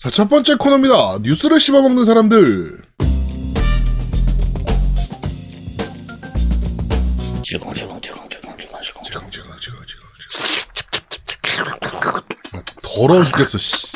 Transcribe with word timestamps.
자, 0.00 0.10
첫 0.10 0.28
번째 0.28 0.54
코너입니다. 0.56 1.18
뉴스를 1.22 1.60
씹어먹는 1.60 2.04
사람들. 2.04 2.82
질겅질겅질겅질겅질겅질겅. 7.42 8.80
지금, 8.82 9.02
지금, 9.02 9.30
지금, 9.30 9.50
지금, 9.60 9.76
지금. 9.86 10.00
아, 12.54 12.62
더러워 12.82 13.24
죽겠어, 13.24 13.58
씨. 13.58 13.92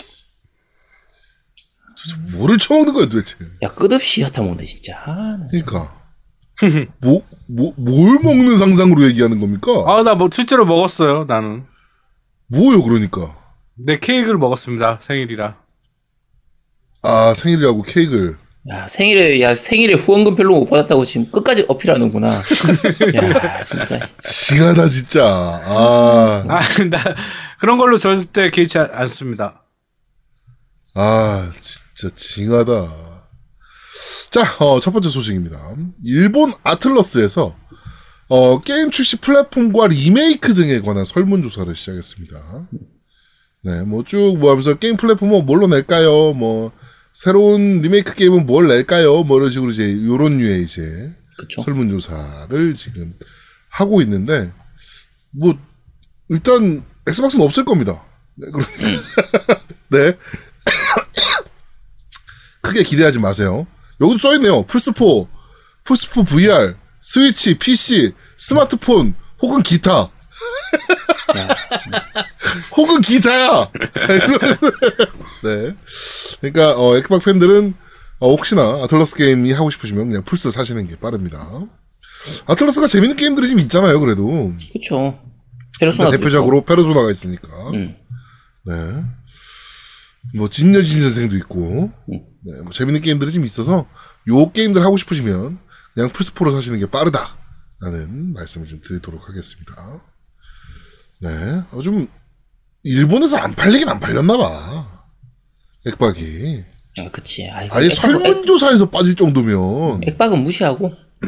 도대체 1.96 2.36
뭐를 2.36 2.58
처먹는 2.58 2.92
거야, 2.92 3.06
도대체. 3.06 3.36
야 3.62 3.68
끝없이 3.68 4.22
얕아 4.22 4.42
먹네 4.42 4.64
진짜. 4.64 4.96
아. 5.06 5.38
그니까. 5.50 6.00
뭐, 7.00 7.22
뭐, 7.56 7.72
뭘 7.76 8.18
먹는 8.22 8.58
상상으로 8.58 9.02
얘기하는 9.04 9.40
겁니까? 9.40 9.70
아, 9.86 10.02
나 10.02 10.14
뭐 10.14 10.28
실제로 10.32 10.64
먹었어요, 10.66 11.24
나는. 11.24 11.64
뭐요, 12.48 12.82
그러니까. 12.82 13.36
내 13.74 13.98
케이크를 13.98 14.36
먹었습니다, 14.38 15.00
생일이라. 15.02 15.56
아, 17.04 17.34
생일이라고 17.34 17.82
케이크를. 17.82 18.36
야 18.70 18.88
생일에 18.88 19.42
야 19.42 19.54
생일에 19.54 19.92
후원금 19.94 20.36
별로 20.36 20.54
못 20.58 20.64
받았다고 20.70 21.04
지금 21.04 21.30
끝까지 21.30 21.66
어필하는구나. 21.68 22.28
야 23.14 23.60
진짜. 23.62 24.00
징하다, 24.22 24.88
진짜. 24.88 25.22
아, 25.26 26.44
아, 26.48 26.60
나 26.88 26.98
그런 27.60 27.76
걸로 27.76 27.98
절대 27.98 28.50
개의치 28.50 28.78
않- 28.78 28.88
않습니다. 28.92 29.64
아, 30.94 31.50
진짜 31.60 32.14
징하다. 32.16 32.72
자, 34.30 34.56
어, 34.64 34.80
첫 34.80 34.92
번째 34.92 35.10
소식입니다. 35.10 35.58
일본 36.04 36.52
아틀러스에서 36.62 37.54
어, 38.28 38.60
게임 38.62 38.90
출시 38.90 39.16
플랫폼과 39.16 39.88
리메이크 39.88 40.54
등에 40.54 40.80
관한 40.80 41.04
설문조사를 41.04 41.74
시작했습니다. 41.76 42.36
네, 43.64 43.82
뭐 43.82 44.02
쭉 44.02 44.38
뭐 44.38 44.50
하면서 44.52 44.74
게임 44.74 44.96
플랫폼은 44.96 45.44
뭘로 45.46 45.66
낼까요? 45.68 46.32
뭐, 46.32 46.72
새로운 47.14 47.80
리메이크 47.80 48.14
게임은 48.14 48.44
뭘 48.44 48.66
낼까요? 48.66 49.22
뭐 49.22 49.38
이런 49.38 49.48
식으로 49.48 49.70
이제, 49.70 50.04
요런 50.04 50.38
류의 50.38 50.64
이제, 50.64 51.14
그쵸. 51.38 51.62
설문조사를 51.62 52.74
지금 52.74 53.14
하고 53.70 54.02
있는데, 54.02 54.52
뭐, 55.30 55.56
일단, 56.28 56.84
엑스박스는 57.06 57.44
없을 57.44 57.64
겁니다. 57.64 58.04
네. 58.34 58.48
네. 59.90 60.18
크게 62.62 62.82
기대하지 62.82 63.20
마세요. 63.20 63.66
여기도 64.00 64.18
써있네요. 64.18 64.66
플스4, 64.66 65.28
플스4 65.84 66.26
VR, 66.26 66.74
스위치, 67.00 67.56
PC, 67.56 68.12
스마트폰, 68.36 69.14
혹은 69.40 69.62
기타. 69.62 70.10
혹은 72.76 73.00
기타야! 73.00 73.70
네. 75.44 75.76
그러니까, 76.40 76.78
어, 76.78 76.96
엑박 76.96 77.22
팬들은, 77.24 77.74
어, 78.20 78.30
혹시나 78.30 78.82
아틀러스 78.82 79.16
게임이 79.16 79.52
하고 79.52 79.70
싶으시면 79.70 80.06
그냥 80.06 80.24
플스 80.24 80.50
사시는 80.50 80.88
게 80.88 80.96
빠릅니다. 80.96 81.38
아틀러스가 82.46 82.86
재밌는 82.86 83.16
게임들이 83.16 83.48
좀 83.48 83.58
있잖아요, 83.60 84.00
그래도. 84.00 84.52
그쵸. 84.72 85.20
페르소나 85.78 86.10
대표적으로 86.10 86.64
페르소나가 86.64 87.10
있으니까. 87.10 87.48
음. 87.70 87.96
네. 88.64 88.74
뭐 90.34 90.48
진여진년생도 90.48 91.36
있고. 91.36 91.90
네, 92.06 92.60
뭐 92.62 92.72
재밌는 92.72 93.00
게임들이 93.00 93.32
좀 93.32 93.44
있어서 93.44 93.86
요 94.28 94.52
게임들 94.52 94.82
하고 94.82 94.96
싶으시면 94.96 95.58
그냥 95.94 96.10
플스4로 96.10 96.52
사시는 96.52 96.78
게 96.80 96.86
빠르다라는 96.86 98.32
말씀을 98.34 98.66
좀 98.66 98.80
드리도록 98.82 99.28
하겠습니다. 99.28 99.74
네. 101.20 101.62
어, 101.72 101.82
좀 101.82 102.08
일본에서 102.84 103.36
안 103.38 103.54
팔리긴 103.54 103.88
안 103.88 103.98
팔렸나 103.98 104.36
봐. 104.36 104.88
액박이. 105.86 106.64
아, 106.98 107.10
그치. 107.10 107.48
아이고, 107.50 107.74
아예 107.74 107.88
설문조사에서 107.90 108.90
빠질 108.90 109.14
정도면 109.16 110.02
액- 110.04 110.10
액박은 110.10 110.42
무시하고. 110.44 110.92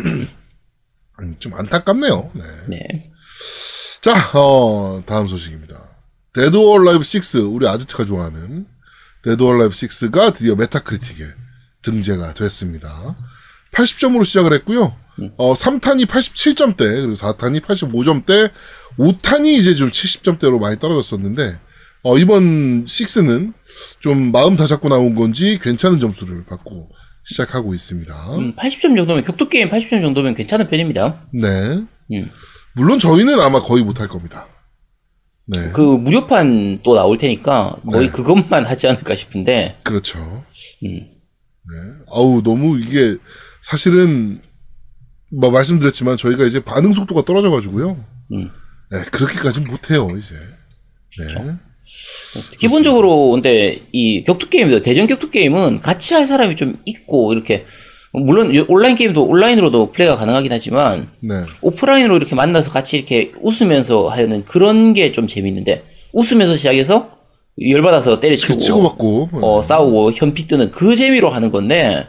음, 1.21 1.37
좀 1.39 1.55
안타깝네요. 1.55 2.31
네. 2.35 2.45
네. 2.69 2.81
자, 4.03 4.31
어, 4.39 5.03
다음 5.07 5.27
소식입니다. 5.27 5.83
Dead 6.35 6.57
or 6.57 6.85
Alive 6.85 7.03
6, 7.03 7.53
우리 7.55 7.67
아지트가 7.67 8.05
좋아하는 8.05 8.67
Dead 9.25 9.43
or 9.43 9.59
Alive 9.59 9.75
6가 9.75 10.35
드디어 10.35 10.55
메타크리틱에 10.55 11.25
등재가 11.83 12.35
됐습니다. 12.35 13.17
80점으로 13.73 14.25
시작을 14.25 14.53
했고요. 14.53 14.95
어, 15.39 15.55
3탄이 15.55 16.05
87점대, 16.07 16.77
그리고 16.79 17.15
4탄이 17.15 17.61
85점대, 17.63 18.53
5탄이 18.99 19.47
이제 19.59 19.75
좀 19.75 19.91
70점대로 19.91 20.59
많이 20.59 20.79
떨어졌었는데, 20.79 21.59
어, 22.03 22.19
이번 22.19 22.85
6는 22.85 23.53
좀 24.01 24.33
마음 24.33 24.57
다잡고 24.57 24.89
나온 24.89 25.15
건지 25.15 25.59
괜찮은 25.61 25.99
점수를 26.01 26.45
받고 26.47 26.89
시작하고 27.25 27.75
있습니다. 27.75 28.15
음, 28.37 28.55
80점 28.55 28.97
정도면 28.97 29.25
격투 29.25 29.49
게임 29.49 29.69
80점 29.69 30.03
정도면 30.03 30.35
괜찮은 30.35 30.69
편입니다. 30.69 31.27
네. 31.33 31.49
음. 32.13 32.31
물론 32.75 32.99
저희는 32.99 33.41
아마 33.41 33.61
거의 33.61 33.83
못할 33.83 34.07
겁니다. 34.07 34.47
네. 35.49 35.71
그 35.73 35.81
무료판 35.81 36.81
또 36.83 36.95
나올 36.95 37.19
테니까 37.19 37.77
거의 37.91 38.11
그것만 38.11 38.67
하지 38.67 38.89
않을까 38.89 39.15
싶은데. 39.15 39.79
그렇죠. 39.83 40.19
음. 40.85 40.91
네. 41.69 41.77
아우, 42.13 42.43
너무 42.43 42.79
이게, 42.79 43.17
사실은, 43.63 44.41
뭐, 45.33 45.51
말씀드렸지만, 45.51 46.17
저희가 46.17 46.45
이제 46.45 46.61
반응 46.61 46.93
속도가 46.93 47.25
떨어져 47.25 47.51
가지고요. 47.51 48.05
음. 48.33 48.51
네, 48.91 49.03
그렇게까지는 49.11 49.71
못해요, 49.71 50.09
이제. 50.17 50.35
네. 51.19 51.53
기본적으로 52.59 53.31
근데 53.31 53.81
이 53.93 54.23
격투 54.25 54.49
게임도 54.51 54.83
대전 54.83 55.07
격투 55.07 55.31
게임은 55.31 55.81
같이 55.81 56.15
할 56.15 56.27
사람이 56.27 56.57
좀 56.57 56.77
있고 56.85 57.33
이렇게 57.33 57.65
물론 58.13 58.55
온라인 58.69 58.95
게임도 58.97 59.25
온라인으로도 59.25 59.93
플레이가 59.93 60.17
가능하긴 60.17 60.53
하지만 60.53 61.09
네. 61.23 61.43
오프라인으로 61.63 62.17
이렇게 62.17 62.35
만나서 62.35 62.71
같이 62.71 62.97
이렇게 62.99 63.33
웃으면서 63.41 64.09
하는 64.09 64.45
그런 64.45 64.93
게 64.93 65.13
좀 65.13 65.27
재밌는데 65.27 65.85
웃으면서 66.13 66.57
시작해서 66.57 67.11
열받아서 67.61 68.21
때려치고 68.21 68.59
치고받고. 68.59 69.31
어, 69.41 69.63
싸우고 69.63 70.13
현피 70.13 70.47
뜨는 70.47 70.71
그 70.71 70.95
재미로 70.97 71.31
하는 71.31 71.51
건데 71.51 72.07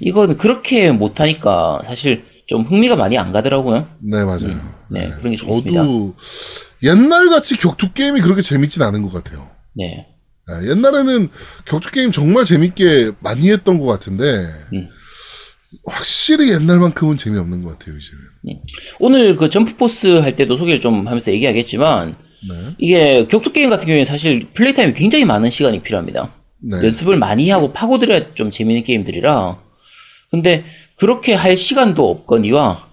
이건 0.00 0.36
그렇게 0.38 0.90
못하니까 0.90 1.82
사실 1.84 2.24
좀 2.46 2.62
흥미가 2.62 2.96
많이 2.96 3.18
안 3.18 3.30
가더라고요. 3.32 3.86
네, 4.00 4.24
맞아요. 4.24 4.79
네, 4.90 5.10
그런 5.18 5.32
게좀 5.32 5.48
있습니다. 5.50 5.82
저도, 5.82 6.14
옛날 6.82 7.28
같이 7.28 7.56
격투 7.56 7.92
게임이 7.92 8.20
그렇게 8.20 8.42
재밌진 8.42 8.82
않은 8.82 9.02
것 9.02 9.12
같아요. 9.12 9.50
네. 9.74 10.06
네, 10.48 10.70
옛날에는 10.70 11.28
격투 11.66 11.90
게임 11.92 12.12
정말 12.12 12.44
재밌게 12.44 13.12
많이 13.20 13.50
했던 13.50 13.78
것 13.78 13.86
같은데, 13.86 14.46
음. 14.72 14.88
확실히 15.86 16.50
옛날만큼은 16.52 17.16
재미없는 17.16 17.62
것 17.62 17.78
같아요, 17.78 17.96
이제는. 17.96 18.60
오늘 18.98 19.36
그 19.36 19.48
Jump 19.48 19.76
Force 19.76 20.18
할 20.18 20.34
때도 20.34 20.56
소개를 20.56 20.80
좀 20.80 21.06
하면서 21.06 21.30
얘기하겠지만 21.30 22.16
네. 22.48 22.74
이게 22.78 23.26
격투 23.28 23.52
게임 23.52 23.70
같은 23.70 23.86
경우에 23.86 24.04
사실 24.04 24.48
play 24.54 24.74
time이 24.74 24.94
굉장히 24.94 25.24
많은 25.24 25.50
시간이 25.50 25.82
필요합니다. 25.82 26.34
네. 26.62 26.78
연습을 26.78 27.16
많이 27.18 27.50
하고 27.50 27.72
파고들어야 27.72 28.34
좀 28.34 28.50
재밌는 28.50 28.82
게임들이라. 28.84 29.62
근데 30.30 30.64
그렇게 30.96 31.34
할 31.34 31.56
시간도 31.56 32.08
없거니와 32.10 32.89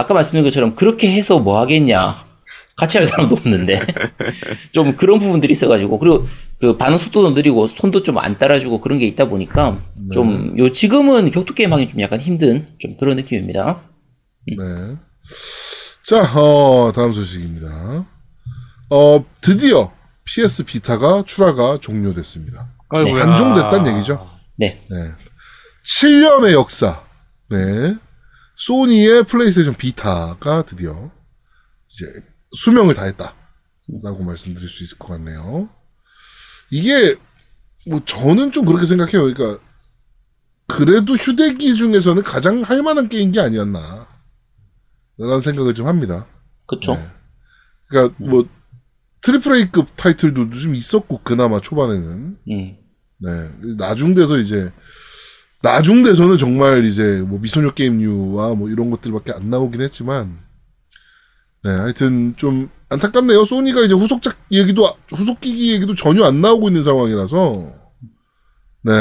아까 0.00 0.14
말씀드린 0.14 0.44
것처럼 0.44 0.74
그렇게 0.74 1.10
해서 1.12 1.38
뭐 1.38 1.58
하겠냐. 1.60 2.28
같이 2.76 2.96
할 2.96 3.06
사람도 3.06 3.34
없는데 3.36 3.80
좀 4.72 4.96
그런 4.96 5.18
부분들이 5.18 5.52
있어가지고 5.52 5.98
그리고 5.98 6.26
그 6.58 6.78
반응 6.78 6.96
속도도 6.96 7.30
느리고 7.32 7.66
손도 7.66 8.02
좀 8.02 8.16
안 8.18 8.38
따라주고 8.38 8.80
그런 8.80 8.98
게 8.98 9.06
있다 9.06 9.28
보니까 9.28 9.78
좀 10.12 10.54
요 10.58 10.72
지금은 10.72 11.30
격투 11.30 11.52
게임 11.54 11.72
하기 11.74 11.88
좀 11.88 12.00
약간 12.00 12.20
힘든 12.20 12.66
좀 12.78 12.96
그런 12.96 13.16
느낌입니다. 13.16 13.82
네. 14.46 14.96
자, 16.06 16.22
어, 16.34 16.90
다음 16.94 17.12
소식입니다. 17.12 18.06
어, 18.88 19.24
드디어 19.42 19.92
PS 20.24 20.64
비타가 20.64 21.22
출하가 21.26 21.78
종료됐습니다. 21.80 22.70
아이고야. 22.88 23.24
단종됐다는 23.26 23.94
얘기죠. 23.96 24.26
네. 24.56 24.66
네. 24.68 25.10
7년의 25.84 26.52
역사. 26.52 27.02
네. 27.50 27.94
소니의 28.60 29.24
플레이스테이션 29.24 29.74
비타가 29.74 30.62
드디어 30.62 31.10
이제 31.88 32.06
수명을 32.52 32.94
다했다. 32.94 33.34
라고 34.02 34.22
말씀드릴 34.22 34.68
수 34.68 34.84
있을 34.84 34.98
것 34.98 35.08
같네요. 35.08 35.68
이게, 36.70 37.16
뭐, 37.88 38.00
저는 38.04 38.52
좀 38.52 38.66
그렇게 38.66 38.86
생각해요. 38.86 39.32
그러니까, 39.32 39.62
그래도 40.68 41.14
휴대기 41.14 41.74
중에서는 41.74 42.22
가장 42.22 42.62
할 42.62 42.82
만한 42.82 43.08
게임이 43.08 43.40
아니었나. 43.40 44.06
라는 45.18 45.40
생각을 45.40 45.74
좀 45.74 45.88
합니다. 45.88 46.26
그쵸. 46.66 46.94
네. 46.94 47.10
그러니까, 47.88 48.14
뭐, 48.18 48.48
triple 49.22 49.54
A급 49.56 49.96
타이틀도 49.96 50.50
좀 50.50 50.74
있었고, 50.74 51.22
그나마 51.24 51.60
초반에는. 51.60 52.38
음. 52.48 52.76
네. 53.18 53.76
나중 53.76 54.14
돼서 54.14 54.38
이제, 54.38 54.70
나중 55.62 56.02
돼서는 56.02 56.38
정말 56.38 56.84
이제 56.84 57.22
뭐 57.26 57.38
미소녀 57.38 57.70
게임류와 57.72 58.54
뭐 58.54 58.68
이런 58.70 58.90
것들밖에 58.90 59.32
안 59.32 59.50
나오긴 59.50 59.80
했지만, 59.82 60.38
네. 61.64 61.70
하여튼 61.70 62.34
좀 62.36 62.70
안타깝네요. 62.88 63.44
소니가 63.44 63.82
이제 63.82 63.92
후속작 63.94 64.38
얘기도, 64.52 64.88
후속기기 65.10 65.72
얘기도 65.74 65.94
전혀 65.94 66.24
안 66.24 66.40
나오고 66.40 66.68
있는 66.68 66.82
상황이라서, 66.82 67.72
네. 68.84 68.92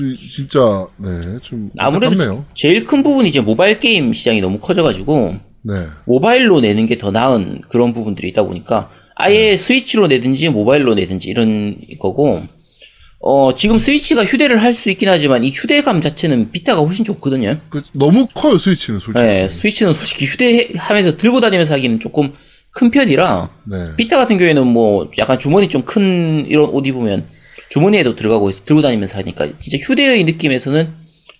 이- 0.00 0.14
진짜, 0.16 0.86
네. 0.96 1.38
좀. 1.42 1.70
아무래도 1.78 2.12
안타깝네요. 2.12 2.46
제일 2.54 2.84
큰 2.86 3.02
부분이 3.02 3.28
이제 3.28 3.40
모바일 3.40 3.78
게임 3.78 4.14
시장이 4.14 4.40
너무 4.40 4.58
커져가지고 4.60 5.36
네. 5.64 5.86
모바일로 6.06 6.60
내는 6.60 6.86
게 6.86 6.96
더 6.96 7.10
나은 7.10 7.60
그런 7.68 7.92
부분들이 7.92 8.28
있다 8.28 8.44
보니까 8.44 8.90
아예 9.16 9.56
스위치로 9.56 10.06
내든지 10.06 10.48
모바일로 10.48 10.94
내든지 10.94 11.28
이런 11.28 11.76
거고 12.00 12.42
어 13.26 13.54
지금 13.54 13.78
스위치가 13.78 14.22
휴대를 14.24 14.60
할 14.62 14.74
수 14.74 14.90
있긴 14.90 15.08
하지만 15.08 15.44
이 15.44 15.50
휴대감 15.50 16.00
자체는 16.02 16.50
비타가 16.52 16.80
훨씬 16.82 17.04
좋거든요. 17.04 17.56
그, 17.70 17.82
너무 17.94 18.26
커요, 18.34 18.58
스위치는, 18.58 19.00
솔직히. 19.00 19.24
네, 19.24 19.48
스위치는 19.48 19.92
솔직히 19.94 20.26
휴대하면서 20.26 21.16
들고 21.16 21.40
다니면서 21.40 21.72
하기는 21.74 22.00
조금 22.00 22.32
큰 22.70 22.90
편이라 22.90 23.50
네. 23.70 23.76
비타 23.96 24.16
같은 24.18 24.36
경우에는 24.36 24.66
뭐 24.66 25.10
약간 25.18 25.38
주머니 25.38 25.68
좀 25.68 25.82
큰 25.84 26.44
이런 26.48 26.68
옷 26.70 26.86
입으면 26.86 27.26
주머니에도 27.70 28.14
들어가고 28.16 28.50
있- 28.50 28.64
들고 28.66 28.82
다니면서 28.82 29.16
하니까 29.18 29.48
진짜 29.60 29.78
휴대의 29.80 30.24
느낌에서는 30.24 30.92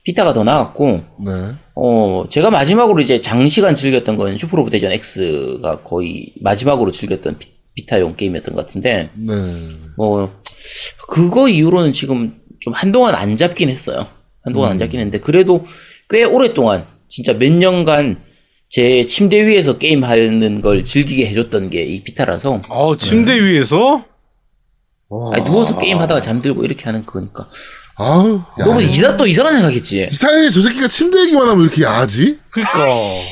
비타가 0.05 0.33
더 0.33 0.45
나았고 0.45 0.87
네. 1.27 1.33
어 1.75 2.25
제가 2.31 2.51
마지막으로 2.51 3.01
이제 3.01 3.21
장시간 3.21 3.75
즐겼던 3.75 4.17
건 4.17 4.39
슈퍼로브 4.39 4.71
대전 4.71 4.93
X가 4.93 5.81
거의 5.83 6.33
마지막으로 6.41 6.93
즐겼던 6.93 7.39
비, 7.39 7.49
비타용 7.75 8.17
게임이었던 8.17 8.55
것 8.55 8.67
같은데 8.67 9.11
네. 9.15 9.33
뭐 9.97 10.33
그거 11.09 11.49
이후로는 11.49 11.93
지금 11.93 12.41
좀 12.61 12.73
한동안 12.73 13.15
안 13.15 13.37
잡긴 13.37 13.69
했어요. 13.69 14.07
한동안 14.43 14.73
안 14.73 14.79
잡긴 14.79 15.01
했는데 15.01 15.21
그래도 15.21 15.65
꽤 16.09 16.25
오랫동안 16.25 16.87
진짜 17.09 17.33
몇 17.33 17.51
년간 17.53 18.21
제 18.69 19.07
침대 19.07 19.47
위에서 19.47 19.79
게임하는 19.79 20.61
걸 20.61 20.85
즐기게 20.85 21.27
해줬던 21.29 21.71
게 21.71 21.85
이 21.85 22.03
비타라서 22.03 22.63
어, 22.69 22.97
침대 22.97 23.41
위에서? 23.43 24.05
아니, 25.33 25.45
누워서 25.45 25.79
게임하다가 25.79 26.21
잠들고 26.23 26.65
이렇게 26.65 26.85
하는 26.87 27.05
그거니까 27.05 27.49
아우, 27.97 28.43
야. 28.59 28.65
너무 28.65 28.83
이사 28.83 29.17
또 29.17 29.27
이상한 29.27 29.53
생각했지. 29.55 30.09
이상해, 30.11 30.51
저 30.51 30.61
새끼가 30.63 30.89
침대 30.89 31.21
얘기만 31.21 31.49
하면 31.49 31.63
이렇게 31.65 31.85
야하지? 31.85 32.41
그니까. 32.51 32.91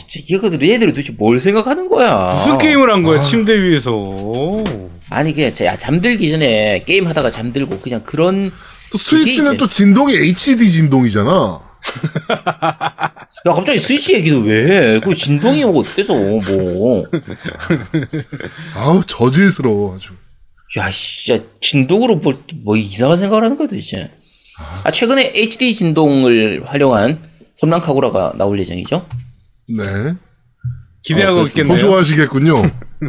진짜 0.09 0.25
얘들 0.45 0.69
얘들이 0.69 0.93
도대체 0.93 1.13
뭘 1.19 1.41
생각하는 1.41 1.89
거야? 1.89 2.31
무슨 2.33 2.59
게임을 2.59 2.93
한 2.93 3.03
거야, 3.03 3.19
아. 3.19 3.23
침대 3.23 3.55
위에서. 3.61 4.63
아니 5.11 5.35
그냥 5.35 5.53
자, 5.53 5.77
잠들기 5.77 6.31
전에 6.31 6.85
게임 6.87 7.07
하다가 7.09 7.31
잠들고 7.31 7.81
그냥 7.81 8.03
그런 8.05 8.53
또 8.93 8.99
스위치는 8.99 9.53
이제- 9.53 9.57
또 9.59 9.67
진동이 9.67 10.15
HD 10.15 10.71
진동이잖아. 10.71 11.61
야 13.47 13.53
갑자기 13.53 13.79
스위치 13.79 14.15
얘기는 14.15 14.45
왜? 14.45 14.95
해? 14.95 15.01
그 15.01 15.15
진동이 15.17 15.65
뭐 15.65 15.81
어때서 15.81 16.15
뭐? 16.15 17.05
아우, 18.77 19.03
저질스러워, 19.05 19.97
아주. 19.97 20.13
야 20.79 20.89
진짜 20.91 21.43
진동으로 21.61 22.17
뭐, 22.17 22.33
뭐 22.63 22.77
이상한 22.77 23.19
생각을 23.19 23.43
하는 23.45 23.57
거야 23.57 23.67
도대체. 23.67 24.11
아 24.85 24.91
최근에 24.91 25.33
HD 25.35 25.75
진동을 25.77 26.63
활용한 26.65 27.21
섬랑카구라가 27.57 28.33
나올 28.37 28.59
예정이죠? 28.61 29.07
네. 29.77 29.85
기대하고 31.05 31.41
어, 31.41 31.45
더 31.45 31.49
있겠네요. 31.49 31.79
좋아하시겠군요. 31.79 32.63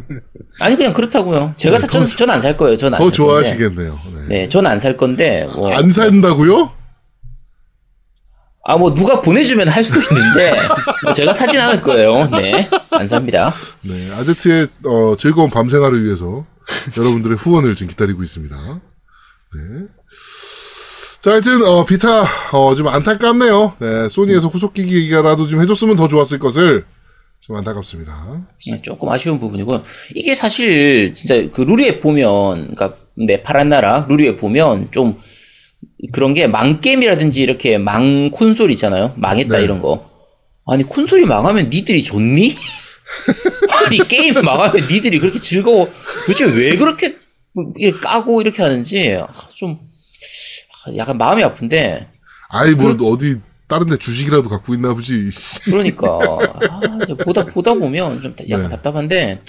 아니 0.61 0.75
그냥 0.75 0.93
그렇다고요. 0.93 1.53
제가 1.55 1.77
사, 1.77 1.87
전, 1.87 2.07
전안 2.07 2.41
살 2.41 2.57
거예요. 2.57 2.75
전안 2.77 2.97
더살 2.99 3.05
건데. 3.11 3.15
좋아하시겠네요. 3.15 3.99
네. 4.15 4.27
네, 4.27 4.49
전 4.49 4.65
안 4.65 4.79
살 4.79 4.97
건데 4.97 5.47
뭐, 5.53 5.71
안 5.73 5.89
산다고요? 5.89 6.71
아 8.65 8.77
뭐 8.77 8.95
누가 8.95 9.21
보내주면 9.21 9.67
할 9.67 9.83
수도 9.83 9.99
있는데 9.99 10.53
뭐 11.03 11.13
제가 11.13 11.33
사진 11.33 11.59
않을 11.59 11.81
거예요. 11.81 12.29
네, 12.31 12.67
안 12.91 13.07
삽니다. 13.07 13.53
네. 13.83 14.11
아제트의 14.13 14.67
어, 14.85 15.15
즐거운 15.17 15.49
밤 15.49 15.67
생활을 15.69 16.03
위해서 16.05 16.45
여러분들의 16.97 17.35
후원을 17.37 17.75
지금 17.75 17.89
기다리고 17.89 18.23
있습니다. 18.23 18.55
네. 18.55 19.85
자, 21.23 21.31
하여튼, 21.31 21.63
어, 21.63 21.85
비타, 21.85 22.25
어, 22.51 22.75
좀 22.75 22.89
안타깝네요. 22.89 23.77
네. 23.79 24.09
소니에서 24.09 24.49
후속기기 24.49 24.93
얘기라도 24.93 25.47
좀 25.47 25.61
해줬으면 25.61 25.95
더 25.95 26.09
좋았을 26.09 26.37
것을 26.37 26.83
좀 27.39 27.55
안타깝습니다. 27.55 28.45
네, 28.67 28.81
조금 28.81 29.07
아쉬운 29.07 29.39
부분이고 29.39 29.83
이게 30.15 30.35
사실 30.35 31.13
진짜 31.15 31.35
그 31.53 31.61
루리에 31.61 32.01
보면 32.01 32.75
그러니까 32.75 32.97
내 33.15 33.41
파란 33.41 33.69
나라 33.69 34.05
루리에 34.09 34.35
보면 34.35 34.91
좀 34.91 35.17
그런 36.11 36.33
게 36.33 36.47
망게임이라든지 36.47 37.41
이렇게 37.41 37.77
망 37.77 38.29
콘솔 38.29 38.71
있잖아요 38.71 39.13
망했다 39.15 39.57
네. 39.57 39.63
이런 39.63 39.81
거 39.81 40.09
아니 40.65 40.83
콘솔이 40.83 41.25
망하면 41.25 41.69
니들이 41.69 42.03
좋니? 42.03 42.55
아니 43.87 43.97
게임 44.09 44.33
망하면 44.43 44.75
니들이 44.89 45.19
그렇게 45.19 45.39
즐거워 45.39 45.89
도대체 46.25 46.45
왜 46.45 46.75
그렇게 46.75 47.17
까고 48.01 48.41
이렇게 48.41 48.61
하는지 48.61 49.17
아, 49.19 49.27
좀 49.53 49.79
약간 50.97 51.17
마음이 51.17 51.43
아픈데 51.43 52.07
아이, 52.49 52.71
뭐, 52.73 52.91
어디, 53.11 53.37
다른 53.67 53.89
데 53.89 53.97
주식이라도 53.97 54.49
갖고 54.49 54.73
있나 54.73 54.93
보지. 54.93 55.29
그러니까 55.65 56.07
아, 56.69 56.79
보다 57.23 57.45
보다 57.45 57.73
보면 57.73 58.21
좀 58.21 58.35
약간 58.49 58.69
네. 58.69 58.75
답답한데 58.75 59.41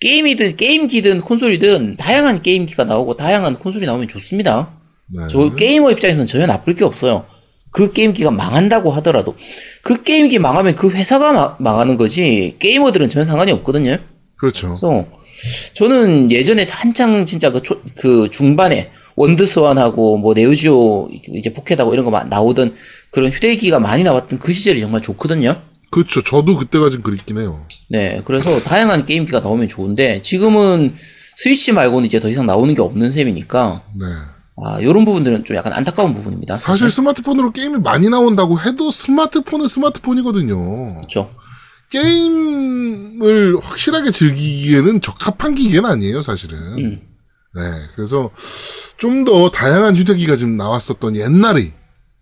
게임이든 0.00 0.56
게임기든 0.56 1.20
콘솔이든 1.22 1.96
다양한 1.96 2.42
게임기가 2.42 2.84
나오고 2.84 3.16
다양한 3.16 3.58
콘솔이 3.58 3.86
나오면 3.86 4.08
좋습니다. 4.08 4.70
네. 5.08 5.22
저 5.30 5.54
게이머 5.54 5.90
입장에서는 5.92 6.26
전혀 6.26 6.46
나쁠 6.46 6.74
게 6.74 6.84
없어요. 6.84 7.26
그 7.70 7.92
게임기가 7.92 8.30
망한다고 8.30 8.92
하더라도 8.92 9.34
그 9.82 10.02
게임기 10.04 10.38
망하면 10.38 10.76
그 10.76 10.90
회사가 10.90 11.32
마- 11.32 11.56
망하는 11.58 11.96
거지 11.96 12.54
게이머들은 12.60 13.08
전혀 13.08 13.24
상관이 13.24 13.50
없거든요. 13.52 13.98
그렇죠. 14.36 14.68
그래서 14.68 15.06
저는 15.74 16.30
예전에 16.30 16.66
한창 16.70 17.26
진짜 17.26 17.50
그, 17.50 17.62
초- 17.62 17.80
그 17.96 18.28
중반에 18.30 18.90
원드 19.16 19.46
스완하고 19.46 20.18
뭐 20.18 20.34
네오지오 20.34 21.08
이제 21.34 21.52
포켓하고 21.52 21.92
이런 21.92 22.04
거 22.04 22.10
마- 22.10 22.24
나오던 22.24 22.74
그런 23.10 23.30
휴대기가 23.30 23.78
많이 23.78 24.02
나왔던 24.02 24.38
그 24.38 24.52
시절이 24.52 24.80
정말 24.80 25.02
좋거든요. 25.02 25.60
그렇죠. 25.90 26.22
저도 26.22 26.56
그때가 26.56 26.90
좀 26.90 27.02
그립긴 27.02 27.38
해요. 27.38 27.64
네, 27.88 28.20
그래서 28.24 28.58
다양한 28.60 29.06
게임기가 29.06 29.40
나오면 29.40 29.68
좋은데 29.68 30.22
지금은 30.22 30.92
스위치 31.36 31.72
말고는 31.72 32.06
이제 32.06 32.18
더 32.18 32.28
이상 32.28 32.46
나오는 32.46 32.74
게 32.74 32.82
없는 32.82 33.12
셈이니까 33.12 33.82
네. 34.00 34.06
아 34.64 34.78
이런 34.80 35.04
부분들은 35.04 35.44
좀 35.44 35.56
약간 35.56 35.72
안타까운 35.72 36.14
부분입니다. 36.14 36.56
사실 36.56 36.90
스마트폰으로 36.90 37.52
게임이 37.52 37.78
많이 37.78 38.08
나온다고 38.08 38.58
해도 38.60 38.90
스마트폰은 38.90 39.68
스마트폰이거든요. 39.68 40.96
그렇죠. 40.96 41.30
게임을 41.90 43.56
확실하게 43.62 44.10
즐기기에는 44.10 45.00
적합한 45.00 45.54
기계는 45.54 45.88
아니에요, 45.88 46.22
사실은. 46.22 46.58
음. 46.78 47.00
네. 47.54 47.62
그래서 47.94 48.30
좀 48.96 49.24
더 49.24 49.50
다양한 49.50 49.96
휴대기가 49.96 50.36
지금 50.36 50.56
나왔었던 50.56 51.16
옛날이, 51.16 51.72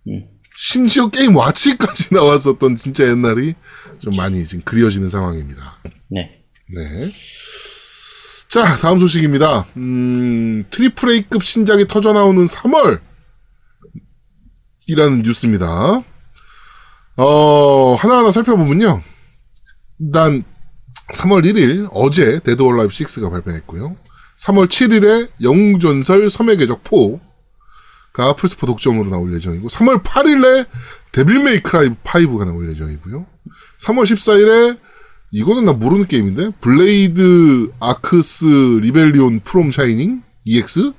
음. 0.09 0.29
심지어 0.57 1.09
Game 1.11 1.37
Watch까지 1.37 2.12
나왔었던 2.15 2.77
진짜 2.77 3.07
옛날이 3.07 3.55
좀 3.99 4.12
많이 4.17 4.45
지금 4.47 4.62
그리워지는 4.65 5.09
상황입니다. 5.09 5.79
네, 6.11 6.45
네. 6.75 7.11
자, 8.49 8.77
다음 8.77 8.99
소식입니다. 8.99 9.67
음, 9.79 10.65
triple 10.71 11.11
A급 11.11 11.43
신작이 11.43 11.87
터져 11.89 12.12
나오는 12.12 12.45
3월. 12.45 13.01
이라는 14.89 15.23
뉴스입니다. 15.23 16.03
어, 17.17 17.95
하나하나 17.95 18.31
살펴보면요. 18.31 19.01
일단, 20.01 20.45
3월 21.15 21.45
1일, 21.45 21.89
어제, 21.93 22.41
Dead 22.41 22.61
or 22.62 22.77
Alive 22.77 22.93
6가 22.93 23.31
발매했고요. 23.31 23.97
3월 24.39 24.67
7일에 24.69 25.29
영웅전설 25.43 26.29
섬의 26.31 26.57
궤적 26.59 26.83
4가 26.85 28.37
플스4 28.37 28.67
독점으로 28.67 29.11
나올 29.11 29.35
예정이고, 29.35 29.69
3월 29.69 30.03
8일에 30.03 30.67
Devil 31.12 31.43
May 31.43 31.67
Cry 31.67 31.91
5가 32.05 32.45
나올 32.47 32.69
예정이고요. 32.71 33.27
3월 33.83 34.03
14일에 34.05 34.79
이거는 35.31 35.65
나 35.65 35.73
모르는 35.73 36.07
게임인데 36.09 36.51
Blade 36.61 37.71
Arcus 37.81 38.45
Rebellion 38.83 39.41
from 39.41 39.73
Shining 39.73 40.23
EX 40.45 40.93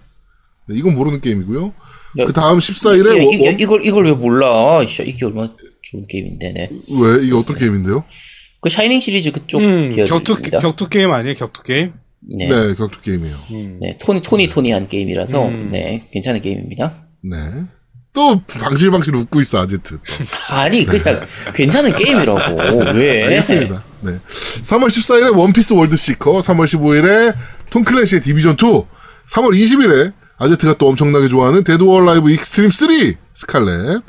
네, 0.68 0.75
이건 0.75 0.96
모르는 0.96 1.22
게임이고요. 1.22 1.74
야, 2.20 2.24
그 2.25 2.34
다음 2.34 2.58
14일에 2.58 3.22
이, 3.22 3.44
이, 3.44 3.56
이걸 3.60 3.86
이걸 3.86 4.06
왜 4.06 4.12
몰라? 4.12 4.84
씨, 4.86 5.04
이게 5.04 5.25
얼마나 5.25 5.54
좋은 5.82 6.06
게임인데, 6.08 6.54
네. 6.54 6.70
왜 7.00 7.24
이게 7.25 7.36
어떤 7.36 7.56
게임인데요? 7.56 8.04
그 8.62 8.70
Shining 8.70 9.00
시리즈 9.02 9.32
그쪽 9.32 9.60
음, 9.62 9.90
격투. 10.06 10.38
격투 10.42 10.90
게임 10.90 11.12
아니에요, 11.12 11.36
격투 11.36 11.63
게임? 11.63 11.94
네. 12.38 12.48
네, 12.48 12.74
격투 12.75 13.01
게임이에요. 13.01 13.36
네, 13.82 13.98
토니 14.01 14.22
토니 14.22 14.50
토니한 14.50 14.88
게임이라서 14.88 15.46
음. 15.46 15.70
네 15.72 16.08
괜찮은 16.12 16.42
게임입니다. 16.42 16.92
네. 17.24 17.38
또 18.13 18.39
방실방실 18.46 19.15
웃고 19.15 19.42
있어 19.42 19.62
아제트. 19.62 19.98
또. 19.98 20.24
아니 20.53 20.86
그냥 20.86 21.25
괜찮은 21.53 21.96
게임이라고 21.96 22.80
왜? 22.94 23.24
알겠습니다. 23.24 23.84
네. 24.01 24.20
3월 24.62 24.86
14일에 24.88 25.36
One 25.36 25.50
Piece 25.50 25.74
World 25.74 25.98
Seeker, 25.98 26.40
3월 26.39 26.65
15일에 26.65 27.34
톰 27.70 27.84
클랜시의 27.84 28.22
Division 28.22 28.54
2, 28.53 28.56
3월 29.32 29.51
20일에 29.51 30.13
아제트가 30.38 30.77
또 30.77 30.89
엄청나게 30.89 31.27
좋아하는 31.27 31.63
Dead 31.63 31.84
or 31.84 32.06
Alive 32.06 32.30
Xtreme 32.30 32.70
3 32.70 32.89
Scarlet, 33.34 34.04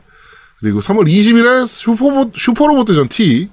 그리고 0.61 0.81
3월 0.81 1.07
20일에 1.07 1.67
슈퍼로, 1.67 2.31
슈퍼로봇 2.35 2.87
대전 2.87 3.09
T, 3.09 3.49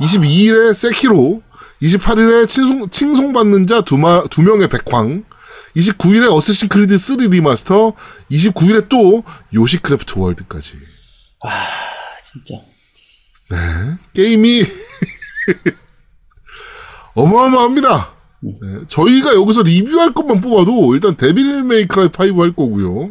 22일에 0.00 0.74
세키로, 0.74 1.42
28일에 1.84 2.48
칭송, 2.48 2.88
칭송받는 2.88 3.66
자 3.66 3.82
두, 3.82 3.98
마, 3.98 4.24
두 4.24 4.42
명의 4.42 4.68
백황, 4.68 5.24
29일에 5.76 6.32
Assassin's 6.32 6.68
Creed 6.68 6.96
3 6.96 7.18
remaster, 7.18 7.92
29일에 8.30 8.88
또 8.88 9.22
Yoshi 9.52 9.85
Craft 9.85 10.18
World까지. 10.18 10.74
아, 11.44 11.66
진짜. 12.24 12.54
게임이 14.14 14.64
어마어마합니다. 17.14 18.14
네, 18.40 18.52
저희가 18.88 19.34
여기서 19.34 19.62
리뷰할 19.62 20.14
것만 20.14 20.40
뽑아도 20.40 20.94
일단 20.94 21.16
Devil 21.16 21.62
May 21.62 21.85
Cry 21.85 22.08
5 22.08 22.42
할 22.42 22.54
거고요. 22.54 23.10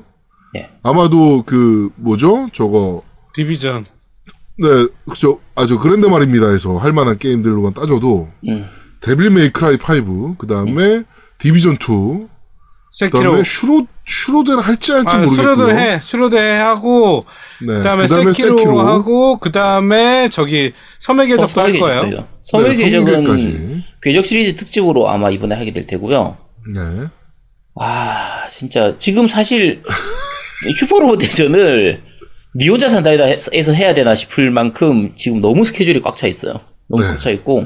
네. 0.54 0.70
아마도 0.84 1.44
그 1.44 1.90
뭐죠? 1.96 2.50
저거 2.54 3.04
Division. 3.34 3.86
네, 4.64 4.88
그죠. 5.10 5.40
아주 5.56 5.78
그랜드 5.78 6.08
말입니다에서 6.08 6.78
할 6.78 6.94
만한 6.94 7.18
게임들로만 7.18 7.74
따져도 7.74 8.30
음. 8.48 8.66
Devil 9.02 9.30
May 9.32 9.50
Cry 9.50 9.78
5, 9.78 10.36
그 10.38 10.48
다음에 10.48 11.04
Division 11.38 11.74
2, 11.74 11.78
그 11.78 12.28
세키로. 12.92 13.24
다음에 13.24 13.44
슈로 13.44 13.88
슈로대를 14.06 14.62
할지 14.62 14.92
할지 14.92 15.08
아, 15.10 15.18
모르겠고요. 15.18 15.56
수로드 16.02 16.38
해. 16.38 16.38
해 16.38 16.58
하고 16.60 17.26
네, 17.60 17.74
그다음에, 17.78 18.04
그다음에 18.04 18.34
세키로, 18.34 18.80
하고 18.80 19.38
그다음에 19.38 20.30
저기 20.30 20.74
섬의 21.00 21.28
계적도 21.28 21.62
할 21.62 21.80
거예요. 21.80 22.02
궤적. 22.04 22.28
섬의 22.44 22.70
네, 22.70 22.84
궤적은 22.84 23.14
성계까지. 23.14 23.84
궤적 24.02 24.26
시리즈 24.26 24.56
특집으로 24.56 25.10
아마 25.10 25.30
이번에 25.30 25.56
하게 25.56 25.74
될 25.74 25.88
테고요. 25.88 26.38
네. 26.74 27.08
아, 27.76 28.48
진짜 28.50 28.96
지금 29.00 29.28
사실 29.28 29.82
슈퍼로봇 30.80 31.20
대전을 31.20 32.04
니 32.56 32.70
혼자 32.70 32.88
산다에다 32.90 33.24
해서 33.54 33.74
해야 33.74 33.94
되나 33.94 34.14
싶을 34.16 34.52
만큼 34.52 35.12
지금 35.16 35.42
너무 35.42 35.64
스케줄이 35.66 36.02
꽉 36.02 36.16
차 36.16 36.28
있어요. 36.28 36.60
너무 36.88 37.02
네. 37.04 37.10
꽉차 37.10 37.32
있고. 37.32 37.66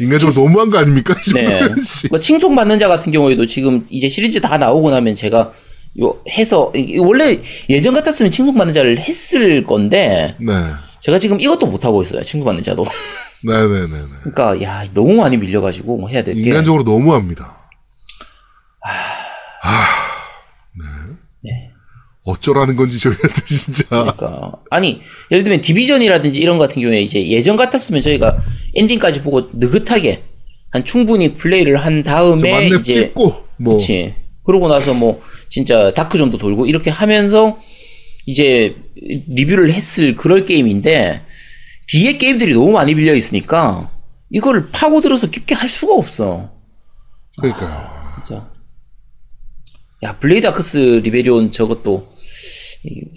인간적으로 0.00 0.44
너무한 0.44 0.70
거 0.70 0.78
아닙니까? 0.78 1.14
이 1.14 1.32
네. 1.32 1.44
정도면 1.44 1.82
씨. 1.82 2.08
그 2.08 2.20
칭송 2.20 2.54
받는 2.54 2.78
자 2.78 2.88
같은 2.88 3.12
경우에도 3.12 3.46
지금 3.46 3.86
이제 3.90 4.08
시리즈 4.08 4.40
다 4.40 4.58
나오고 4.58 4.90
나면 4.90 5.14
제가 5.14 5.52
요 6.00 6.20
해서 6.30 6.70
이- 6.76 6.98
원래 6.98 7.40
예전 7.70 7.94
같았으면 7.94 8.30
칭송 8.30 8.54
받는 8.56 8.74
자를 8.74 8.98
했을 8.98 9.64
건데 9.64 10.36
네. 10.38 10.52
제가 11.00 11.18
지금 11.18 11.40
이것도 11.40 11.66
못 11.66 11.84
하고 11.86 12.02
있어요. 12.02 12.22
칭송 12.22 12.44
받는 12.44 12.62
자도. 12.62 12.84
네네네네. 13.44 13.86
그러니까 14.24 14.62
야 14.62 14.84
너무 14.92 15.14
많이 15.14 15.38
밀려가지고 15.38 16.10
해야 16.10 16.22
될 16.22 16.34
게. 16.34 16.40
인간적으로 16.40 16.82
너무합니다. 16.82 17.56
네. 18.84 18.92
어쩌라는 22.26 22.74
건지 22.74 22.98
저희한테 22.98 23.40
진짜. 23.46 23.84
그러니까. 23.88 24.52
아니 24.68 25.00
예를 25.30 25.44
들면 25.44 25.60
디비전이라든지 25.60 26.38
이런 26.38 26.58
거 26.58 26.66
같은 26.66 26.82
경우에 26.82 27.00
이제 27.00 27.26
예전 27.28 27.56
같았으면 27.56 28.02
저희가 28.02 28.36
엔딩까지 28.74 29.22
보고 29.22 29.48
느긋하게 29.52 30.22
한 30.72 30.84
충분히 30.84 31.34
플레이를 31.34 31.76
한저 31.76 32.10
다음에 32.10 32.50
만렙 32.50 32.80
이제 32.80 32.92
찍고 32.92 33.46
뭐. 33.58 33.74
그렇지 33.74 34.14
그러고 34.44 34.68
나서 34.68 34.92
뭐 34.92 35.22
진짜 35.48 35.92
다크존도 35.94 36.38
돌고 36.38 36.66
이렇게 36.66 36.90
하면서 36.90 37.58
이제 38.26 38.76
리뷰를 39.28 39.72
했을 39.72 40.16
그럴 40.16 40.44
게임인데 40.44 41.22
뒤에 41.86 42.18
게임들이 42.18 42.54
너무 42.54 42.72
많이 42.72 42.94
밀려 42.96 43.14
있으니까 43.14 43.88
이걸 44.30 44.68
파고들어서 44.72 45.30
깊게 45.30 45.54
할 45.54 45.68
수가 45.68 45.94
없어. 45.94 46.50
그러니까요. 47.38 47.88
진짜. 48.12 48.44
야 50.02 50.18
Blade 50.18 50.46
Arcus 50.48 51.00
Rebellion 51.04 51.52
저것도 51.52 52.08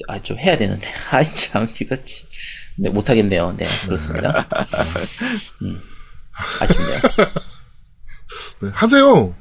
아 0.08 0.20
좀 0.20 0.38
해야 0.40 0.58
되는데 0.58 0.88
아참 1.12 1.68
이거지 1.80 2.24
네 2.78 2.90
못하겠네요 2.90 3.56
네 3.58 3.66
그렇습니다 3.86 4.48
음, 5.64 5.80
아쉽네요 6.62 7.00
네, 8.62 8.70
하세요. 8.74 9.34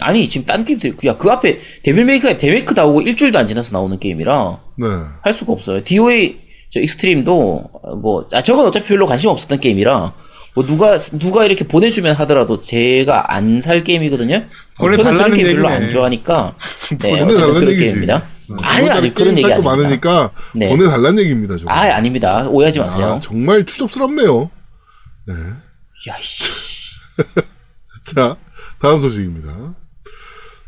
아니 0.00 0.28
지금 0.28 0.44
딴 0.46 0.64
게임들 0.64 0.96
야그 1.04 1.30
앞에 1.30 1.58
Devil 1.82 2.03
May 2.03 2.15
Cry가 2.15 2.36
데메이크 2.38 2.74
나오고 2.74 3.02
일주일도 3.02 3.38
안 3.38 3.48
지나서 3.48 3.72
나오는 3.72 3.98
게임이라 3.98 4.60
네. 4.78 4.86
할 5.22 5.32
수가 5.32 5.52
없어요 5.52 5.82
DOA 5.84 6.38
저 6.70 6.80
Xtreme도 6.80 7.70
뭐 8.02 8.28
아, 8.32 8.42
저건 8.42 8.66
어차피 8.66 8.88
별로 8.88 9.06
관심 9.06 9.30
없었던 9.30 9.60
게임이라 9.60 10.12
뭐 10.54 10.64
누가 10.64 10.98
누가 10.98 11.44
이렇게 11.44 11.66
보내주면 11.66 12.14
하더라도 12.16 12.56
제가 12.56 13.32
안 13.34 13.60
살 13.60 13.84
게임이거든요. 13.84 14.46
저는 14.78 14.96
저런 15.16 15.34
게임 15.34 15.48
별로. 15.54 15.68
안 15.68 15.90
좋아하니까. 15.90 16.56
네, 16.98 17.20
어쨌든 17.20 17.34
그런 17.54 17.68
얘기지. 17.68 17.84
게임입니다. 17.84 18.26
네, 18.48 18.56
아니 18.62 18.90
아니 18.90 19.14
그런 19.14 19.36
얘기 19.38 19.44
아닙니다. 19.52 19.76
많으니까 19.76 20.30
네. 20.54 20.68
보내달란 20.68 21.18
얘기입니다. 21.18 21.56
저거. 21.56 21.70
아 21.70 21.94
아닙니다. 21.94 22.48
오해하지 22.48 22.78
마세요. 22.78 23.14
아, 23.14 23.20
정말 23.20 23.64
추접스럽네요. 23.64 24.50
야이씨. 26.08 26.44
자, 28.04 28.36
다음 28.80 29.00
소식입니다. 29.00 29.74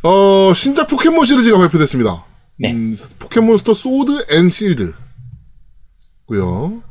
어, 0.02 0.52
신작 0.54 0.88
포켓몬 0.88 1.26
시리즈가 1.26 1.58
발표됐습니다. 1.58 2.25
네. 2.58 2.73
음, 2.73 2.92
포켓몬스터 3.18 3.75
Sword 3.75 4.26
and 4.30 4.48
Shield. 4.48 4.92
고요. 6.26 6.82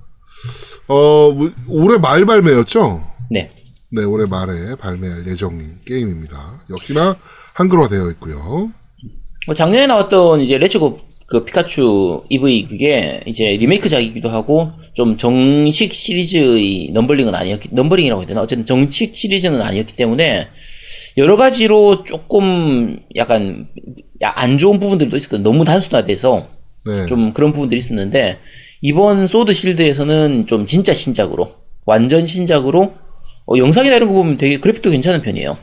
어, 0.87 1.31
뭐, 1.31 1.51
올해 1.67 1.97
말 1.97 2.25
발매였죠? 2.25 3.05
네. 3.29 3.51
네, 3.91 4.03
올해 4.03 4.25
말에 4.25 4.75
발매할 4.75 5.27
예정인 5.27 5.79
게임입니다. 5.85 6.65
역시나 6.69 7.15
한글화 7.53 7.87
되어 7.87 8.09
있고요. 8.11 8.71
뭐 9.47 9.55
작년에 9.55 9.87
나왔던 9.87 10.41
이제 10.41 10.57
레츠고 10.57 10.99
그 11.25 11.43
피카츄 11.45 12.23
EV 12.29 12.65
그게 12.65 13.21
이제 13.25 13.45
리메이크작이기도 13.57 14.29
하고 14.29 14.71
좀 14.93 15.17
정식 15.17 15.93
시리즈의 15.93 16.91
numbering은 16.93 17.33
아니었기 17.33 17.69
numbering이라고 17.71 18.21
해야 18.21 18.27
되나 18.27 18.41
어쨌든 18.41 18.65
정식 18.65 19.15
시리즈는 19.15 19.61
아니었기 19.61 19.95
때문에 19.95 20.47
여러 21.17 21.35
가지로 21.35 22.03
조금 22.03 22.99
약간 23.15 23.67
야- 24.21 24.33
안 24.35 24.57
좋은 24.57 24.79
부분들도 24.79 25.17
있었거든요. 25.17 25.49
너무 25.49 25.65
단순화돼서 25.65 26.47
네. 26.85 27.05
좀 27.07 27.33
그런 27.33 27.51
부분들이 27.51 27.79
있었는데 27.79 28.37
이번 28.81 29.27
소드 29.27 29.53
실드에서는 29.53 30.45
좀 30.45 30.65
진짜 30.65 30.93
신작으로 30.93 31.49
완전 31.85 32.25
신작으로 32.25 32.93
어, 33.47 33.57
영상이나 33.57 33.95
이런 33.95 34.09
거 34.09 34.15
보면 34.15 34.37
되게 34.37 34.59
그래픽도 34.59 34.91
괜찮은 34.91 35.21
편이에요. 35.21 35.57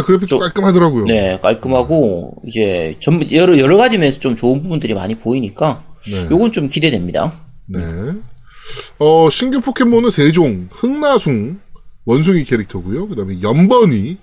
네, 0.00 0.06
그래픽도 0.06 0.38
깔끔하더라고요. 0.38 1.04
네, 1.06 1.38
깔끔하고 1.40 2.34
이제 2.46 2.96
전 3.00 3.20
여러 3.32 3.58
여러 3.58 3.76
가지 3.76 3.98
면에서 3.98 4.20
좀 4.20 4.36
좋은 4.36 4.62
부분들이 4.62 4.94
많이 4.94 5.16
보이니까 5.16 5.84
네. 6.06 6.28
요건 6.30 6.52
좀 6.52 6.68
기대됩니다. 6.68 7.32
네. 7.66 7.80
어, 8.98 9.30
신규 9.30 9.60
포켓몬은 9.60 10.10
세종, 10.10 10.68
흑나숭, 10.72 11.60
원숭이 12.04 12.44
캐릭터고요. 12.44 13.08
그 13.08 13.16
다음에 13.16 13.40
염버니, 13.42 14.18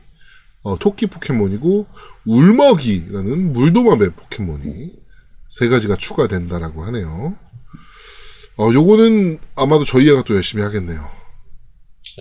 어, 0.63 0.77
토끼 0.77 1.08
포켓몬이고, 1.08 1.86
울머기라는 2.25 3.54
물도마뱀 3.53 4.12
포켓몬이 4.15 4.91
세 5.50 5.67
가지가 5.67 5.96
추가된다라고 5.96 6.84
하네요. 6.86 7.36
어, 8.58 8.72
요거는 8.74 9.39
아마도 9.55 9.84
저희가 9.84 10.24
또 10.24 10.36
열심히 10.36 10.63
하겠네요. 10.63 11.10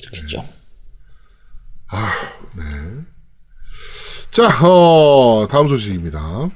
그렇겠죠. 0.01 0.45
자, 4.35 4.49
어, 4.67 5.47
다음 5.49 5.69
소식입니다. 5.69 6.51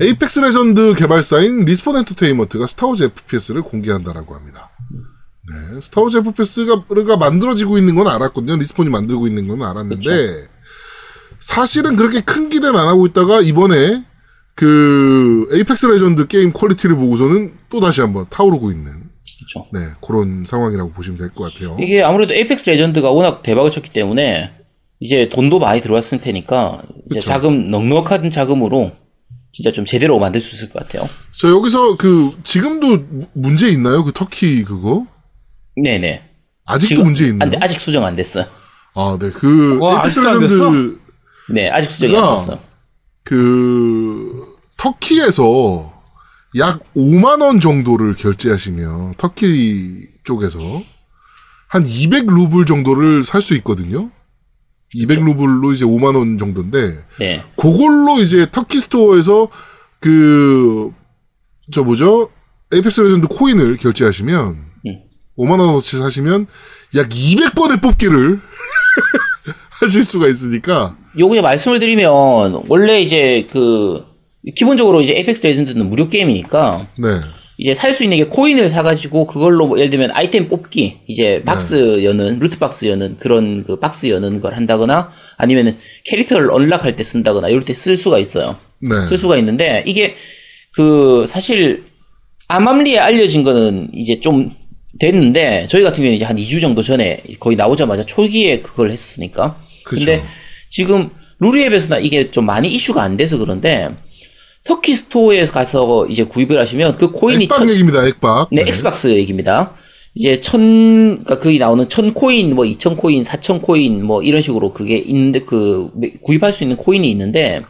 Apex 0.00 0.40
Legends 0.40 0.94
개발사인 0.94 1.64
Respawn 1.64 1.94
Entertainment가 1.96 2.66
스타워즈 2.66 3.04
FPS를 3.04 3.62
공개한다라고 3.62 4.34
합니다. 4.34 4.70
네, 4.90 5.80
스타워즈 5.80 6.16
FPS가 6.18 6.86
가 7.06 7.16
만들어지고 7.16 7.78
있는 7.78 7.94
건 7.94 8.08
알았거든요. 8.08 8.56
Respawn이 8.56 8.90
만들고 8.90 9.28
있는 9.28 9.46
건 9.46 9.62
알았는데 9.62 10.48
사실은 11.38 11.94
그렇게 11.94 12.20
큰 12.20 12.48
기대는 12.48 12.76
안 12.76 12.88
하고 12.88 13.06
있다가 13.06 13.40
이번에 13.40 14.04
그 14.56 15.46
Apex 15.52 15.86
Legends 15.86 16.26
게임 16.26 16.52
quality를 16.52 16.96
보고서는 16.96 17.54
또 17.70 17.78
다시 17.78 18.00
한번 18.00 18.26
타오르고 18.28 18.72
있는 18.72 18.90
그렇죠. 19.38 19.68
네 19.72 19.78
그런 20.04 20.44
상황이라고 20.44 20.90
보시면 20.94 21.18
될 21.18 21.30
것 21.30 21.52
같아요. 21.52 21.76
이게 21.80 22.02
아무래도 22.02 22.34
Apex 22.34 22.68
Legends가 22.70 23.10
워낙 23.10 23.44
대박을 23.44 23.70
쳤기 23.70 23.90
때문에 23.90 24.61
이제 25.02 25.28
돈도 25.28 25.58
많이 25.58 25.80
들어왔을 25.80 26.18
테니까 26.18 26.80
이제 27.06 27.16
그쵸. 27.18 27.26
자금 27.26 27.70
넉넉한 27.72 28.30
자금으로 28.30 28.92
진짜 29.50 29.72
좀 29.72 29.84
제대로 29.84 30.18
만들 30.20 30.40
수 30.40 30.54
있을 30.54 30.70
것 30.70 30.78
같아요. 30.86 31.08
자 31.36 31.48
여기서 31.48 31.96
그 31.96 32.30
지금도 32.44 33.04
문제 33.32 33.68
있나요? 33.68 34.04
그 34.04 34.12
터키 34.12 34.62
그거 34.62 35.06
네네. 35.76 36.22
아직도 36.66 36.88
지금 36.88 37.04
문제 37.04 37.24
있나요? 37.24 37.40
안 37.42 37.50
돼, 37.50 37.58
아직 37.60 37.80
수정 37.80 38.04
안 38.04 38.14
됐어요. 38.14 38.46
아, 38.94 39.18
네. 39.20 39.30
그 39.30 39.78
와, 39.80 40.04
아직도 40.04 40.28
안 40.28 40.38
레전드 40.38 40.98
네, 41.50 41.68
아직 41.68 41.90
수정이 41.90 42.16
안 42.16 42.22
야. 42.24 42.36
됐어. 42.38 42.58
그 43.24 44.56
터키에서 44.76 45.92
약 46.58 46.80
5만 46.94 47.42
원 47.42 47.58
정도를 47.58 48.14
결제하시면 48.14 49.14
터키 49.18 50.06
쪽에서 50.22 50.58
한 51.66 51.84
200 51.84 52.26
루블 52.26 52.66
정도를 52.66 53.24
살 53.24 53.42
수 53.42 53.54
있거든요. 53.56 54.10
200 54.94 55.24
루블로 55.24 55.72
이제 55.72 55.84
5만 55.84 56.16
원 56.16 56.38
정도인데 56.38 56.94
네, 57.18 57.42
그걸로 57.56 58.20
이제 58.20 58.46
터키 58.50 58.78
스토어에서 58.80 59.48
그 60.00 60.92
저 61.70 61.82
뭐죠? 61.82 62.28
에이펙스 62.72 63.00
레전드 63.02 63.28
코인을 63.28 63.76
결제하시면 63.76 64.56
음. 64.86 64.98
5만 65.38 65.60
원어치 65.60 65.96
사시면 65.98 66.46
약 66.96 67.08
200번의 67.08 67.80
뽑기를 67.80 68.40
하실 69.80 70.02
수가 70.02 70.28
있으니까. 70.28 70.96
요거 71.18 71.34
이제 71.34 71.42
말씀을 71.42 71.78
드리면 71.78 72.64
원래 72.68 73.00
이제 73.00 73.46
그 73.50 74.04
기본적으로 74.56 75.00
이제 75.00 75.14
에이펙스 75.14 75.46
레전드는 75.46 75.88
무료 75.88 76.08
게임이니까 76.08 76.88
네. 76.98 77.08
이제 77.62 77.74
살 77.74 77.92
수 77.92 78.02
있는 78.02 78.16
게 78.18 78.24
코인을 78.24 78.68
사가지고 78.68 79.24
그걸로 79.28 79.68
뭐 79.68 79.78
예를 79.78 79.88
들면 79.88 80.10
아이템 80.14 80.48
뽑기 80.48 80.96
이제 81.06 81.42
박스 81.44 82.02
여는 82.02 82.40
loot 82.40 82.58
box 82.58 82.86
여는 82.86 83.18
그런 83.18 83.62
그 83.62 83.78
박스 83.78 84.08
여는 84.08 84.40
걸 84.40 84.54
한다거나 84.56 85.10
아니면은 85.36 85.76
캐릭터를 86.04 86.50
unlock할 86.50 86.96
때 86.96 87.04
쓴다거나 87.04 87.48
이럴 87.48 87.62
때 87.64 87.72
쓸 87.72 87.96
수가 87.96 88.18
있어요. 88.18 88.56
네. 88.80 89.06
쓸 89.06 89.16
수가 89.16 89.36
있는데 89.36 89.84
이게 89.86 90.16
그 90.74 91.24
사실 91.28 91.84
암암리에 92.48 92.98
알려진 92.98 93.44
거는 93.44 93.90
이제 93.94 94.18
좀 94.18 94.50
됐는데 94.98 95.66
저희 95.70 95.84
같은 95.84 95.98
경우에는 95.98 96.16
이제 96.16 96.24
한 96.24 96.36
2주 96.36 96.60
정도 96.60 96.82
전에 96.82 97.22
거의 97.38 97.54
나오자마자 97.56 98.04
초기에 98.04 98.58
그걸 98.58 98.90
했으니까 98.90 99.56
그쵸. 99.84 100.04
근데 100.04 100.22
지금 100.68 101.10
루리웹에서나 101.38 101.98
이게 102.00 102.32
좀 102.32 102.44
많이 102.44 102.68
이슈가 102.72 103.02
안 103.04 103.16
돼서 103.16 103.38
그런데 103.38 103.88
터키 104.64 104.94
스토어에서 104.94 105.52
가서 105.52 106.06
이제 106.06 106.24
구입을 106.24 106.58
하시면 106.58 106.96
그 106.96 107.10
코인이 107.10 107.44
엑박 107.44 107.58
천- 107.58 107.68
얘기입니다, 107.70 108.06
엑박. 108.06 108.48
네, 108.52 108.62
엑스박스 108.66 109.08
얘기입니다. 109.08 109.74
이제 110.14 110.40
천, 110.40 110.60
그니까 111.24 111.38
거기 111.38 111.58
나오는 111.58 111.88
천 111.88 112.12
코인, 112.12 112.54
뭐 112.54 112.64
이천 112.64 112.96
코인, 112.96 113.24
사천 113.24 113.62
코인, 113.62 114.04
뭐 114.04 114.22
이런 114.22 114.42
식으로 114.42 114.72
그게 114.72 114.98
있는데 114.98 115.40
그 115.40 115.90
구입할 116.22 116.52
수 116.52 116.64
있는 116.64 116.76
코인이 116.76 117.10
있는데 117.10 117.62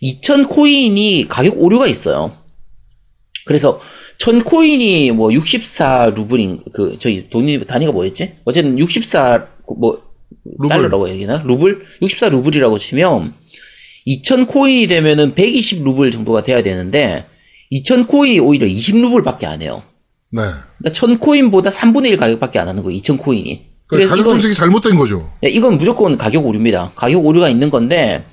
이천 0.00 0.46
코인이 0.48 1.26
가격 1.28 1.54
오류가 1.62 1.86
있어요. 1.86 2.32
그래서 3.44 3.80
천 4.18 4.42
코인이 4.44 5.12
뭐 5.12 5.32
64 5.32 6.12
루블인 6.14 6.60
그 6.74 6.96
저희 6.98 7.28
돈이 7.30 7.64
단위가 7.66 7.92
뭐였지? 7.92 8.34
어쨌든 8.44 8.76
64뭐 8.76 10.00
루블. 10.58 10.68
달러라고 10.68 11.08
얘기나? 11.10 11.42
루블? 11.44 11.84
64 12.02 12.28
루블이라고 12.30 12.78
치면 12.78 13.34
2000 14.04 14.46
코인이 14.46 14.86
되면은 14.86 15.34
120 15.34 15.84
루블 15.84 16.10
정도가 16.10 16.42
돼야 16.42 16.62
되는데 16.62 17.26
2000 17.70 18.06
코인이 18.06 18.40
오히려 18.40 18.66
20 18.66 18.96
루블밖에 18.96 19.46
안 19.46 19.62
해요. 19.62 19.82
네. 20.30 20.42
그러니까 20.78 20.92
1000 20.92 21.18
코인보다 21.18 21.70
3분의 21.70 22.10
1 22.10 22.16
가격밖에 22.16 22.58
안 22.58 22.68
하는 22.68 22.82
거예요. 22.82 22.96
2000 22.96 23.18
코인이. 23.18 23.72
그러니까 23.86 24.16
가격 24.16 24.30
정책이 24.30 24.54
잘못된 24.54 24.96
거죠. 24.96 25.30
네, 25.42 25.50
이건 25.50 25.76
무조건 25.76 26.16
가격 26.16 26.46
오류입니다. 26.46 26.92
가격 26.94 27.24
오류가 27.24 27.48
있는 27.48 27.70
건데 27.70 28.24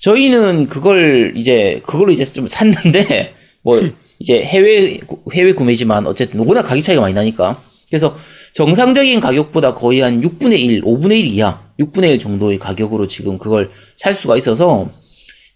저희는 0.00 0.68
그걸 0.68 1.34
이제 1.36 1.80
그걸로 1.84 2.10
이제 2.10 2.24
좀 2.24 2.48
샀는데 2.48 3.34
뭐 3.62 3.80
이제 4.18 4.42
해외 4.42 4.98
해외 5.34 5.52
구매지만 5.52 6.06
어쨌든 6.06 6.38
누구나 6.40 6.62
가격 6.62 6.82
차이가 6.82 7.02
많이 7.02 7.14
나니까 7.14 7.62
그래서 7.88 8.16
정상적인 8.54 9.20
가격보다 9.20 9.74
거의 9.74 10.00
한 10.00 10.20
6분의 10.20 10.58
1, 10.58 10.82
5분의 10.82 11.20
1 11.20 11.26
이하, 11.26 11.62
6분의 11.78 12.10
1 12.12 12.18
정도의 12.18 12.58
가격으로 12.58 13.06
지금 13.06 13.38
그걸 13.38 13.70
살 13.96 14.14
수가 14.14 14.36
있어서 14.36 14.90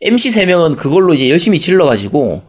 MC 0.00 0.30
3명은 0.30 0.76
그걸로 0.76 1.14
이제 1.14 1.28
열심히 1.30 1.58
질러가지고 1.58 2.42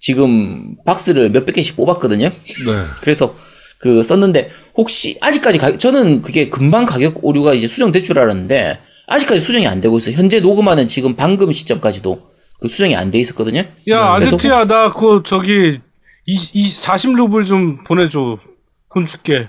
지금 0.00 0.76
박스를 0.84 1.30
몇백 1.30 1.54
개씩 1.54 1.76
뽑았거든요. 1.76 2.28
네. 2.28 2.72
그래서 3.00 3.34
그 3.78 4.02
썼는데 4.02 4.50
혹시 4.76 5.16
아직까지 5.20 5.58
가, 5.58 5.78
저는 5.78 6.22
그게 6.22 6.48
금방 6.48 6.84
가격 6.86 7.24
오류가 7.24 7.54
이제 7.54 7.68
수정될 7.68 8.02
줄 8.02 8.18
알았는데 8.18 8.78
아직까지 9.06 9.40
수정이 9.40 9.66
안 9.66 9.80
되고 9.80 9.96
있어요. 9.98 10.16
현재 10.16 10.40
녹음하는 10.40 10.86
지금 10.88 11.14
방금 11.16 11.52
시점까지도 11.52 12.20
그 12.60 12.68
수정이 12.68 12.96
안 12.96 13.10
돼 13.10 13.18
있었거든요. 13.20 13.60
야, 13.88 14.16
그래서 14.16 14.36
아제트야, 14.36 14.64
나 14.66 14.92
그거 14.92 15.22
저기 15.22 15.78
이, 16.26 16.34
이 16.52 16.72
40루블 16.72 17.46
좀 17.46 17.82
보내줘. 17.84 18.38
돈 18.92 19.06
줄게. 19.06 19.48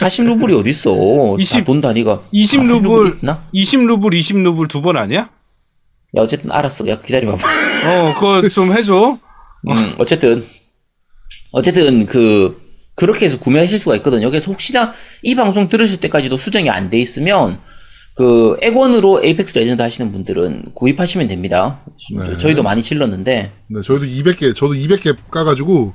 40루블이 0.00 0.58
어디 0.58 0.70
있어? 0.70 0.94
20 1.38 1.64
돈 1.66 1.80
단위가 1.80 2.22
20 2.32 2.60
아, 2.60 2.64
40 2.64 2.82
루블, 2.82 3.06
있나? 3.20 3.42
20루블, 3.52 4.14
20루블 4.18 4.68
두 4.68 4.80
번 4.80 4.96
아니야? 4.96 5.28
야 6.16 6.22
어쨌든 6.22 6.50
알았어. 6.50 6.86
야 6.88 6.98
기다려봐봐. 6.98 7.46
어, 7.46 8.14
그거 8.14 8.48
좀 8.48 8.72
해줘. 8.72 9.18
음, 9.68 9.74
어쨌든 9.98 10.44
어쨌든 11.52 12.06
그 12.06 12.60
그렇게 12.96 13.26
해서 13.26 13.38
구매하실 13.38 13.78
수가 13.78 13.96
있거든요. 13.96 14.28
그래서 14.30 14.50
혹시나 14.50 14.92
이 15.22 15.34
방송 15.34 15.68
들으실 15.68 16.00
때까지도 16.00 16.36
수정이 16.36 16.68
안 16.70 16.90
돼 16.90 16.98
있으면 16.98 17.58
그 18.16 18.56
엑원으로 18.60 19.22
에이펙스 19.24 19.56
레전드 19.56 19.80
하시는 19.82 20.10
분들은 20.12 20.72
구입하시면 20.74 21.28
됩니다. 21.28 21.80
네. 22.14 22.36
저희도 22.36 22.62
많이 22.62 22.82
질렀는데 22.82 23.52
네, 23.68 23.80
저희도 23.82 24.04
200개, 24.04 24.54
저도 24.54 24.74
200개 24.74 25.16
까가지고, 25.30 25.94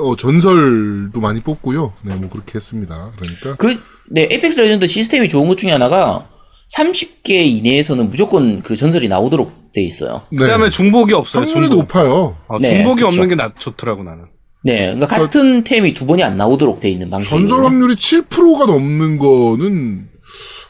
어, 0.00 0.16
전설도 0.16 1.20
많이 1.20 1.40
뽑고요. 1.42 1.92
네, 2.04 2.14
뭐 2.14 2.30
그렇게 2.30 2.52
했습니다. 2.54 3.12
그러니까. 3.18 3.56
그 3.56 3.78
네, 4.08 4.28
에이펙스 4.30 4.58
레전드 4.60 4.86
시스템이 4.86 5.28
좋은 5.28 5.48
것 5.48 5.58
중에 5.58 5.72
하나가 5.72 6.28
30개 6.74 7.30
이내에서는 7.46 8.10
무조건 8.10 8.62
그 8.62 8.76
전설이 8.76 9.08
나오도록 9.08 9.72
돼 9.72 9.82
있어요. 9.82 10.20
네. 10.30 10.38
그다음에 10.38 10.70
중복이 10.70 11.14
없어요. 11.14 11.42
확률이 11.42 11.68
중복. 11.68 11.76
높아요. 11.82 12.36
어, 12.48 12.58
네, 12.58 12.68
중복이 12.68 13.02
그쵸. 13.02 13.06
없는 13.08 13.28
게 13.28 13.34
나, 13.34 13.52
좋더라고 13.58 14.02
나는. 14.02 14.24
네, 14.64 14.86
그러니까 14.92 15.06
같은 15.06 15.62
템이 15.64 15.94
두 15.94 16.04
번이 16.04 16.22
안 16.22 16.36
나오도록 16.36 16.80
돼 16.80 16.90
있는 16.90 17.08
방식이에요. 17.10 17.40
전설 17.46 17.64
확률이 17.64 17.94
7%가 17.94 18.66
넘는 18.66 19.18
거는, 19.18 20.08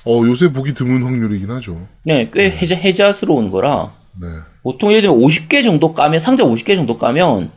어, 0.04 0.20
요새 0.26 0.52
보기 0.52 0.74
드문 0.74 1.02
확률이긴 1.02 1.50
하죠. 1.50 1.88
네, 2.04 2.30
꽤 2.32 2.50
해자, 2.50 2.76
해자스러운 2.76 3.50
거라 3.50 3.92
네. 4.20 4.26
보통 4.62 4.90
예를 4.92 5.02
들면 5.08 5.18
50개 5.20 5.64
정도 5.64 5.94
까면 5.94 6.20
상자 6.20 6.44
50개 6.44 6.76
정도 6.76 6.96
까면 6.96 7.50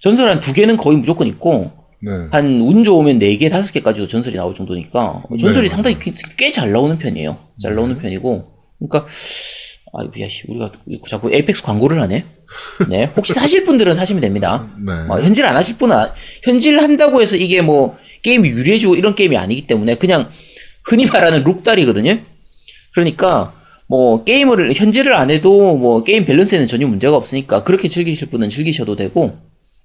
전설 0.00 0.28
한 0.30 0.40
두 0.40 0.52
개는 0.52 0.76
거의 0.76 0.96
무조건 0.98 1.26
있고 1.28 1.70
네. 2.04 2.10
한운 2.30 2.84
좋으면 2.84 3.18
4개, 3.18 3.50
5개까지도 3.50 4.08
전설이 4.08 4.36
나올 4.36 4.54
정도니까 4.54 5.22
전설이 5.40 5.68
네, 5.68 5.68
상당히 5.68 5.96
꽤 5.98 6.50
잘 6.52 6.70
나오는 6.72 6.98
편이에요. 6.98 7.36
잘 7.60 7.74
나오는 7.74 7.96
편이고 7.98 8.44
그러니까 8.78 9.06
아, 9.96 10.04
야, 10.20 10.28
씨, 10.28 10.42
우리가 10.48 10.72
자꾸 11.08 11.32
에이펙스 11.32 11.62
광고를 11.62 12.00
하네. 12.02 12.24
네, 12.90 13.04
혹시 13.16 13.32
사실 13.32 13.64
분들은 13.64 13.94
사시면 13.94 14.20
됩니다. 14.20 14.68
네. 14.84 14.92
어, 15.08 15.20
현질 15.20 15.44
안 15.46 15.56
하실 15.56 15.76
분은 15.76 15.96
안- 15.96 16.10
현질 16.42 16.80
한다고 16.80 17.22
해서 17.22 17.36
이게 17.36 17.60
뭐 17.62 17.96
게임이 18.22 18.48
유리해지고 18.48 18.96
이런 18.96 19.14
게임이 19.14 19.36
아니기 19.36 19.66
때문에 19.66 19.94
그냥 19.96 20.28
흔히 20.84 21.06
말하는 21.06 21.44
룩다리거든요. 21.44 22.18
그러니까 22.94 23.54
뭐 23.86 24.24
게임을 24.24 24.74
현질을 24.74 25.14
안 25.14 25.30
해도 25.30 25.76
뭐 25.76 26.02
게임 26.02 26.24
밸런스에는 26.24 26.66
전혀 26.66 26.86
문제가 26.86 27.16
없으니까 27.16 27.62
그렇게 27.62 27.88
즐기실 27.88 28.30
분은 28.30 28.50
즐기셔도 28.50 28.96
되고 28.96 29.36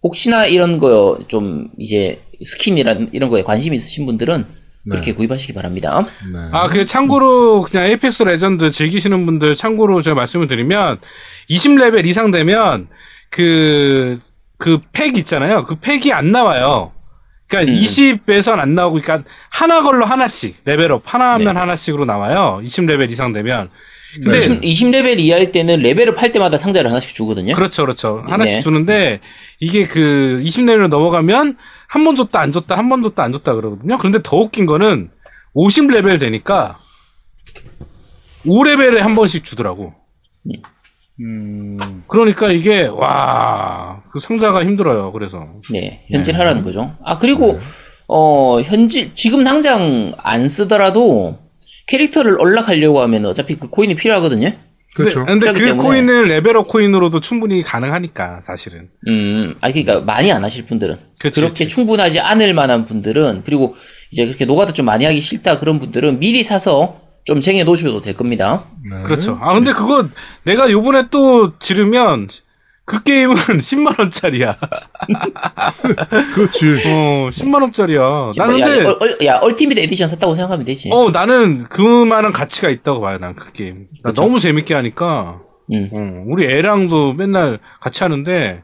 혹시나 0.03 0.45
이런 0.45 0.79
거 0.79 1.19
좀 1.27 1.69
이제 1.77 2.21
스킨이란 2.43 3.09
이런 3.11 3.29
거에 3.29 3.43
관심 3.43 3.73
있으신 3.73 4.05
분들은 4.05 4.45
그렇게 4.89 5.13
구입하시기 5.13 5.53
바랍니다. 5.53 6.05
네. 6.31 6.39
아, 6.53 6.67
그 6.69 6.85
참고로 6.85 7.63
그냥 7.63 7.85
에이펙스 7.87 8.23
레전드 8.23 8.71
즐기시는 8.71 9.25
분들 9.25 9.53
참고로 9.55 10.01
제가 10.01 10.15
말씀을 10.15 10.47
드리면 10.47 10.99
20레벨 11.49 12.05
이상 12.07 12.31
되면 12.31 12.87
그 13.29 14.19
그 14.57 14.79
팩 14.91 15.15
있잖아요. 15.17 15.63
그 15.63 15.75
팩이 15.75 16.11
안 16.11 16.31
나와요. 16.31 16.91
그러니까 17.47 17.71
20에선 17.73 18.59
안 18.59 18.75
나오고 18.75 18.99
그러니까 19.01 19.29
하나 19.49 19.81
걸로 19.81 20.05
하나씩 20.05 20.61
level 20.65 20.91
up 20.91 21.01
하나 21.05 21.33
하면 21.35 21.53
네. 21.53 21.59
하나씩으로 21.59 22.05
나와요. 22.05 22.61
20레벨 22.63 23.09
이상 23.09 23.31
되면. 23.33 23.69
근데 24.15 24.59
20, 24.61 24.91
레벨 24.91 25.19
이하일 25.19 25.51
때는 25.51 25.79
level 25.81 26.10
up 26.10 26.21
할 26.21 26.31
때마다 26.31 26.57
상자를 26.57 26.89
하나씩 26.89 27.15
주거든요. 27.15 27.53
그렇죠, 27.53 27.83
그렇죠. 27.83 28.23
하나씩 28.25 28.55
네. 28.55 28.61
주는데 28.61 29.19
이게 29.59 29.85
그 29.85 30.41
20레벨로 30.43 30.87
넘어가면 30.87 31.57
한 31.87 32.03
번 32.03 32.15
줬다 32.15 32.39
안 32.39 32.51
줬다 32.51 32.77
한 32.77 32.89
번 32.89 33.03
줬다 33.03 33.23
안 33.23 33.31
줬다 33.31 33.53
그러거든요. 33.55 33.97
그런데 33.97 34.19
더 34.23 34.37
웃긴 34.37 34.65
거는 34.65 35.09
50레벨 35.55 36.19
되니까 36.19 36.77
5레벨에 38.45 38.97
한 38.97 39.15
번씩 39.15 39.43
주더라고. 39.43 39.93
음, 41.25 41.77
그러니까 42.07 42.51
이게 42.51 42.83
와, 42.85 44.01
그 44.11 44.19
상자가 44.19 44.63
힘들어요. 44.63 45.11
그래서 45.11 45.45
네, 45.71 46.05
현질하라는 46.11 46.63
거죠. 46.63 46.95
아, 47.03 47.17
그리고, 47.17 47.59
어, 48.07 48.61
현질, 48.61 49.13
지금 49.15 49.43
당장 49.43 50.13
안 50.17 50.47
쓰더라도 50.47 51.37
캐릭터를 51.89 52.39
unlock하려고 52.39 53.01
하면 53.01 53.25
어차피 53.25 53.55
그 53.55 53.67
코인이 53.67 53.95
필요하거든요. 53.95 54.51
그렇죠. 54.95 55.25
근데, 55.25 55.47
근데 55.47 55.59
그 55.59 55.65
때문에. 55.67 55.87
코인을 55.87 56.27
level 56.27 56.56
up 56.56 56.67
코인으로도 56.67 57.19
충분히 57.19 57.61
가능하니까 57.61 58.41
사실은. 58.43 58.89
음, 59.07 59.55
아니, 59.61 59.73
그러니까 59.73 60.05
많이 60.05 60.31
안 60.31 60.43
하실 60.43 60.65
분들은. 60.65 60.97
그치, 61.19 61.39
그렇게 61.39 61.65
그치. 61.65 61.67
충분하지 61.67 62.19
않을 62.19 62.53
만한 62.53 62.85
분들은, 62.85 63.43
그리고 63.45 63.75
이제 64.11 64.25
그렇게 64.25 64.45
노가다 64.45 64.73
좀 64.73 64.85
많이 64.85 65.05
하기 65.05 65.21
싫다 65.21 65.59
그런 65.59 65.79
분들은 65.79 66.19
미리 66.19 66.43
사서 66.43 67.01
좀 67.23 67.41
쟁여 67.41 67.63
놓으셔도 67.63 68.01
될 68.01 68.13
겁니다. 68.15 68.65
네. 68.89 69.03
그렇죠. 69.03 69.37
아 69.39 69.53
근데 69.53 69.71
그거 69.71 70.07
내가 70.43 70.71
요번에 70.71 71.03
또 71.11 71.57
지르면 71.59 72.27
그 72.89 73.03
게임은 73.03 73.35
10만 73.61 73.99
원짜리야. 73.99 74.57
그렇지. 76.33 76.81
어, 76.87 77.29
10만 77.31 77.61
원짜리야. 77.61 78.31
나는 78.35 78.59
야, 78.59 78.65
근데 78.65 78.85
얼, 78.85 78.97
얼, 78.99 79.17
야, 79.25 79.37
Ultimate 79.37 79.79
Edition 79.79 80.09
샀다고 80.09 80.33
생각하면 80.33 80.65
되지. 80.65 80.89
어 80.91 81.11
나는 81.11 81.65
그만한 81.65 82.31
가치가 82.33 82.69
있다고 82.69 83.01
봐요. 83.01 83.17
난 83.19 83.35
그 83.35 83.51
게임. 83.51 83.85
나 84.03 84.11
너무 84.11 84.39
재밌게 84.39 84.73
하니까. 84.73 85.35
음. 85.71 85.89
어, 85.93 86.23
우리 86.27 86.45
애랑도 86.47 87.13
맨날 87.13 87.59
같이 87.79 88.03
하는데 88.03 88.63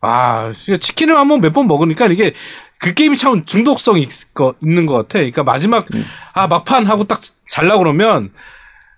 아 0.00 0.52
치킨을 0.80 1.16
한번 1.16 1.40
몇 1.40 1.52
번 1.52 1.68
먹으니까 1.68 2.06
이게 2.06 2.32
그 2.80 2.92
게임이 2.94 3.16
참 3.18 3.44
중독성이 3.44 4.02
있, 4.02 4.34
거, 4.34 4.54
있는 4.62 4.86
것 4.86 4.94
같아. 4.94 5.18
그러니까 5.20 5.44
마지막 5.44 5.86
아 6.32 6.48
막판 6.48 6.86
하고 6.86 7.04
딱 7.04 7.20
잘라 7.48 7.78
그러면 7.78 8.32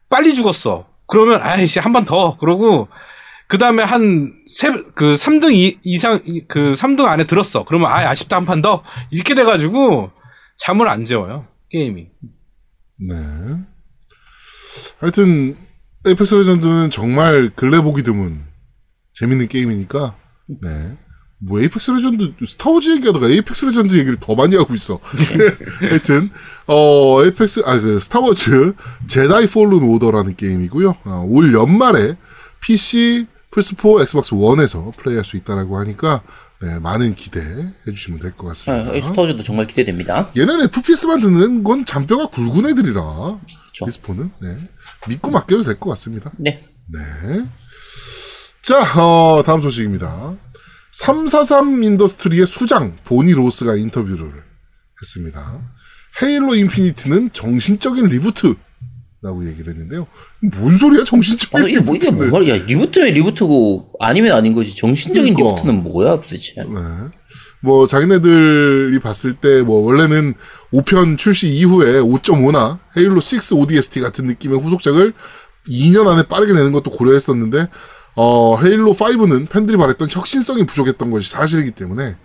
빨리 0.08 0.32
죽었어. 0.34 0.86
그러면 1.06 1.40
아이씨 1.42 1.78
한 1.78 1.92
번 1.92 2.06
더. 2.06 2.36
그러고 2.38 2.88
그 3.52 3.58
다음에 3.58 3.82
한 3.82 4.32
세 4.48 4.72
그 4.94 5.12
3등 5.14 5.52
이, 5.54 5.76
이상 5.84 6.22
이- 6.24 6.40
그 6.48 6.72
3등 6.74 7.04
안에 7.04 7.24
들었어. 7.26 7.64
그러면 7.64 7.90
아 7.90 8.08
아쉽다 8.08 8.36
한 8.36 8.46
판 8.46 8.62
더. 8.62 8.82
이렇게 9.10 9.34
돼 9.34 9.44
가지고 9.44 10.10
잠을 10.56 10.88
안 10.88 11.04
재워요 11.04 11.46
게임이. 11.70 12.06
네. 13.10 13.14
하여튼 15.00 15.56
에이펙스 16.06 16.34
레전드는 16.34 16.90
정말 16.90 17.50
근래 17.54 17.80
보기 17.82 18.02
드문 18.02 18.40
재밌는 19.14 19.48
게임이니까 19.48 20.16
네. 20.62 20.96
뭐 21.38 21.60
에이펙스 21.60 21.90
레전드 21.90 22.32
스타워즈 22.46 22.88
얘기하다가 22.96 23.28
에이펙스 23.28 23.66
레전드 23.66 23.94
얘기를 23.96 24.16
더 24.18 24.34
많이 24.34 24.56
하고 24.56 24.72
있어. 24.74 24.98
하여튼 25.80 26.30
어 26.66 27.22
에이펙스 27.22 27.64
아 27.66 27.78
그 27.80 27.98
스타워즈 27.98 28.74
제다이 29.08 29.46
폴른 29.46 29.82
오더라는 29.82 30.36
게임이고요. 30.36 30.96
어, 31.04 31.24
올 31.28 31.52
연말에 31.52 32.16
PC 32.60 33.26
플스4 33.52 34.00
엑스박스 34.02 34.32
1에서 34.34 34.96
플레이할 34.96 35.24
수 35.24 35.36
있다라고 35.36 35.78
하니까 35.78 36.22
네, 36.62 36.78
많은 36.78 37.14
기대해 37.14 37.46
주시면 37.84 38.20
될 38.20 38.32
것 38.32 38.46
같습니다. 38.48 38.92
아, 38.92 39.00
스타워즈도 39.00 39.42
정말 39.42 39.66
기대됩니다. 39.66 40.30
얘네는 40.36 40.64
FPS 40.66 41.06
만드는 41.06 41.62
건 41.64 41.84
잔뼈가 41.84 42.26
굵은 42.28 42.66
애들이라 42.70 43.02
그쵸. 43.66 43.86
리스폰은 43.86 44.30
네. 44.40 44.56
믿고 45.08 45.30
맡겨도 45.30 45.64
될 45.64 45.78
것 45.78 45.90
같습니다. 45.90 46.30
네. 46.38 46.64
네. 46.92 47.00
자, 48.64 48.80
어, 49.00 49.42
다음 49.44 49.60
소식입니다. 49.60 50.36
343 50.92 51.82
인더스트리의 51.82 52.46
수장 52.46 52.96
보니 53.04 53.32
로스가 53.32 53.76
인터뷰를 53.76 54.32
했습니다. 55.00 55.60
헤일로 56.22 56.54
인피니티는 56.54 57.30
정신적인 57.32 58.06
reboot 58.06 58.54
라고 59.22 59.46
얘기를 59.46 59.72
했는데요. 59.72 60.06
뭔 60.58 60.76
소리야, 60.76 61.04
정신적인 61.04 61.64
아, 61.64 61.68
이게 61.68 61.78
뭐, 61.78 61.94
이게? 61.94 62.10
뭐 62.10 62.26
말이야. 62.26 62.64
reboot면 62.66 63.10
reboot고 63.14 63.92
아니면 64.00 64.32
아닌 64.36 64.52
거지. 64.52 64.74
정신적인 64.76 65.34
그러니까. 65.34 65.60
reboot는 65.62 65.84
뭐야 65.84 66.20
도대체. 66.20 66.54
네. 66.56 66.68
뭐 67.60 67.86
자기네들이 67.86 68.98
봤을 68.98 69.34
때 69.34 69.62
뭐 69.62 69.84
원래는 69.86 70.34
5편 70.72 71.16
출시 71.18 71.48
이후에 71.48 72.00
5.5나 72.00 72.80
헤일로 72.96 73.20
6 73.20 73.52
ODST 73.52 74.00
같은 74.00 74.26
느낌의 74.26 74.58
후속작을 74.58 75.12
2년 75.68 76.08
안에 76.08 76.24
빠르게 76.24 76.52
내는 76.52 76.72
것도 76.72 76.90
고려했었는데 76.90 77.68
어 78.16 78.58
헤일로 78.60 78.92
5는 78.92 79.48
팬들이 79.48 79.76
바랬던 79.78 80.08
혁신성이 80.10 80.66
부족했던 80.66 81.12
것이 81.12 81.30
사실이기 81.30 81.70
때문에 81.70 82.16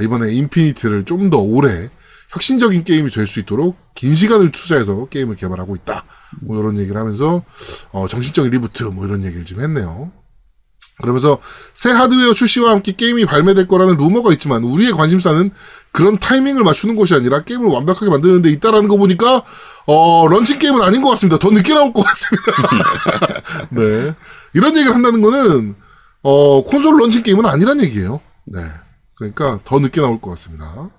이번에 0.00 0.32
인피니티를 0.32 1.04
좀 1.04 1.28
더 1.28 1.38
오래 1.38 1.90
혁신적인 2.30 2.84
게임이 2.84 3.10
될 3.10 3.26
수 3.26 3.40
있도록 3.40 3.76
긴 3.94 4.14
시간을 4.14 4.50
투자해서 4.52 5.06
게임을 5.06 5.36
개발하고 5.36 5.74
있다. 5.76 6.04
뭐 6.42 6.58
이런 6.60 6.78
얘기를 6.78 6.98
하면서 6.98 7.42
어 7.90 8.06
정신적인 8.08 8.50
reboot 8.52 8.84
뭐 8.84 9.06
이런 9.06 9.24
얘기를 9.24 9.44
좀 9.44 9.60
했네요. 9.60 10.12
그러면서 11.00 11.38
새 11.74 11.90
하드웨어 11.92 12.34
출시와 12.34 12.72
함께 12.72 12.92
게임이 12.92 13.24
발매될 13.24 13.68
거라는 13.68 13.96
루머가 13.98 14.32
있지만 14.32 14.64
우리의 14.64 14.92
관심사는 14.92 15.50
그런 15.92 16.18
타이밍을 16.18 16.64
맞추는 16.64 16.96
것이 16.96 17.14
아니라 17.14 17.44
게임을 17.44 17.68
완벽하게 17.68 18.10
만드는 18.10 18.42
데 18.42 18.50
있다라는 18.50 18.88
거 18.88 18.96
보니까 18.96 19.42
어 19.86 20.26
런칭 20.28 20.58
게임은 20.58 20.82
아닌 20.82 21.00
것 21.02 21.10
같습니다. 21.10 21.38
더 21.38 21.50
늦게 21.50 21.72
나올 21.72 21.92
것 21.92 22.02
같습니다. 22.02 22.52
네. 23.70 24.14
이런 24.54 24.76
얘기를 24.76 24.92
한다는 24.94 25.22
거는 25.22 25.76
어 26.22 26.62
콘솔 26.64 26.98
런칭 27.00 27.22
게임은 27.22 27.46
아니란 27.46 27.80
얘기예요. 27.80 28.20
네. 28.44 28.60
그러니까 29.14 29.60
더 29.64 29.78
늦게 29.78 30.00
나올 30.00 30.20
것 30.20 30.30
같습니다. 30.30 30.90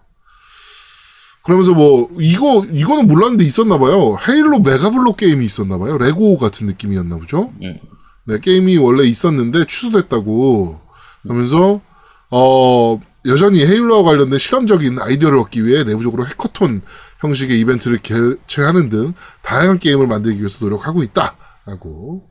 그러면서 1.43 1.73
뭐 1.73 2.09
이거 2.19 2.65
이거는 2.71 3.07
몰랐는데 3.07 3.43
있었나 3.45 3.77
봐요. 3.77 4.17
헤일로 4.27 4.59
메가블록 4.59 5.17
게임이 5.17 5.45
있었나 5.45 5.77
봐요. 5.77 5.97
레고 5.97 6.37
같은 6.37 6.67
느낌이었나 6.67 7.17
보죠. 7.17 7.51
음. 7.61 7.79
네, 8.25 8.39
게임이 8.39 8.77
원래 8.77 9.03
있었는데 9.05 9.65
취소됐다고 9.65 10.79
하면서 11.27 11.81
어 12.29 12.99
여전히 13.25 13.65
헤일로와 13.65 14.03
관련된 14.03 14.37
실험적인 14.37 14.99
아이디어를 14.99 15.37
얻기 15.39 15.65
위해 15.65 15.83
내부적으로 15.83 16.25
해커톤 16.27 16.81
형식의 17.21 17.59
이벤트를 17.59 17.97
개최하는 17.97 18.89
등 18.89 19.13
다양한 19.41 19.79
게임을 19.79 20.07
만들기 20.07 20.39
위해서 20.39 20.57
노력하고 20.61 21.03
있다라고 21.03 22.27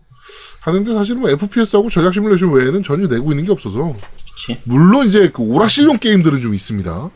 하는데 0.62 0.94
사실은 0.94 1.20
뭐 1.20 1.30
FPS하고 1.30 1.88
전략 1.90 2.14
시뮬레이션 2.14 2.52
외에는 2.52 2.82
전혀 2.82 3.06
내고 3.06 3.32
있는 3.32 3.44
게 3.44 3.52
없어서 3.52 3.94
그치. 4.30 4.60
물론 4.64 5.06
이제 5.06 5.30
그 5.32 5.42
오락실용 5.42 5.98
게임들은 5.98 6.40
좀 6.40 6.54
있습니다. 6.54 7.10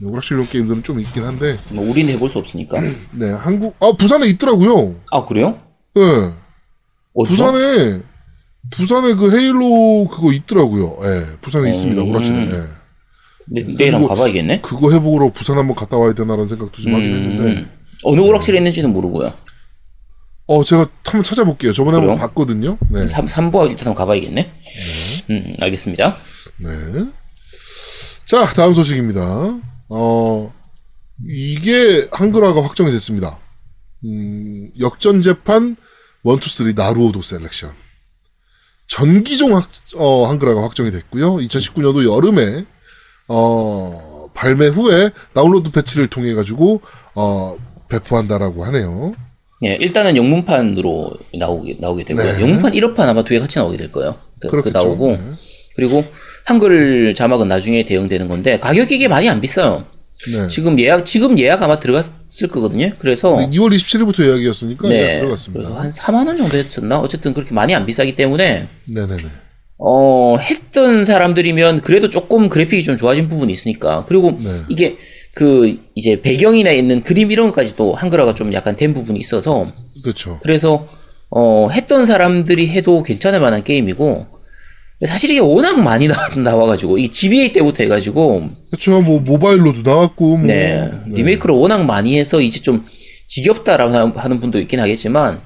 네, 0.00 0.08
오락실용 0.08 0.46
게임들은 0.46 0.82
좀 0.84 1.00
있긴 1.00 1.24
한데 1.24 1.56
뭐 1.72 1.88
우리는 1.88 2.12
해볼 2.14 2.28
수 2.28 2.38
없으니까. 2.38 2.80
네 3.12 3.30
한국 3.32 3.74
아 3.80 3.92
부산에 3.98 4.26
있더라고요. 4.28 4.94
아 5.10 5.24
그래요? 5.24 5.58
네. 5.94 6.02
어디서? 7.14 7.34
부산에 7.52 8.00
부산에 8.70 9.14
그 9.14 9.36
헤일로 9.36 10.08
그거 10.08 10.32
있더라고요. 10.32 10.98
예, 11.04 11.26
부산에 11.40 11.70
있습니다. 11.70 12.02
음. 12.02 12.10
오락실에. 12.10 12.38
예. 12.50 12.62
네, 13.50 13.64
내일 13.76 13.94
한번 13.94 14.08
가봐야겠네. 14.10 14.60
그거 14.60 14.92
해보러 14.92 15.30
부산 15.32 15.56
한번 15.58 15.74
갔다 15.74 15.96
와야 15.96 16.12
되나라는 16.12 16.46
생각도 16.46 16.82
좀 16.82 16.94
하긴 16.94 17.14
했는데. 17.14 17.42
음. 17.60 17.70
어느 18.04 18.20
오락실에 18.20 18.58
있는지는 18.58 18.92
모르고요. 18.92 19.32
어, 20.46 20.64
제가 20.64 20.88
한번 21.04 21.24
찾아볼게요. 21.24 21.72
저번에 21.72 21.96
한번 21.96 22.16
그래요? 22.16 22.28
봤거든요. 22.28 22.78
네. 22.90 23.08
삼 23.08 23.26
3부 23.26 23.68
일단 23.70 23.88
한번 23.88 23.94
가봐야겠네. 23.94 24.50
음, 25.30 25.54
알겠습니다. 25.60 26.14
네. 26.58 26.68
자, 28.26 28.46
다음 28.52 28.74
소식입니다. 28.74 29.58
어, 29.88 30.52
이게 31.28 32.08
한글화가 32.12 32.62
확정이 32.62 32.90
됐습니다. 32.92 33.38
음, 34.04 34.70
역전 34.78 35.22
재판 35.22 35.76
1, 36.24 36.32
2, 36.34 36.48
3 36.48 36.72
나루호도 36.74 37.22
셀렉션. 37.22 37.72
전기종 38.88 39.54
확, 39.54 39.68
어, 39.96 40.26
한글화가 40.28 40.62
확정이 40.62 40.90
됐고요. 40.90 41.36
2019년도 41.36 42.10
여름에, 42.10 42.64
어, 43.28 44.28
발매 44.34 44.68
후에 44.68 45.10
다운로드 45.34 45.70
패치를 45.70 46.08
통해 46.08 46.32
가지고, 46.34 46.80
어, 47.14 47.56
배포한다라고 47.88 48.64
하네요. 48.66 49.12
예, 49.64 49.74
일단은 49.74 50.16
영문판으로 50.16 51.12
나오게 51.36 51.78
나오게 51.80 52.04
되고요. 52.04 52.32
네. 52.36 52.40
영문판 52.42 52.72
일어판 52.72 53.00
아마 53.00 53.24
두 53.24 53.30
개 53.34 53.40
같이 53.40 53.58
나오게 53.58 53.76
될 53.76 53.90
거예요. 53.90 54.16
그, 54.40 54.62
그. 54.62 54.68
나오고 54.68 55.08
네. 55.08 55.20
그리고 55.74 56.04
한글 56.48 57.12
자막은 57.12 57.46
나중에 57.46 57.84
대응되는 57.84 58.26
건데 58.26 58.58
가격이 58.58 58.94
이게 58.94 59.06
많이 59.06 59.28
안 59.28 59.38
비싸요. 59.38 59.84
네. 60.32 60.48
지금 60.48 60.80
예약 60.80 61.04
지금 61.04 61.38
예약 61.38 61.62
아마 61.62 61.78
들어갔을 61.78 62.48
거거든요. 62.50 62.90
그래서 62.98 63.36
2월 63.36 63.68
27일부터 63.68 64.24
예약이었으니까 64.24 64.88
예약 64.88 65.06
네, 65.06 65.14
들어갔습니다. 65.16 65.68
그래서 65.68 65.78
한 65.78 65.92
4만 65.92 66.26
원 66.26 66.38
정도 66.38 66.56
했었나? 66.56 67.00
어쨌든 67.00 67.34
그렇게 67.34 67.52
많이 67.52 67.74
안 67.74 67.84
비싸기 67.84 68.14
때문에 68.14 68.66
네네네. 68.86 69.24
어, 69.76 70.38
했던 70.38 71.04
사람들이면 71.04 71.82
그래도 71.82 72.08
조금 72.08 72.48
그래픽이 72.48 72.82
좀 72.82 72.96
좋아진 72.96 73.28
부분이 73.28 73.52
있으니까. 73.52 74.06
그리고 74.08 74.30
네. 74.42 74.48
이게 74.70 74.96
그 75.34 75.78
이제 75.94 76.22
배경이나 76.22 76.70
있는 76.70 77.02
그림 77.02 77.30
이런 77.30 77.48
것까지도 77.48 77.92
한글화가 77.92 78.32
좀 78.32 78.54
약간 78.54 78.74
된 78.74 78.94
부분이 78.94 79.18
있어서 79.18 79.70
그렇죠. 80.02 80.38
그래서 80.42 80.88
어, 81.28 81.68
했던 81.70 82.06
사람들이 82.06 82.68
해도 82.68 83.02
괜찮을 83.02 83.38
만한 83.38 83.62
게임이고 83.62 84.37
근데 84.98 85.12
사실 85.12 85.30
이게 85.30 85.38
워낙 85.40 85.80
많이 85.80 86.08
나, 86.08 86.28
나와가지고 86.36 86.98
이 86.98 87.10
GBA 87.12 87.52
때부터 87.52 87.82
해가지고 87.84 88.50
그렇죠. 88.70 89.00
뭐 89.00 89.20
모바일로도 89.20 89.82
나왔고 89.82 90.38
뭐 90.38 90.46
네, 90.46 90.90
리메이크를 91.06 91.54
워낙 91.54 91.84
많이 91.84 92.18
해서 92.18 92.40
이제 92.40 92.60
좀 92.60 92.84
지겹다라고 93.28 93.94
하- 93.94 94.22
하는 94.22 94.40
분도 94.40 94.58
있긴 94.58 94.80
하겠지만 94.80 95.40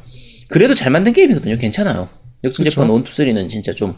그래도 0.48 0.74
잘 0.74 0.90
만든 0.90 1.12
게임이거든요. 1.12 1.58
괜찮아요. 1.58 2.08
역전재판 2.44 2.88
1, 2.90 3.00
2, 3.00 3.04
3는 3.04 3.48
진짜 3.50 3.72
좀 3.74 3.96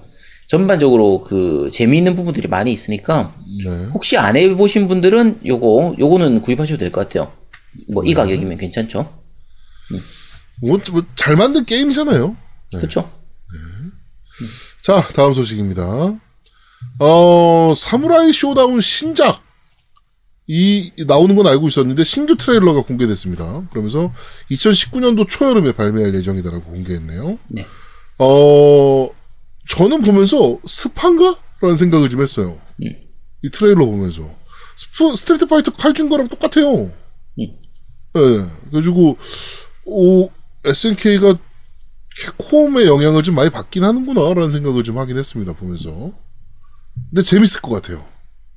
전반적으로 0.48 1.20
그 1.20 1.70
재미있는 1.72 2.14
부분들이 2.16 2.48
많이 2.48 2.72
있으니까 2.72 3.34
네. 3.64 3.70
혹시 3.94 4.16
안 4.16 4.36
해보신 4.36 4.88
분들은 4.88 5.40
요거 5.46 5.96
요거는 5.98 6.40
구입하셔도 6.42 6.78
될 6.80 6.90
것 6.90 7.08
같아요. 7.08 7.32
뭐이 7.92 8.12
가격이면 8.14 8.58
괜찮죠. 8.58 9.08
뭐, 10.62 10.78
뭐, 10.92 11.02
잘 11.16 11.36
만든 11.36 11.64
게임이잖아요. 11.64 12.36
그렇죠? 12.72 13.10
자, 14.84 15.00
다음 15.14 15.32
소식입니다. 15.32 15.82
어, 16.98 17.72
사무라이 17.74 18.34
Shodown 18.34 18.82
신작. 18.82 19.42
이, 20.46 20.92
나오는 21.06 21.34
건 21.34 21.46
알고 21.46 21.68
있었는데, 21.68 22.04
신규 22.04 22.36
트레일러가 22.36 22.82
공개됐습니다. 22.82 23.66
그러면서 23.70 24.12
2019년도 24.50 25.26
초여름에 25.26 25.72
발매할 25.72 26.14
예정이다라고 26.14 26.64
공개했네요. 26.64 27.38
네. 27.48 27.66
어, 28.18 29.08
저는 29.70 30.02
보면서 30.02 30.58
스판가? 30.66 31.38
라는 31.62 31.78
생각을 31.78 32.10
좀 32.10 32.20
했어요. 32.20 32.60
음. 32.82 32.88
이 33.42 33.50
트레일러 33.50 33.86
보면서. 33.86 34.28
스프, 34.76 35.16
Street 35.16 35.46
Fighter 35.46 35.72
칼준 35.72 36.10
거랑 36.10 36.28
똑같아요. 36.28 36.92
음. 37.38 37.48
예. 38.18 38.46
그래가지고, 38.70 39.16
오, 39.86 40.28
SNK가 40.62 41.38
캡콤의 42.18 42.86
영향을 42.86 43.22
좀 43.22 43.34
많이 43.34 43.50
받긴 43.50 43.84
하는구나라는 43.84 44.50
생각을 44.52 44.84
좀 44.84 44.98
하긴 44.98 45.16
했습니다 45.18 45.52
보면서 45.52 46.12
근데 47.10 47.22
재밌을 47.22 47.60
것 47.60 47.70
같아요 47.70 48.04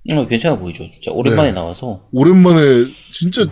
어, 0.10 0.26
괜찮아 0.26 0.58
보이죠. 0.58 0.86
진짜 0.94 1.12
오랜만에 1.12 1.52
나와서 1.52 2.08
오랜만에 2.14 2.86
진짜 3.12 3.46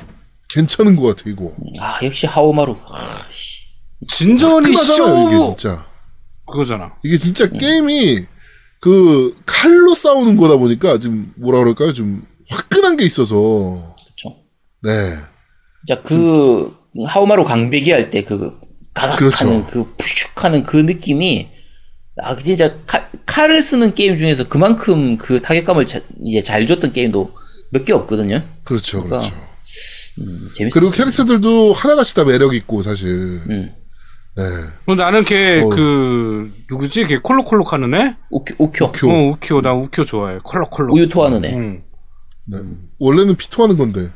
괜찮은 0.48 0.96
것 0.96 1.04
같아 1.16 1.30
이거 1.30 1.54
아 1.82 2.00
역시 2.02 2.28
하오마루. 2.28 2.78
아, 2.88 3.28
씨. 3.30 3.62
진전이 4.08 4.70
이게 4.70 4.78
쇼 4.84 5.56
진짜. 5.58 5.86
그거잖아. 6.46 6.94
이게 7.04 7.18
진짜 7.18 7.50
게임이 7.50 8.26
그 8.80 9.36
칼로 9.46 9.94
싸우는 9.94 10.38
거다 10.38 10.56
보니까 10.56 10.98
좀 11.00 11.34
뭐라 11.36 11.60
그럴까요? 11.60 11.92
좀 11.92 12.26
화끈한 12.50 12.96
게 12.96 13.04
있어서 13.06 13.94
그렇죠. 14.06 14.38
네. 14.84 15.18
자, 15.88 16.02
그 16.04 16.74
하우마로 17.06 17.44
강배기 17.44 17.92
할 17.92 18.10
때 18.12 18.24
그 18.24 18.58
가각하는 18.96 19.66
그렇죠. 19.66 19.68
그 19.68 19.96
푸슉하는 19.98 20.66
그 20.66 20.78
느낌이 20.78 21.50
아 22.24 22.36
진짜 22.36 22.76
칼, 22.88 23.10
칼을 23.26 23.62
쓰는 23.62 23.94
게임 23.94 24.18
중에서 24.18 24.48
그만큼 24.48 25.18
그 25.18 25.42
타격감을 25.42 25.86
자- 25.86 26.02
이제 26.22 26.42
잘 26.42 26.66
줬던 26.66 26.94
게임도 26.94 27.32
몇 27.72 27.86
개 27.86 27.94
없거든요. 27.94 28.42
그렇죠, 28.64 29.04
그렇죠. 29.04 29.34
음, 30.22 30.50
재밌어. 30.56 30.74
그리고 30.80 30.92
캐릭터들도 30.92 31.74
하나같이 31.74 32.16
다 32.16 32.24
매력 32.24 32.56
있고 32.56 32.82
사실. 32.82 33.08
음. 33.50 33.74
네. 34.38 34.44
어, 34.86 34.96
나는 34.96 35.24
걔 35.24 35.62
어. 35.62 35.70
그 35.70 36.52
누구지? 36.70 37.06
걔 37.06 37.18
콜록콜록 37.18 37.74
하는 37.74 37.94
애? 37.96 38.16
우큐. 38.32 38.54
우큐. 38.60 38.86
어, 38.86 39.30
우키오. 39.32 39.62
나 39.62 39.74
우키오 39.74 40.06
좋아해. 40.06 40.40
콜록콜록. 40.44 40.94
우유 40.96 41.08
토하는 41.10 41.44
애. 41.46 41.54
응. 41.54 41.84
네. 42.48 42.58
원래는 43.00 43.36
피 43.36 43.50
토하는 43.50 43.78
건데. 43.78 44.10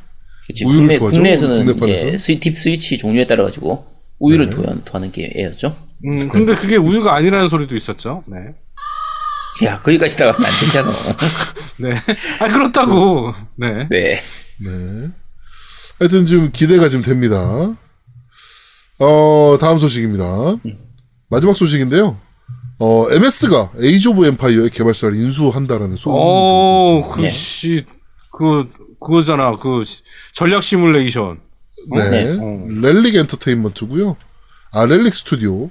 그치. 0.47 0.63
우유를 0.65 0.79
국내, 0.81 0.97
토하죠? 0.99 1.15
국내에서는 1.15 1.55
국내판에서? 1.65 2.07
이제 2.07 2.17
스위, 2.17 2.39
딥 2.39 2.55
스위치 2.57 2.97
종류에 2.97 3.27
따라 3.27 3.43
가지고 3.45 3.85
우유를 4.19 4.49
네. 4.49 4.55
토하는 4.85 5.11
게 5.11 5.31
애였죠. 5.35 5.75
음, 6.05 6.29
근데 6.29 6.53
그게 6.55 6.75
우유가 6.77 7.15
아니라는 7.15 7.47
소리도 7.47 7.75
있었죠. 7.75 8.23
네. 8.27 8.37
야, 9.65 9.79
거기까지 9.79 10.17
나가면 10.17 10.45
안 10.45 10.51
되잖아. 10.59 10.91
네. 11.77 11.95
아, 12.39 12.47
그렇다고. 12.47 13.33
네. 13.57 13.87
네. 13.89 14.19
네. 14.65 15.09
하여튼 15.99 16.25
좀 16.25 16.51
기대가 16.53 16.87
좀 16.87 17.01
됩니다. 17.01 17.37
어, 18.99 19.57
다음 19.59 19.79
소식입니다. 19.79 20.57
마지막 21.29 21.55
소식인데요. 21.55 22.19
어, 22.79 23.07
MS가 23.11 23.71
에이지 23.81 24.07
오브 24.09 24.25
엠파이어의 24.25 24.69
개발사를 24.69 25.15
인수한다라는 25.15 25.95
소문이 25.97 26.21
어, 26.23 27.01
들리고 27.03 27.15
그, 27.15 27.21
네. 27.21 27.29
씨, 27.29 27.85
그, 28.31 28.69
그거잖아. 29.01 29.57
그, 29.57 29.83
시- 29.83 30.01
전략 30.33 30.63
시뮬레이션. 30.63 31.41
네. 31.91 32.09
네. 32.09 32.37
어. 32.39 32.67
Relic 32.81 33.15
Entertainment고요. 33.15 34.15
아, 34.71 34.85
Relic 34.85 35.13
스튜디오. 35.13 35.69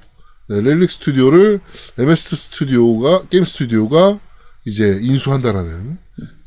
네, 0.49 0.61
Relic 0.63 0.91
스튜디오를 0.91 1.61
MS 1.99 2.37
스튜디오가 2.37 3.27
게임 3.29 3.45
스튜디오가 3.45 4.19
이제 4.65 4.99
인수한다라는 5.03 5.99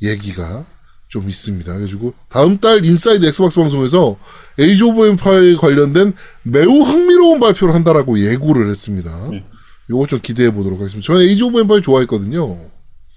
얘기가 0.01 0.65
좀 1.07 1.29
있습니다. 1.29 1.71
그래가지고 1.71 2.13
다음 2.29 2.57
달 2.59 2.85
Inside 2.85 3.25
Xbox 3.25 3.59
방송에서 3.59 4.17
Age 4.57 4.83
of 4.83 5.07
Empires 5.07 5.57
관련된 5.57 6.13
매우 6.43 6.81
흥미로운 6.83 7.39
발표를 7.39 7.75
한다라고 7.75 8.19
예고를 8.19 8.69
했습니다. 8.69 9.29
요거 9.89 10.07
좀 10.07 10.19
기대해 10.21 10.51
보도록 10.51 10.79
하겠습니다. 10.79 11.05
저는 11.05 11.21
Age 11.21 11.43
of 11.43 11.59
Empires 11.59 11.81
좋아했거든요. 11.81 12.57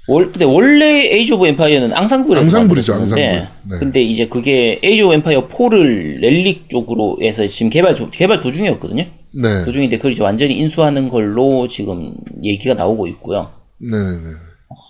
월, 0.07 0.31
근데 0.31 0.45
원래 0.45 1.07
에이지 1.15 1.33
오브 1.33 1.47
엠파이어는 1.47 1.95
Ensemble에서 1.95 2.45
Ensemble이죠, 2.45 2.95
Ensemble. 2.95 3.25
네. 3.25 3.49
근데 3.79 4.03
이제 4.03 4.27
그게 4.27 4.79
Age 4.83 5.03
of 5.03 5.15
Empires 5.15 5.49
4를 5.49 6.21
Relic 6.21 6.69
쪽으로 6.69 7.19
해서 7.23 7.47
지금 7.47 7.71
개발 7.71 7.95
조- 7.95 8.11
개발 8.11 8.43
도중이었거든요. 8.43 9.05
네. 9.43 9.65
도중인데 9.65 9.97
그걸 9.97 10.13
이제 10.13 10.23
완전히 10.23 10.55
인수하는 10.59 11.09
걸로 11.09 11.67
지금 11.69 12.15
얘기가 12.43 12.75
나오고 12.75 13.07
있고요. 13.09 13.51
네네네. 13.81 14.29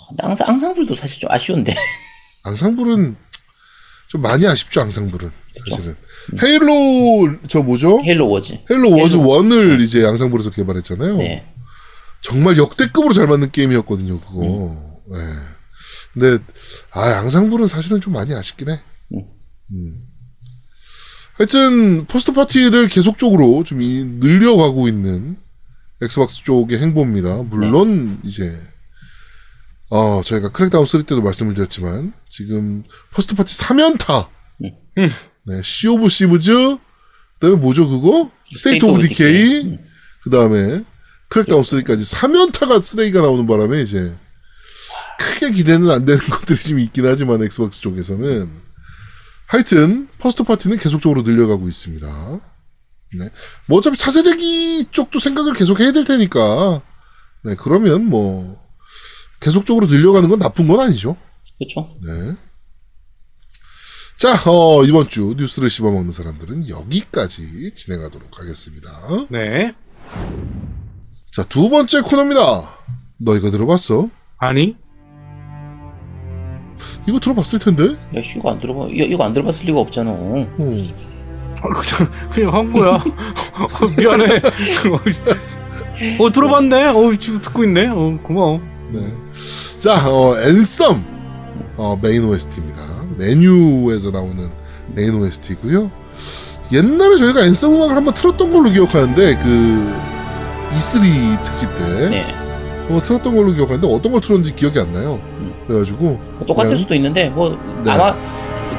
근데 0.09 0.23
앙상, 0.23 0.49
Ensemble도 0.49 0.95
사실 0.97 1.21
좀 1.21 1.31
아쉬운데. 1.31 1.75
Ensemble은 2.45 3.17
좀 4.11 4.21
많이 4.23 4.47
아쉽죠, 4.47 4.81
Ensemble은. 4.81 5.31
사실은. 5.69 5.95
Halo, 6.43 7.37
저 7.49 7.63
뭐죠? 7.63 8.03
Halo 8.05 8.29
Wars. 8.29 8.59
Halo 8.71 8.91
Wars 8.99 9.17
1을 9.19 9.81
이제 9.81 10.05
Ensemble에서 10.05 10.51
개발했잖아요. 10.51 11.17
네. 11.19 11.45
정말 12.23 12.57
역대급으로 12.57 13.13
잘 13.15 13.27
만든 13.29 13.51
게임이었거든요, 13.53 14.19
그거. 14.21 14.94
네. 15.11 15.19
근데, 16.13 16.43
아, 16.93 17.03
Ensemble은 17.19 17.67
사실은 17.67 18.01
좀 18.01 18.13
많이 18.13 18.33
아쉽긴 18.35 18.71
해. 18.71 18.81
음. 19.73 19.95
하여튼, 21.37 22.07
first 22.07 22.33
party를 22.33 22.89
계속적으로 22.89 23.65
좀 23.65 23.83
이- 23.83 24.05
늘려가고 24.05 24.87
있는 24.89 25.37
Xbox 26.01 26.45
쪽의 26.45 26.79
행보입니다. 26.79 27.43
물론, 27.45 28.21
이제, 28.25 28.57
어, 29.91 30.23
저희가 30.25 30.51
Crackdown 30.53 30.87
3 30.87 31.03
때도 31.05 31.23
말씀을 31.23 31.55
드렸지만, 31.55 32.13
지금, 32.29 32.85
first 33.13 33.35
party 33.35 33.57
3연타! 33.59 34.29
네, 35.47 35.61
Sea 35.63 35.89
of 35.89 36.09
Thieves, 36.09 36.53
그 36.53 36.79
다음에 37.41 37.57
뭐죠, 37.57 37.89
그거? 37.89 38.31
State 38.45 38.85
of 38.85 39.01
Decay, 39.09 39.79
그 40.23 40.31
다음에, 40.31 40.85
Crackdown 41.29 41.63
3까지 41.63 42.15
3연타가 42.15 42.81
쓰레기가 42.81 43.21
나오는 43.23 43.45
바람에, 43.47 43.83
이제, 43.83 44.15
크게 45.19 45.53
기대는 45.53 45.91
안 45.91 46.05
되는 46.05 46.21
것들이 46.29 46.59
좀 46.59 46.79
있긴 46.79 47.07
하지만, 47.07 47.43
Xbox 47.43 47.81
쪽에서는. 47.81 48.51
하여튼, 49.47 50.09
first 50.19 50.43
party는 50.43 50.79
계속적으로 50.79 51.23
늘려가고 51.23 51.69
있습니다. 51.69 52.41
네. 53.19 53.31
뭐 53.69 53.79
어차피 53.79 53.97
차세대기 53.97 54.87
쪽도 54.91 55.19
생각을 55.19 55.53
계속 55.53 55.81
해야 55.81 55.93
될 55.93 56.05
테니까, 56.05 56.83
네, 57.45 57.55
그러면 57.57 58.07
뭐, 58.07 58.63
계속적으로 59.41 59.87
늘려가는 59.87 60.29
건 60.29 60.39
나쁜 60.39 60.67
건 60.67 60.81
아니죠. 60.81 61.17
그렇죠. 61.59 61.97
네. 62.03 62.35
자, 64.19 64.41
어, 64.51 64.83
이번 64.85 65.09
주 65.09 65.35
뉴스를 65.37 65.69
씹어먹는 65.69 66.13
사람들은 66.13 66.69
여기까지 66.69 67.73
진행하도록 67.75 68.39
하겠습니다. 68.41 68.91
네. 69.29 69.75
자, 71.33 71.45
두 71.45 71.69
번째 71.69 72.01
코너입니다. 72.01 72.79
너 73.19 73.37
이거 73.37 73.51
들어봤어? 73.51 74.09
아니? 74.39 74.77
이거 77.07 77.19
들어봤을 77.19 77.59
텐데? 77.59 77.97
야, 78.17 78.23
씨, 78.23 78.39
이거 78.39 78.51
안 78.51 78.59
들어봐. 78.59 78.87
이거, 78.91 79.05
이거 79.05 79.25
안 79.25 79.33
들어봤을 79.35 79.67
리가 79.67 79.79
없잖아. 79.81 80.11
어. 80.11 80.47
아, 81.61 81.69
그냥, 81.69 82.11
그냥 82.33 82.55
한 82.55 82.73
거야. 82.73 82.95
어, 82.95 83.87
미안해. 83.97 84.41
어, 86.19 86.33
들어봤네? 86.33 86.85
어, 86.89 87.15
지금 87.19 87.41
듣고 87.41 87.65
있네? 87.65 87.89
어, 87.89 88.19
고마워. 88.23 88.61
네. 88.93 89.13
자, 89.79 90.09
어, 90.09 90.37
Anthem. 90.39 91.03
어, 91.77 91.99
메인 92.01 92.25
OST입니다. 92.25 92.81
메뉴에서 93.19 94.11
나오는 94.11 94.49
메인 94.95 95.15
OST고요 95.15 95.91
옛날에 96.73 97.17
저희가 97.17 97.45
Anthem 97.45 97.71
음악을 97.75 97.97
한번 97.97 98.15
틀었던 98.15 98.53
걸로 98.53 98.71
기억하는데, 98.71 99.37
그, 99.37 99.95
E3 100.73 101.43
특집 101.43 101.69
때. 101.77 102.09
네. 102.09 102.35
어, 102.91 103.01
틀었던 103.03 103.35
걸로 103.35 103.53
기억하는데, 103.53 103.87
어떤 103.93 104.13
걸 104.13 104.21
틀었는지 104.21 104.57
기억이 104.57 104.79
안 104.79 104.93
나요. 104.93 105.21
그래가지고, 105.67 106.21
똑같을 106.47 106.71
그냥- 106.71 106.77
수도 106.77 106.95
있는데, 106.95 107.29
뭐, 107.31 107.59
네. 107.85 107.91
아마 107.91 108.15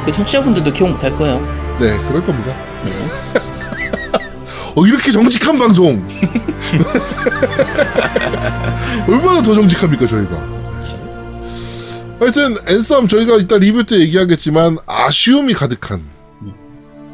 그 0.06 0.12
청취자분들도 0.12 0.72
기억 0.74 0.90
못할 0.92 1.16
거예요. 1.16 1.40
네, 1.80 1.98
그럴 2.08 2.24
겁니다. 2.26 2.54
어, 4.78 4.86
이렇게 4.86 5.10
정직한 5.12 5.58
방송! 5.58 6.06
얼마나 9.08 9.42
더 9.42 9.54
정직합니까, 9.56 10.06
저희가? 10.08 10.56
하여튼, 12.20 12.56
앤썸 12.68 13.08
저희가 13.08 13.38
이따 13.38 13.58
리뷰 13.58 13.84
때 13.86 14.00
얘기하겠지만, 14.00 14.78
아쉬움이 14.86 15.54
가득한, 15.54 16.02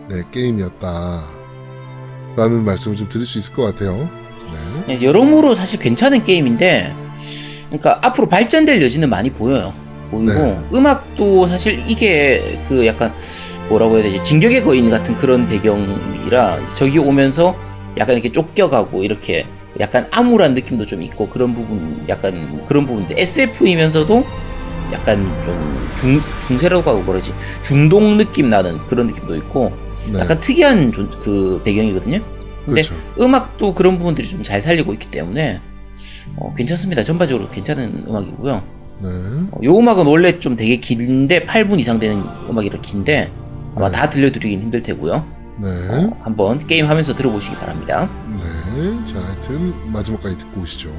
네, 0.10 0.24
게임이었다. 0.32 1.22
라는 2.36 2.64
말씀을 2.64 2.98
좀 2.98 3.10
드릴 3.10 3.26
수 3.26 3.38
있을 3.40 3.54
것 3.54 3.64
같아요. 3.64 4.10
네. 4.88 4.98
네, 4.98 5.02
여러모로 5.06 5.56
사실 5.56 5.80
괜찮은 5.80 6.24
게임인데, 6.24 6.96
그러니까 7.72 8.00
앞으로 8.02 8.28
발전될 8.28 8.82
여지는 8.82 9.10
많이 9.10 9.30
보여요. 9.30 9.74
보이고 10.10 10.34
네. 10.34 10.60
음악도 10.74 11.48
사실 11.48 11.82
이게 11.88 12.60
그 12.68 12.86
약간 12.86 13.14
뭐라고 13.70 13.96
해야 13.96 14.04
되지 14.04 14.22
진격의 14.24 14.64
거인 14.64 14.90
같은 14.90 15.16
그런 15.16 15.48
배경이라 15.48 16.66
저기 16.76 17.00
오면서 17.00 17.56
약간 17.98 18.16
이렇게 18.16 18.30
쫓겨가고 18.32 19.04
이렇게 19.04 19.46
약간 19.80 20.08
암울한 20.12 20.54
느낌도 20.54 20.86
좀 20.86 21.02
있고 21.02 21.30
그런 21.30 21.54
부분 21.54 22.04
약간 22.10 22.62
그런 22.66 22.86
부분들 22.86 23.18
SF이면서도 23.18 24.26
약간 24.92 25.24
좀 25.46 25.92
중, 25.96 26.22
중세라고 26.46 26.90
하고 26.90 27.04
그러지 27.06 27.34
중동 27.62 28.18
느낌 28.18 28.50
나는 28.50 28.78
그런 28.88 29.08
느낌도 29.08 29.36
있고 29.38 29.72
네. 30.12 30.20
약간 30.20 30.38
특이한 30.42 30.92
조- 30.92 31.10
그 31.10 31.62
배경이거든요. 31.64 32.20
근데 32.66 32.82
그렇죠. 32.82 32.94
음악도 33.20 33.74
그런 33.74 33.98
부분들이 33.98 34.28
좀 34.28 34.44
잘 34.44 34.62
살리고 34.62 34.92
있기 34.94 35.08
때문에 35.10 35.62
어, 36.38 36.54
괜찮습니다. 36.56 37.04
전반적으로 37.04 37.50
괜찮은 37.50 38.06
음악이고요. 38.08 38.64
네. 39.02 39.08
어, 39.52 39.60
요 39.64 39.78
음악은 39.78 40.06
원래 40.06 40.40
좀 40.40 40.56
되게 40.56 40.78
긴데 40.78 41.46
8분 41.46 41.80
이상 41.80 42.00
되는 42.00 42.24
음악이라 42.50 42.82
긴데 42.82 43.32
아마 43.76 43.90
네. 43.90 43.98
다 43.98 44.10
들려드리긴 44.10 44.62
힘들 44.62 44.84
테고요. 44.84 45.26
네. 45.62 45.68
어, 45.90 46.18
한번 46.22 46.66
게임 46.66 46.86
하면서 46.88 47.16
들어보시기 47.16 47.56
바랍니다. 47.58 48.10
네. 48.40 49.04
자, 49.04 49.20
하여튼, 49.20 49.74
마지막까지 49.92 50.38
듣고 50.38 50.62
오시죠. 50.62 50.90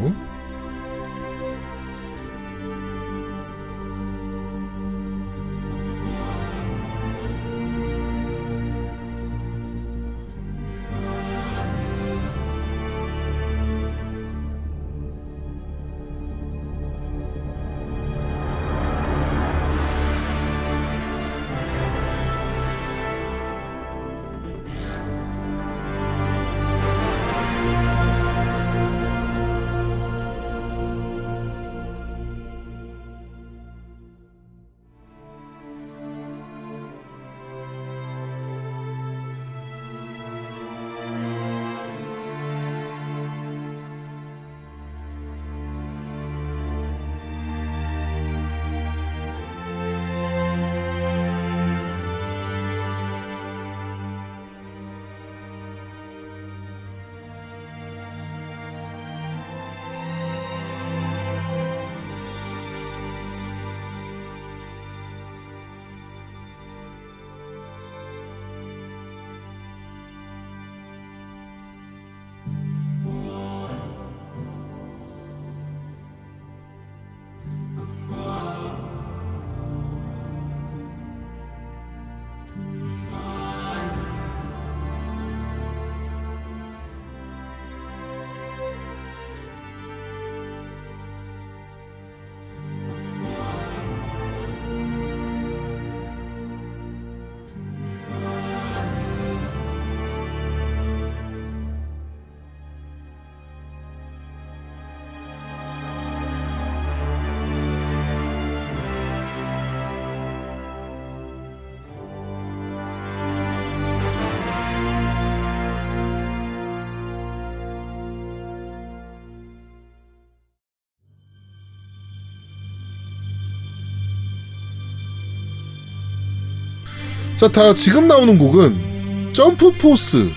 자, 127.37 127.49
다 127.49 127.75
지금 127.75 128.07
나오는 128.09 128.39
곡은 128.39 129.31
Jump 129.33 129.73
Force의 129.73 130.31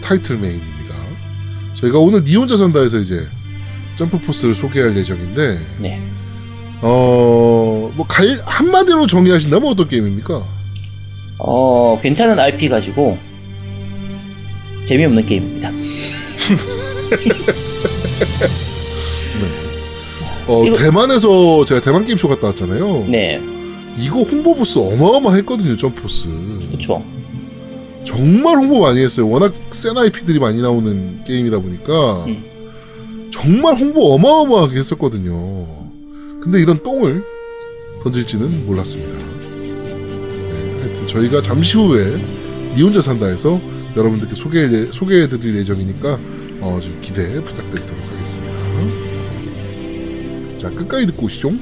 타이틀 0.00 0.36
메인입니다. 0.38 0.94
저희가 1.76 1.98
오늘 1.98 2.24
니 2.24 2.34
혼자 2.36 2.56
산다에서 2.56 2.98
이제 2.98 3.24
Jump 3.96 4.18
Force를 4.18 4.54
소개할 4.54 4.96
예정인데, 4.96 5.58
네. 5.78 6.00
어, 6.80 7.92
뭐, 7.94 8.06
갈, 8.06 8.40
한마디로 8.44 9.06
정의하신다면 9.06 9.68
어떤 9.70 9.88
게임입니까? 9.88 10.42
어, 11.38 11.98
괜찮은 12.00 12.38
IP 12.38 12.68
가지고 12.68 13.18
재미없는 14.84 15.26
게임입니다. 15.26 15.70
어, 20.46 20.64
이거- 20.64 20.76
대만에서 20.78 21.64
제가 21.64 21.80
대만 21.80 22.04
게임쇼 22.04 22.26
갔다 22.28 22.46
왔잖아요. 22.48 23.04
네. 23.08 23.40
이거 23.98 24.22
홍보 24.22 24.54
부스 24.54 24.78
어마어마했거든요, 24.78 25.76
점포스. 25.76 26.28
그쵸. 26.70 27.04
정말 28.04 28.56
홍보 28.56 28.80
많이 28.80 29.02
했어요. 29.02 29.28
워낙 29.28 29.52
센 29.70 29.96
IP들이 29.96 30.38
많이 30.38 30.62
나오는 30.62 31.22
게임이다 31.24 31.58
보니까 31.58 32.24
음. 32.26 32.44
정말 33.32 33.76
홍보 33.76 34.14
어마어마하게 34.14 34.78
했었거든요. 34.78 35.66
근데 36.40 36.60
이런 36.60 36.82
똥을 36.82 37.22
던질지는 38.02 38.66
몰랐습니다. 38.66 39.18
네, 39.18 40.80
하여튼 40.80 41.06
저희가 41.06 41.42
잠시 41.42 41.76
후에 41.76 42.16
니 42.74 42.82
혼자 42.82 43.00
산다에서 43.02 43.60
여러분들께 43.96 44.34
소개해, 44.36 44.92
소개해드릴 44.92 45.56
예정이니까 45.56 46.18
어, 46.60 46.78
좀 46.82 46.96
기대 47.00 47.42
부탁드리도록 47.42 48.04
하겠습니다. 48.12 48.48
자, 50.56 50.70
끝까지 50.70 51.06
듣고 51.06 51.26
오시죠. 51.26 51.52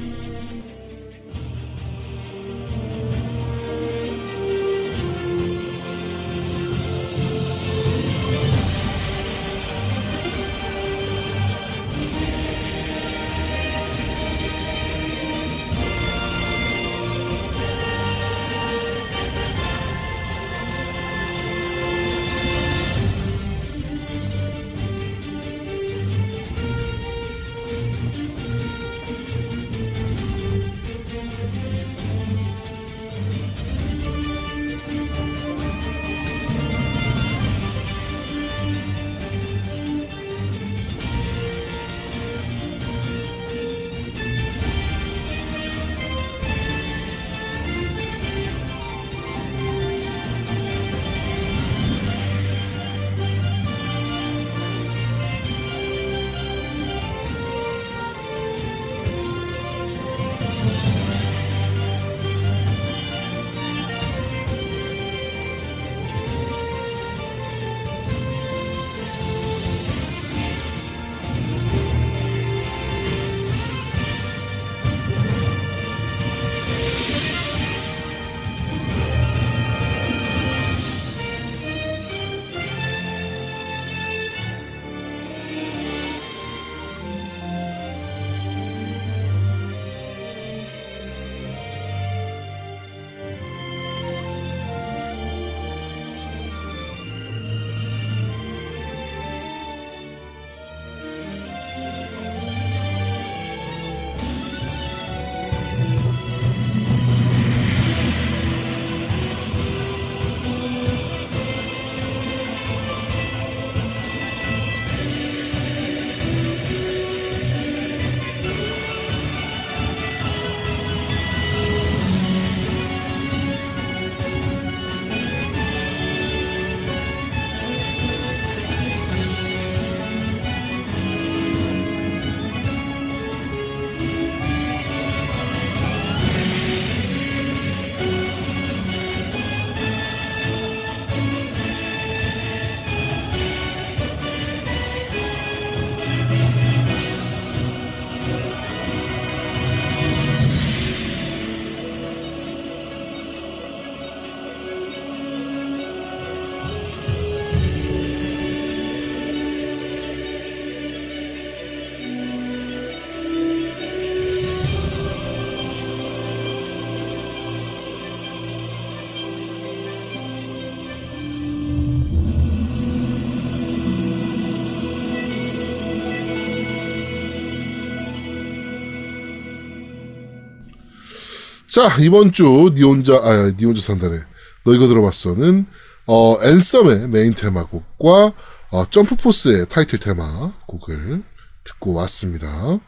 자, 181.69 181.93
이번 181.99 182.31
주, 182.31 182.71
니 182.73 182.81
혼자, 182.83 183.15
아, 183.15 183.51
니 183.57 183.65
혼자 183.65 183.81
산다네. 183.81 184.19
너 184.63 184.73
이거 184.73 184.87
들어봤어는, 184.87 185.65
어, 186.07 186.37
Anthem의 186.41 187.09
메인 187.09 187.33
테마곡과, 187.33 188.33
어, 188.71 188.89
Jump 188.89 189.17
Force의 189.17 189.67
타이틀 189.67 189.99
테마 189.99 190.53
곡을 190.65 191.23
듣고 191.65 191.93
왔습니다. 191.93 192.79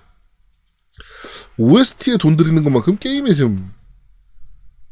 OST에 1.57 2.17
돈 2.17 2.37
들이는 2.37 2.63
것만큼 2.63 2.97
게임에 2.97 3.33
좀, 3.33 3.73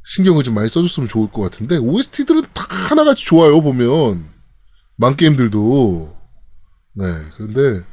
신경을 0.06 0.44
좀 0.44 0.54
많이 0.56 0.68
써줬으면 0.68 1.08
좋을 1.08 1.32
것 1.32 1.42
같은데, 1.42 1.78
OST들은 1.78 2.48
다 2.54 2.66
하나같이 2.70 3.26
좋아요, 3.26 3.62
보면. 3.62 4.30
망게임들도. 4.98 6.18
네, 6.96 7.06
근데, 7.38 7.86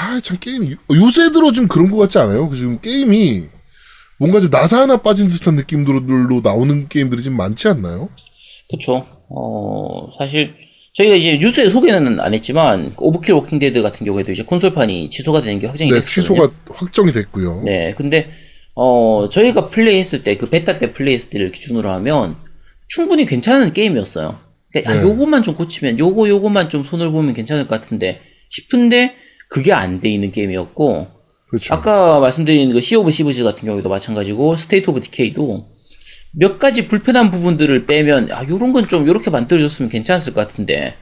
아, 0.00 0.20
참, 0.20 0.36
게임, 0.38 0.76
요새 0.92 1.32
들어 1.32 1.50
좀 1.50 1.66
그런 1.66 1.90
것 1.90 1.96
같지 1.96 2.18
않아요? 2.20 2.48
그 2.48 2.56
지금 2.56 2.80
게임이, 2.80 3.48
뭔가 4.22 4.38
좀 4.38 4.50
나사 4.50 4.82
하나 4.82 4.98
빠진 4.98 5.26
듯한 5.26 5.56
느낌들로 5.56 6.42
나오는 6.44 6.88
게임들이 6.88 7.22
지금 7.22 7.36
많지 7.36 7.66
않나요? 7.66 8.08
그쵸. 8.70 9.04
어, 9.28 10.10
사실, 10.16 10.54
저희가 10.94 11.16
이제 11.16 11.38
뉴스에 11.38 11.68
소개는 11.68 12.20
안 12.20 12.32
했지만, 12.32 12.94
Overkill 12.96 13.34
Walking 13.34 13.58
Dead 13.58 13.82
같은 13.82 14.06
경우에도 14.06 14.30
이제 14.30 14.44
콘솔판이 14.44 15.10
취소가 15.10 15.42
되는 15.42 15.58
게 15.58 15.66
확정이 15.66 15.90
네, 15.90 15.96
됐거든요. 15.96 16.22
취소가 16.22 16.52
확정이 16.70 17.10
됐고요. 17.12 17.62
네, 17.64 17.94
근데, 17.96 18.30
어, 18.76 19.28
저희가 19.28 19.66
플레이했을 19.70 20.22
때, 20.22 20.36
그 20.36 20.48
베타 20.48 20.78
때 20.78 20.92
플레이했을 20.92 21.30
때를 21.30 21.50
기준으로 21.50 21.90
하면, 21.90 22.36
충분히 22.86 23.26
괜찮은 23.26 23.72
게임이었어요. 23.72 24.36
그러니까, 24.72 24.92
아, 24.92 24.94
네. 24.98 25.02
요것만 25.02 25.42
좀 25.42 25.56
고치면, 25.56 25.98
요거, 25.98 26.28
요것만 26.28 26.68
좀 26.68 26.84
손을 26.84 27.10
보면 27.10 27.34
괜찮을 27.34 27.66
것 27.66 27.80
같은데, 27.82 28.20
싶은데, 28.50 29.16
그게 29.50 29.72
안 29.72 29.98
돼 30.00 30.10
있는 30.10 30.30
게임이었고, 30.30 31.08
그렇죠. 31.52 31.74
아까 31.74 32.18
말씀드린 32.20 32.72
그 32.72 32.80
Sea 32.80 32.96
of 32.96 33.10
Thieves 33.10 33.44
같은 33.44 33.66
경우에도 33.66 33.88
마찬가지고 33.88 34.56
State 34.56 34.88
of 34.90 35.00
Decay도 35.02 35.68
몇 36.34 36.58
가지 36.58 36.88
불편한 36.88 37.30
부분들을 37.30 37.84
빼면 37.86 38.32
아 38.32 38.42
요런 38.48 38.72
건 38.72 38.88
좀 38.88 39.06
요렇게 39.06 39.30
만들어줬으면 39.30 39.90
괜찮았을 39.90 40.32
것 40.32 40.46
같은데 40.48 40.94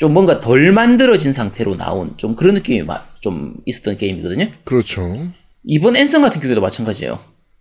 좀 0.00 0.14
뭔가 0.14 0.40
덜 0.40 0.72
만들어진 0.72 1.32
상태로 1.34 1.76
나온 1.76 2.16
좀 2.16 2.34
그런 2.34 2.54
느낌이 2.54 2.82
마- 2.82 3.04
좀 3.20 3.54
있었던 3.66 3.98
게임이거든요. 3.98 4.50
그렇죠. 4.64 5.28
이번 5.66 5.96
앤성 5.96 6.22
같은 6.22 6.40
경우도 6.40 6.62
마찬가지예요. 6.62 7.18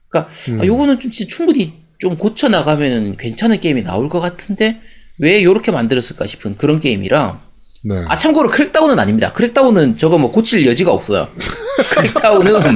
그러니까 0.07 0.33
아, 0.61 0.65
요거는 0.65 1.01
좀 1.01 1.11
진짜 1.11 1.35
충분히 1.35 1.73
좀 1.99 2.15
고쳐 2.15 2.47
나가면 2.47 3.17
괜찮은 3.17 3.59
게임이 3.59 3.83
나올 3.83 4.07
것 4.07 4.21
같은데 4.21 4.79
왜 5.19 5.43
요렇게 5.43 5.73
만들었을까 5.73 6.25
싶은 6.25 6.55
그런 6.55 6.79
게임이라 6.79 7.41
네. 7.84 8.03
아 8.07 8.17
참고로 8.17 8.49
Crackdown은 8.49 8.99
아닙니다. 8.99 9.32
Crackdown은 9.32 9.97
저거 9.97 10.17
뭐 10.17 10.32
고칠 10.32 10.65
여지가 10.65 10.91
없어요. 10.91 11.27
Crackdown은 11.95 12.76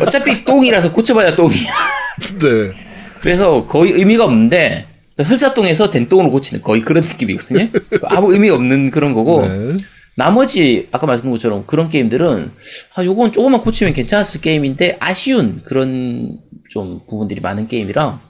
어차피 0.00 0.44
똥이라서 0.44 0.92
고쳐봐야 0.92 1.36
똥이야. 1.36 1.72
네. 2.38 2.72
그래서 3.20 3.66
거의 3.66 3.92
의미가 3.92 4.24
없는데 4.24 4.86
그러니까 5.14 5.28
설사똥에서 5.28 5.90
된 5.90 6.08
똥으로 6.08 6.30
고치는 6.30 6.62
거의 6.62 6.82
그런 6.82 7.04
느낌이거든요. 7.04 7.68
아무 8.04 8.32
의미 8.32 8.50
없는 8.50 8.90
그런 8.90 9.14
거고 9.14 9.46
네. 9.46 9.76
나머지 10.16 10.88
아까 10.92 11.06
말씀드린 11.06 11.32
것처럼 11.32 11.66
그런 11.66 11.88
게임들은 11.88 12.50
아 12.96 13.04
요건 13.04 13.32
조금만 13.32 13.60
고치면 13.60 13.94
괜찮았을 13.94 14.40
게임인데 14.40 14.96
아쉬운 15.00 15.60
그런 15.64 16.38
좀 16.70 17.00
부분들이 17.08 17.40
많은 17.40 17.68
게임이라 17.68 18.20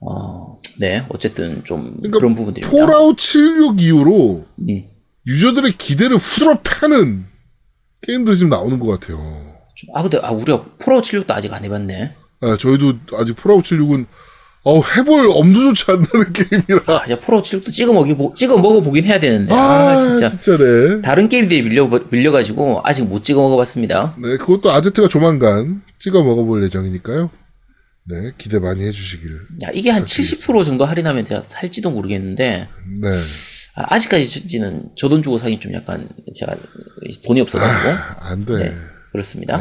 어, 0.00 0.58
네 0.78 1.04
어쨌든 1.10 1.62
좀 1.64 1.94
그러니까 1.98 2.18
그런 2.18 2.34
부분들입니다. 2.34 2.70
Fallout 2.70 3.16
76 3.16 3.80
이후로 3.80 4.44
음. 4.58 4.91
유저들의 5.26 5.72
기대를 5.78 6.16
후드러 6.16 6.60
패는 6.62 7.24
게임들이 8.02 8.36
지금 8.36 8.50
나오는 8.50 8.78
것 8.78 8.88
같아요. 8.98 9.18
좀- 9.76 9.94
아 9.94 10.02
근데 10.02 10.18
아 10.22 10.30
우리가 10.30 10.64
Fallout 10.78 11.04
76도 11.04 11.30
아직 11.30 11.52
안 11.52 11.64
해봤네. 11.64 12.14
아, 12.40 12.56
저희도 12.58 12.94
아직 13.14 13.34
Fallout 13.36 13.64
76은 13.64 14.06
어, 14.64 14.80
해볼 14.80 15.28
엄두조차 15.32 15.92
안 15.92 16.02
나는 16.12 16.32
게임이라. 16.34 16.82
아 16.86 17.04
이제 17.04 17.18
Fallout 17.18 17.44
76도 17.44 17.72
찍어 17.72 17.92
먹이 17.92 18.16
찍어 18.34 18.58
먹어 18.58 18.80
보긴 18.80 19.04
해야 19.04 19.18
되는데 19.20 19.52
아, 19.54 19.92
아, 19.92 19.98
진짜 19.98 20.28
진짜 20.28 20.56
네. 20.56 21.00
다른 21.02 21.28
게임들이 21.28 21.62
밀려 21.62 21.88
밀려가지고 22.10 22.80
아직 22.84 23.04
못 23.04 23.22
찍어 23.24 23.40
먹어봤습니다. 23.42 24.16
네, 24.18 24.36
그것도 24.38 24.70
아제트가 24.72 25.08
조만간 25.08 25.82
찍어 26.00 26.22
먹어볼 26.24 26.62
예정이니까요. 26.64 27.30
네, 28.08 28.32
기대 28.36 28.58
많이 28.58 28.84
해주시길. 28.84 29.30
야 29.64 29.68
이게 29.72 29.90
한 29.90 30.04
70% 30.04 30.64
정도 30.64 30.84
할인하면 30.84 31.24
제가 31.24 31.42
살지도 31.44 31.90
모르겠는데 31.92 32.68
네. 33.00 33.08
아, 33.74 33.98
직까지는 33.98 34.90
저 34.96 35.08
돈 35.08 35.22
주고 35.22 35.38
사긴 35.38 35.58
좀 35.60 35.72
약간 35.74 36.08
제가 36.36 36.54
돈이 37.24 37.40
없어가지고 37.40 37.88
안 38.20 38.44
돼. 38.44 38.56
네, 38.58 38.74
그렇습니다. 39.12 39.60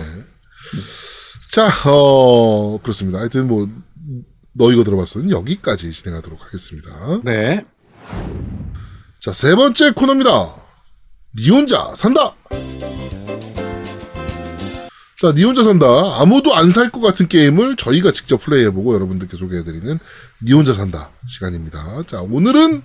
자, 1.51 1.67
어, 1.89 2.77
그렇습니다. 2.81 3.19
하여튼 3.19 3.47
뭐, 3.47 3.69
너 4.53 4.71
이거 4.71 4.83
들어봤으면 4.83 5.29
여기까지 5.31 5.91
진행하도록 5.91 6.43
하겠습니다. 6.43 6.89
네. 7.23 7.65
자, 9.21 9.31
세 9.33 9.55
번째 9.55 9.91
코너입니다. 9.91 10.55
니 11.37 11.49
혼자 11.49 11.93
산다! 11.95 12.35
자, 15.21 15.31
니 15.33 15.43
혼자 15.43 15.63
산다. 15.63 15.85
아무도 16.19 16.53
안 16.55 16.71
살 16.71 16.89
것 16.91 16.99
같은 16.99 17.27
게임을 17.27 17.75
저희가 17.75 18.11
직접 18.11 18.37
플레이해보고 18.41 18.93
여러분들께 18.95 19.37
소개해드리는 19.37 19.99
니 20.43 20.53
혼자 20.53 20.73
산다 20.73 21.11
시간입니다. 21.27 22.03
자, 22.07 22.21
오늘은, 22.21 22.81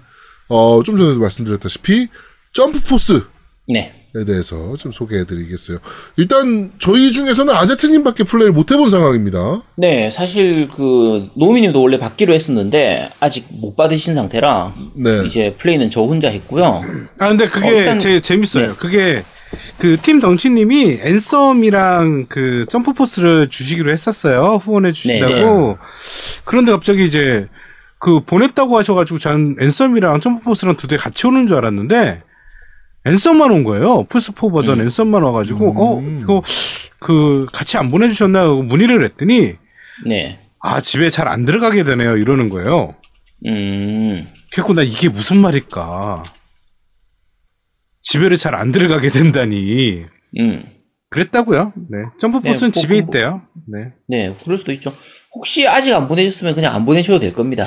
어, 0.49 0.83
좀 0.85 0.97
전에도 0.97 1.19
말씀드렸다시피, 1.21 2.09
점프 2.53 2.81
포스에 2.81 3.21
네, 3.69 3.93
대해서 4.25 4.77
좀 4.79 4.93
소개해드리겠어요. 4.93 5.79
일단, 6.17 6.73
저희 6.79 7.13
중에서는 7.13 7.53
아제트님밖에 7.53 8.25
플레이를 8.25 8.53
못 8.53 8.71
해본 8.71 8.89
상황입니다. 8.89 9.63
네 9.77 10.09
사실 10.09 10.69
그 10.69 11.29
노미님도 11.37 11.83
원래 11.83 11.99
받기로 11.99 12.33
했었는데 12.33 13.11
아직 13.21 13.47
못 13.51 13.77
받으신 13.77 14.15
상태라 14.15 14.73
네. 14.95 15.23
이제 15.27 15.55
플레이는 15.59 15.91
저 15.91 16.01
혼자 16.03 16.29
했고요. 16.29 16.83
아 17.19 17.29
근데 17.29 17.47
그게 17.47 17.69
어, 17.69 17.73
일단- 17.75 17.99
제 17.99 18.21
재밌어요. 18.21 18.69
네. 18.69 18.75
그게 18.79 19.23
그팀 19.79 20.21
덩치님이 20.21 21.01
Anthem이랑 21.03 22.27
그 22.29 22.65
Jump 22.71 22.93
Force를 22.95 23.49
주시기로 23.49 23.91
했었어요. 23.91 24.59
후원해 24.63 24.93
주신다고. 24.93 25.77
그런데 26.45 26.73
갑자기 26.73 27.05
이제 27.05 27.49
그 28.07 28.21
보냈다고 28.21 28.79
하셔가지고 28.79 29.19
전 29.19 29.57
Anthem이랑 29.61 30.21
Jump 30.21 30.38
Force랑 30.38 30.77
두 30.77 30.87
대 30.87 30.97
같이 30.97 31.27
오는 31.27 31.49
줄 31.49 31.57
알았는데 31.57 32.23
Anthem만 33.05 33.51
온 33.51 33.65
거예요. 33.65 34.05
플스4 34.05 34.53
버전 34.53 34.81
Anthem만 34.81 35.25
와가지고 35.25 35.75
어 35.77 36.01
이거 36.21 36.41
그 37.01 37.47
같이 37.53 37.77
안 37.79 37.91
보내주셨나 37.91 38.43
하고 38.43 38.63
문의를 38.63 39.05
했더니 39.05 39.55
네, 40.07 40.39
아 40.61 40.81
집에 40.81 41.11
잘 41.11 41.27
안 41.27 41.45
들어가게 41.45 41.83
되네요 41.83 42.17
이러는 42.17 42.49
거예요. 42.49 42.95
음, 43.45 44.25
그래고 44.53 44.73
나 44.73 44.83
이게 44.83 45.09
무슨 45.09 45.39
말일까? 45.39 46.23
집에를 48.03 48.37
잘 48.37 48.55
안 48.55 48.71
들어가게 48.71 49.09
된다니. 49.09 50.05
음, 50.39 50.65
그랬다고요? 51.11 51.73
네. 51.91 51.99
점프 52.21 52.39
포스는 52.41 52.71
네, 52.71 52.77
뭐, 52.77 52.83
집에 52.83 53.01
뭐, 53.01 53.03
있대요. 53.09 53.43
네. 53.67 53.93
네, 54.07 54.37
그럴 54.45 54.59
수도 54.59 54.71
있죠. 54.71 54.95
혹시 55.37 55.69
아직 55.69 55.93
안 55.93 56.09
보내셨으면 56.09 56.55
그냥 56.55 56.75
안 56.75 56.87
보내셔도 56.87 57.19
될 57.19 57.35
겁니다. 57.35 57.65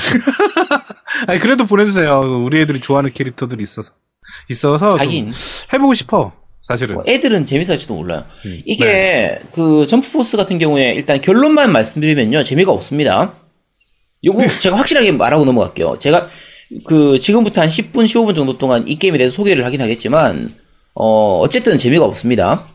아니 1.28 1.40
그래도 1.40 1.68
보내주세요. 1.68 2.44
우리 2.44 2.60
애들이 2.62 2.80
좋아하는 2.80 3.14
캐릭터들이 3.14 3.62
있어서 3.62 3.94
있어서 4.50 4.98
좀 4.98 5.00
하긴 5.00 5.32
해보고 5.74 5.94
싶어. 5.94 6.34
사실은. 6.62 6.96
뭐 6.96 7.04
애들은 7.08 7.46
재밌을지도 7.46 7.94
몰라요. 7.94 8.26
음. 8.46 8.62
이게 8.66 8.86
네. 8.86 9.40
그 9.54 9.86
점프포스 9.86 10.36
같은 10.36 10.58
경우에 10.58 10.94
일단 10.94 11.22
결론만 11.22 11.72
말씀드리면요 11.72 12.44
재미가 12.44 12.72
없습니다. 12.72 13.34
요거 14.24 14.48
제가 14.48 14.76
확실하게 14.78 15.12
말하고 15.12 15.46
넘어갈게요. 15.46 16.00
제가 16.00 16.28
그 16.86 17.20
지금부터 17.20 17.62
한 17.62 17.70
10분 17.70 18.06
15분 18.06 18.36
정도 18.36 18.58
동안 18.58 18.88
이 18.88 18.98
게임에 18.98 19.20
대해서 19.20 19.36
소개를 19.36 19.64
하긴 19.64 19.82
하겠지만 19.82 20.56
어 20.96 21.40
어쨌든 21.40 21.78
재미가 21.78 22.04
없습니다. 22.04 22.68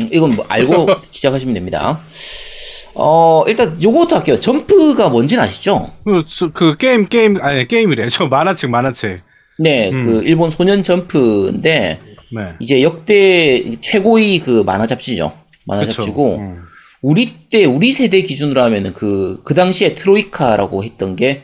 음, 0.00 0.08
이건 0.10 0.34
뭐 0.34 0.46
알고 0.48 0.86
시작하시면 1.10 1.52
됩니다. 1.54 2.00
어 2.94 3.44
일단 3.48 3.80
요거부터 3.82 4.16
할게요. 4.16 4.38
점프가 4.40 5.08
뭔지는 5.08 5.42
아시죠? 5.42 5.90
그, 6.04 6.22
수- 6.26 6.50
그 6.52 6.76
게임 6.76 7.08
게임 7.08 7.38
아니 7.40 7.66
게임이래. 7.66 8.08
저 8.08 8.26
만화책 8.26 8.70
만화책. 8.70 9.20
네, 9.58 9.90
그 9.90 10.22
일본 10.24 10.50
소년 10.50 10.82
점프인데 10.82 12.00
네. 12.34 12.48
이제 12.60 12.82
역대 12.82 13.64
최고의 13.80 14.40
그 14.40 14.62
만화 14.64 14.86
잡지죠. 14.86 15.32
만화 15.66 15.82
그쵸. 15.82 15.92
잡지고 16.02 16.36
음. 16.38 16.54
우리 17.02 17.32
때 17.50 17.64
우리 17.64 17.92
세대 17.92 18.20
기준으로 18.22 18.62
하면은 18.62 18.92
그 18.94 19.40
그 19.44 19.54
당시에 19.54 19.94
트로이카라고 19.94 20.84
했던 20.84 21.16
게 21.16 21.42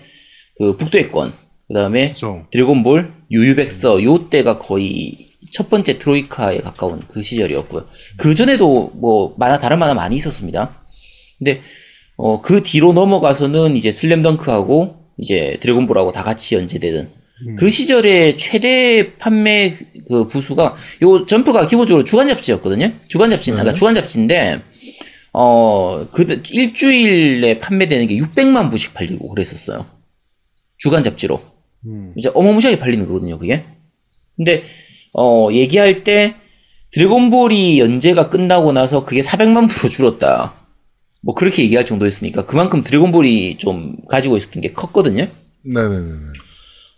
그 0.59 0.77
북두의권 0.77 1.33
그 1.69 1.75
다음에 1.75 2.11
그쵸. 2.11 2.45
드래곤볼 2.51 3.13
유유백서 3.31 4.03
요 4.05 4.29
때가 4.29 4.59
거의 4.59 5.31
첫 5.51 5.71
번째 5.71 5.99
트로이카에 5.99 6.59
가까운 6.59 7.01
그 7.09 7.23
시절이었고요. 7.23 7.87
그 8.19 8.35
전에도 8.35 8.91
뭐 8.95 9.35
만화 9.39 9.59
다른 9.59 9.79
만화 9.79 9.95
많이 9.95 10.17
있었습니다. 10.17 10.80
근데 11.41 11.61
어 12.17 12.41
그 12.43 12.63
뒤로 12.63 12.93
넘어가서는 12.93 13.77
이제 13.77 13.91
슬램덩크하고 13.91 14.97
이제 15.19 15.57
드래곤볼하고 15.61 16.13
다 16.13 16.23
같이 16.23 16.55
연재되는 16.55 17.11
그 17.57 17.71
시절의 17.71 18.37
최대 18.37 19.17
판매 19.17 19.75
그 20.07 20.29
부수가 20.29 20.77
요 21.03 21.25
점프가 21.27 21.67
기본적으로 21.67 22.05
주간 22.05 22.29
잡지였거든요. 22.29 22.93
주간 23.09 23.31
잡지, 23.31 23.51
그러니까 23.51 23.73
주간 23.75 23.95
잡지인데 23.95 24.61
어, 25.33 26.07
그 26.13 26.43
일주일에 26.51 27.59
판매되는 27.61 28.07
게 28.09 28.17
600만 28.17 28.71
부씩 28.71 28.93
팔리고 28.93 29.29
그랬었어요. 29.29 29.87
주간 30.77 31.03
잡지로. 31.03 31.41
음. 31.87 32.13
이제 32.17 32.31
어마무시하게 32.35 32.79
팔리는 32.79 33.07
거거든요, 33.07 33.39
그게. 33.39 33.65
근데 34.37 34.63
어, 35.15 35.49
얘기할 35.53 36.05
때 36.05 36.35
드래곤볼이 36.93 37.79
연재가 37.81 38.29
끝나고 38.29 38.73
나서 38.73 39.05
그게 39.05 39.23
400만 39.23 39.71
부로 39.71 39.89
줄었다. 39.89 40.60
뭐 41.23 41.35
그렇게 41.35 41.63
얘기할 41.65 41.87
정도였으니까 41.87 42.47
그만큼 42.47 42.83
드래곤볼이 42.83 43.59
좀 43.59 43.97
가지고 44.09 44.37
있었던 44.37 44.61
게 44.63 44.73
컸거든요. 44.73 45.27
네네네. 45.65 46.07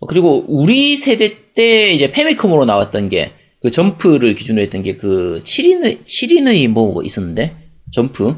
어, 0.01 0.07
그리고 0.07 0.45
우리 0.49 0.97
세대 0.97 1.53
때 1.55 1.93
이제 1.93 2.11
페미컴으로 2.11 2.65
나왔던 2.65 3.09
게 3.09 3.33
그 3.63 3.71
점프를 3.71 4.35
기준으로 4.35 4.63
했던 4.63 4.83
게 4.83 4.97
그 4.97 5.41
7인의 5.45 6.05
7인의 6.05 6.69
뭐 6.69 7.03
있었는데 7.03 7.57
점프 7.93 8.37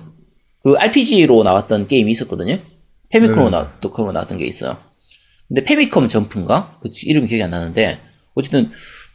그 0.62 0.74
RPG로 0.76 1.42
나왔던 1.42 1.88
게임이 1.88 2.12
있었거든요. 2.12 2.58
페미컴으로 3.08 3.44
네. 3.44 3.50
나왔던 3.50 3.90
컴으로 3.90 4.12
나왔던 4.12 4.38
게 4.38 4.46
있어요. 4.46 4.76
근데 5.48 5.64
페미컴 5.64 6.08
점프인가 6.08 6.78
그 6.80 6.88
이름이 7.04 7.28
기억이 7.28 7.42
안 7.42 7.50
나는데 7.50 8.00
어쨌든 8.34 8.70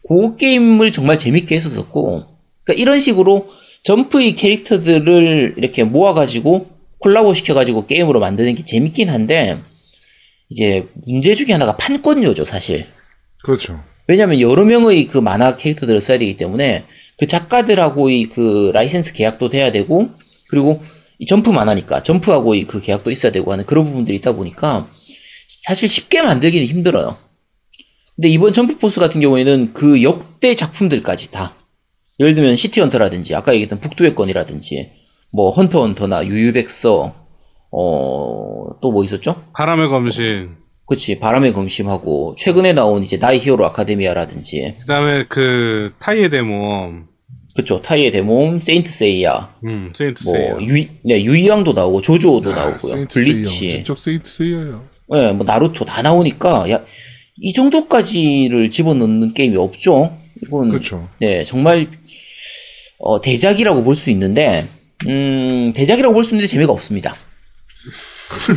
그 0.07 0.35
게임을 0.37 0.91
정말 0.91 1.17
재밌게 1.17 1.55
했었었고 1.55 2.23
그러니까 2.63 2.81
이런 2.81 2.99
식으로 2.99 3.47
점프의 3.83 4.35
캐릭터들을 4.35 5.55
이렇게 5.57 5.83
모아가지고 5.83 6.69
콜라보 6.99 7.33
시켜가지고 7.33 7.87
게임으로 7.87 8.19
만드는 8.19 8.55
게 8.55 8.65
재밌긴 8.65 9.09
한데 9.09 9.57
이제 10.49 10.87
문제 11.07 11.33
중에 11.33 11.53
하나가 11.53 11.77
판권료죠, 11.77 12.45
사실. 12.45 12.85
그렇죠. 13.43 13.81
왜냐면 14.07 14.41
여러 14.41 14.65
명의 14.65 15.05
그 15.05 15.17
만화 15.17 15.55
캐릭터들을 15.55 16.01
써야 16.01 16.17
되기 16.17 16.35
때문에 16.35 16.85
그 17.17 17.27
작가들하고의 17.27 18.23
그 18.25 18.71
라이센스 18.73 19.13
계약도 19.13 19.49
돼야 19.49 19.71
되고 19.71 20.09
그리고 20.49 20.81
이 21.19 21.25
점프만 21.25 21.69
하니까 21.69 22.01
점프하고 22.01 22.55
이그 22.55 22.79
계약도 22.79 23.11
있어야 23.11 23.31
되고 23.31 23.51
하는 23.51 23.65
그런 23.65 23.85
부분들이 23.85 24.17
있다 24.17 24.31
보니까 24.31 24.89
사실 25.63 25.87
쉽게 25.87 26.21
만들기는 26.21 26.65
힘들어요. 26.65 27.17
근데 28.15 28.29
이번 28.29 28.53
Jump 28.53 28.77
Force 28.77 28.99
같은 28.99 29.21
경우에는 29.21 29.73
그 29.73 30.01
역대 30.01 30.55
작품들까지 30.55 31.31
다 31.31 31.55
예를 32.19 32.35
들면 32.35 32.55
City 32.55 32.79
Hunter라든지 32.81 33.33
아까 33.35 33.53
얘기했던 33.53 33.79
북두의 33.79 34.15
권이라든지 34.15 34.91
뭐 35.33 35.51
헌터 35.51 35.81
헌터나 35.81 36.25
유유백서 36.25 37.15
어 37.71 38.79
또 38.81 38.91
뭐 38.91 39.03
있었죠? 39.03 39.43
바람의 39.55 39.89
검심. 39.89 40.49
그치 40.85 41.19
바람의 41.19 41.53
검심하고 41.53 42.35
최근에 42.37 42.73
나온 42.73 43.03
이제 43.03 43.19
My 43.19 43.37
Hero 43.39 43.65
Academia라든지 43.67 44.75
그다음에 44.79 45.25
그 45.29 45.91
타이의 45.99 46.29
대모. 46.29 46.93
그쵸 47.55 47.81
타이의 47.81 48.11
대모험 48.11 48.61
세인트 48.61 48.89
세이야 48.91 49.55
음, 49.65 49.89
세인트 49.93 50.23
뭐 50.23 50.33
세이야. 50.33 50.57
유이 50.61 50.89
네 51.03 51.23
유희왕도 51.23 51.73
나오고 51.73 52.01
조조도 52.01 52.51
나오고요 52.51 52.93
세인트. 52.95 53.13
Bleach 53.13 53.69
진짜 53.83 53.95
세인트 53.97 54.29
세이야야. 54.31 54.81
예, 55.15 55.31
뭐 55.31 55.45
나루토 55.45 55.85
다 55.85 56.01
나오니까 56.01 56.69
야 56.71 56.81
이 57.41 57.53
정도까지를 57.53 58.69
집어넣는 58.69 59.33
게임이 59.33 59.55
없죠. 59.55 60.11
이건 60.43 60.69
그렇죠. 60.69 61.07
네 61.21 61.45
정말 61.45 61.87
어, 62.99 63.21
대작이라고 63.21 63.83
볼 63.83 63.95
수 63.95 64.09
있는데 64.11 64.67
음 65.07 65.71
대작이라고 65.73 66.13
볼 66.13 66.23
수 66.23 66.33
있는데 66.35 66.47
재미가 66.47 66.71
없습니다. 66.73 67.15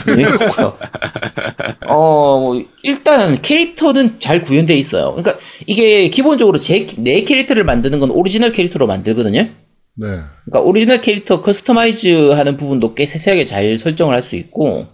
재미가 0.05 0.35
없고요. 0.35 0.79
어 1.89 2.39
뭐, 2.41 2.63
일단 2.83 3.41
캐릭터는 3.41 4.19
잘 4.21 4.43
구현되어 4.43 4.77
있어요. 4.77 5.15
그러니까 5.15 5.39
이게 5.67 6.09
기본적으로 6.09 6.59
제 6.59 6.87
내 6.99 7.23
캐릭터를 7.23 7.65
만드는 7.65 8.01
건 8.01 8.11
오리지널 8.11 8.53
캐릭터로 8.53 8.87
만들거든요. 8.87 9.41
네. 9.95 10.07
그러니까 10.45 10.61
오리지널 10.61 11.01
캐릭터 11.01 11.41
customize 11.43 12.31
하는 12.31 12.57
부분도 12.57 12.95
꽤 12.95 13.07
세세하게 13.07 13.45
잘 13.45 13.79
설정을 13.79 14.15
할 14.15 14.23
수 14.23 14.37
있고, 14.37 14.87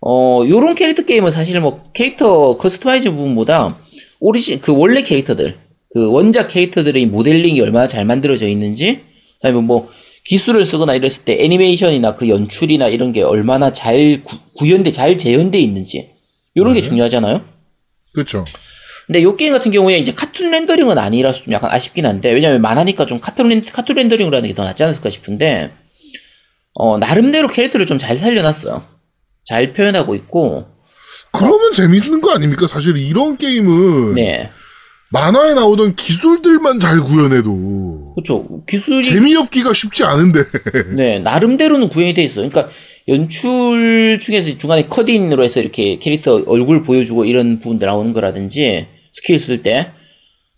어, 0.00 0.42
요런 0.48 0.74
캐릭터 0.76 1.02
게임은 1.02 1.30
사실 1.30 1.58
뭐 1.60 1.90
캐릭터 1.92 2.56
customize 2.56 3.10
부분보다 3.10 3.76
오리지, 4.20 4.60
그 4.60 4.72
원래 4.76 5.02
캐릭터들, 5.02 5.56
그 5.92 6.10
원작 6.10 6.48
캐릭터들의 6.48 7.06
모델링이 7.06 7.60
얼마나 7.60 7.86
잘 7.86 8.04
만들어져 8.04 8.46
있는지, 8.46 9.00
아니면 9.42 9.64
뭐 9.64 9.90
기술을 10.24 10.64
쓰거나 10.64 10.94
이랬을 10.94 11.24
때 11.24 11.36
애니메이션이나 11.42 12.14
그 12.14 12.28
연출이나 12.28 12.88
이런 12.88 13.12
게 13.12 13.22
얼마나 13.22 13.72
잘 13.72 14.22
구, 14.22 14.36
구현돼, 14.56 14.92
잘 14.92 15.18
재현돼 15.18 15.58
있는지, 15.58 16.10
요런 16.56 16.74
게 16.74 16.82
중요하잖아요? 16.82 17.42
그렇죠. 18.14 18.44
근데 19.06 19.22
요 19.24 19.36
게임 19.36 19.52
같은 19.52 19.72
경우에 19.72 19.98
이제 19.98 20.12
카툰 20.12 20.50
렌더링은 20.52 20.96
아니라서 20.96 21.42
좀 21.42 21.52
약간 21.52 21.70
아쉽긴 21.72 22.06
한데 22.06 22.30
왜냐면 22.32 22.60
만화니까 22.62 23.06
좀 23.06 23.18
카툰, 23.18 23.48
렌, 23.48 23.60
카툰 23.64 23.96
렌더링으로 23.96 24.36
하는 24.36 24.48
게 24.48 24.54
더 24.54 24.62
낫지 24.64 24.84
않았을까 24.84 25.10
싶은데 25.10 25.70
어 26.74 26.96
나름대로 26.98 27.48
캐릭터를 27.48 27.86
좀 27.86 27.98
잘 27.98 28.16
살려놨어요. 28.18 28.84
잘 29.44 29.72
표현하고 29.72 30.14
있고 30.14 30.68
그러면 31.32 31.72
재밌는 31.72 32.20
거 32.20 32.32
아닙니까? 32.32 32.68
사실 32.68 32.96
이런 32.98 33.36
게임은 33.36 34.14
네 34.14 34.48
만화에 35.12 35.54
나오던 35.54 35.96
기술들만 35.96 36.78
잘 36.78 37.00
구현해도 37.00 38.14
그렇죠 38.14 38.64
기술이 38.66 39.04
재미없기가 39.04 39.72
쉽지 39.72 40.04
않은데. 40.04 40.40
네 40.96 41.18
나름대로는 41.18 41.88
구현이 41.88 42.14
돼 42.14 42.22
있어요. 42.22 42.48
그러니까 42.48 42.72
연출 43.08 44.18
중에서 44.20 44.56
중간에 44.56 44.86
cut-in으로 44.86 45.42
해서 45.42 45.60
이렇게 45.60 45.98
캐릭터 45.98 46.42
얼굴 46.46 46.82
보여주고 46.82 47.24
이런 47.24 47.58
부분들 47.58 47.86
나오는 47.86 48.12
거라든지 48.12 48.86
스킬 49.12 49.38
쓸 49.40 49.62
때 49.64 49.90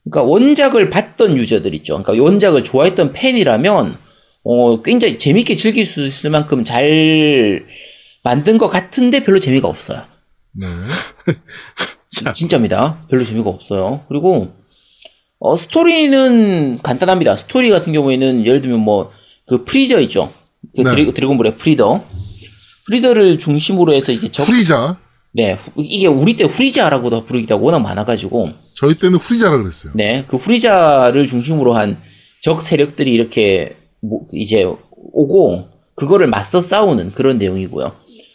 그러니까 0.04 0.30
원작을 0.30 0.90
봤던 0.90 1.38
user들 1.38 1.74
있죠. 1.76 2.02
그러니까 2.02 2.22
원작을 2.22 2.62
좋아했던 2.62 3.12
팬이라면 3.14 3.96
어 4.44 4.82
굉장히 4.82 5.18
재밌게 5.18 5.54
즐길 5.54 5.86
수 5.86 6.04
있을 6.04 6.28
만큼 6.28 6.62
잘 6.64 7.64
만든 8.22 8.58
것 8.58 8.68
같은데 8.68 9.22
별로 9.22 9.38
재미가 9.38 9.66
없어요. 9.66 10.02
네. 10.52 10.66
진짜입니다. 12.34 13.04
별로 13.08 13.24
재미가 13.24 13.48
없어요. 13.48 14.02
그리고 14.08 14.52
어 15.38 15.56
스토리는 15.56 16.78
간단합니다. 16.82 17.36
스토리 17.36 17.70
같은 17.70 17.92
경우에는 17.92 18.46
예를 18.46 18.60
들면 18.60 18.80
뭐 18.80 19.10
그 19.44 19.64
프리저 19.64 19.98
있죠. 20.02 20.32
그 20.76 20.82
네. 20.82 20.90
드래, 20.94 21.12
드래곤볼의 21.12 21.56
프리저. 21.56 22.04
프리저를 22.86 23.38
중심으로 23.38 23.92
해서 23.92 24.12
이제 24.12 24.28
적, 24.30 24.44
후리자. 24.48 24.96
네, 25.32 25.54
후- 25.54 25.72
이게 25.82 26.06
우리 26.06 26.36
때 26.36 26.44
후리자라고도 26.44 27.24
부르기가 27.24 27.56
워낙 27.56 27.80
많아가지고, 27.80 28.50
저희 28.76 28.94
때는 28.94 29.18
후리자라 29.18 29.56
그랬어요. 29.58 29.92
네, 29.96 30.24
그 30.28 30.36
후리자를 30.36 31.26
중심으로 31.26 31.74
한 31.74 31.98
적 32.40 32.62
세력들이 32.62 33.12
이렇게 33.12 33.76
뭐 34.00 34.20
이제 34.32 34.64
오고 34.92 35.68
그거를 35.96 36.28
맞서 36.28 36.60
싸우는 36.60 37.12
그런 37.12 37.38
내용이고요. 37.38 37.92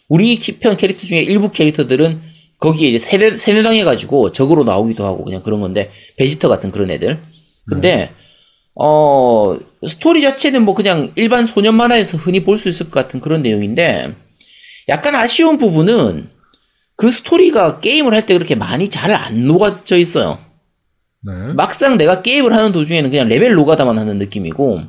우리 0.10 0.36
키- 0.38 0.60
편 0.60 0.76
캐릭터 0.78 1.06
중에 1.08 1.20
일부 1.22 1.52
캐릭터들은 1.52 2.20
거기에 2.60 2.90
이제 2.90 2.98
세뇌, 2.98 3.38
세뇌당해가지고 3.38 4.32
적으로 4.32 4.64
나오기도 4.64 5.06
하고 5.06 5.24
그냥 5.24 5.44
그런 5.44 5.62
건데 5.62 5.92
베지터 6.18 6.50
같은 6.50 6.72
그런 6.72 6.90
애들. 6.92 7.20
근데 7.68 8.10
어 8.76 9.58
스토리 9.88 10.22
자체는 10.22 10.64
뭐 10.64 10.74
그냥 10.76 11.12
일반 11.16 11.46
소년 11.46 11.76
만화에서 11.76 12.18
흔히 12.18 12.44
볼 12.44 12.58
수 12.58 12.70
있을 12.70 12.90
것 12.90 12.94
같은 12.94 13.20
그런 13.20 13.42
내용인데 13.42 14.14
약간 14.90 15.16
아쉬운 15.16 15.58
부분은 15.58 16.30
그 16.96 17.12
스토리가 17.12 17.80
게임을 17.80 18.14
할 18.14 18.26
때 18.26 18.34
그렇게 18.34 18.56
많이 18.56 18.90
잘 18.90 19.12
안 19.12 19.46
녹아져 19.48 19.98
있어요. 19.98 20.40
네. 21.24 21.54
막상 21.54 21.98
내가 21.98 22.22
게임을 22.22 22.54
하는 22.54 22.72
도중에는 22.72 23.10
그냥 23.10 23.28
레벨 23.28 23.54
노가다만 23.54 23.98
하는 23.98 24.18
느낌이고 24.20 24.82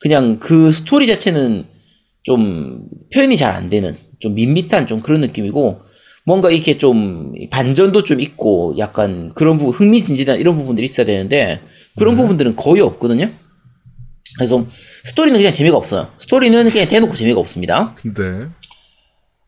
그냥 0.00 0.38
그 0.38 0.72
스토리 0.72 1.06
자체는 1.06 1.64
좀 2.22 2.88
표현이 3.12 3.36
잘 3.36 3.54
안 3.54 3.68
되는 3.70 3.96
좀 4.20 4.34
밋밋한 4.34 4.86
좀 4.86 5.00
그런 5.00 5.20
느낌이고 5.20 5.80
뭔가 6.28 6.50
이렇게 6.50 6.76
좀 6.76 7.32
반전도 7.48 8.04
좀 8.04 8.20
있고 8.20 8.74
약간 8.76 9.32
그런 9.34 9.56
부분 9.56 9.72
흥미진진한 9.72 10.38
이런 10.38 10.56
부분들이 10.56 10.84
있어야 10.84 11.06
되는데 11.06 11.62
그런 11.96 12.16
부분들은 12.16 12.54
거의 12.54 12.82
없거든요. 12.82 13.30
그래서 14.36 14.66
스토리는 15.04 15.38
그냥 15.38 15.54
재미가 15.54 15.74
없어요. 15.78 16.08
스토리는 16.18 16.68
그냥 16.68 16.86
대놓고 16.86 17.14
재미가 17.14 17.40
없습니다. 17.40 17.96
네. 18.04 18.46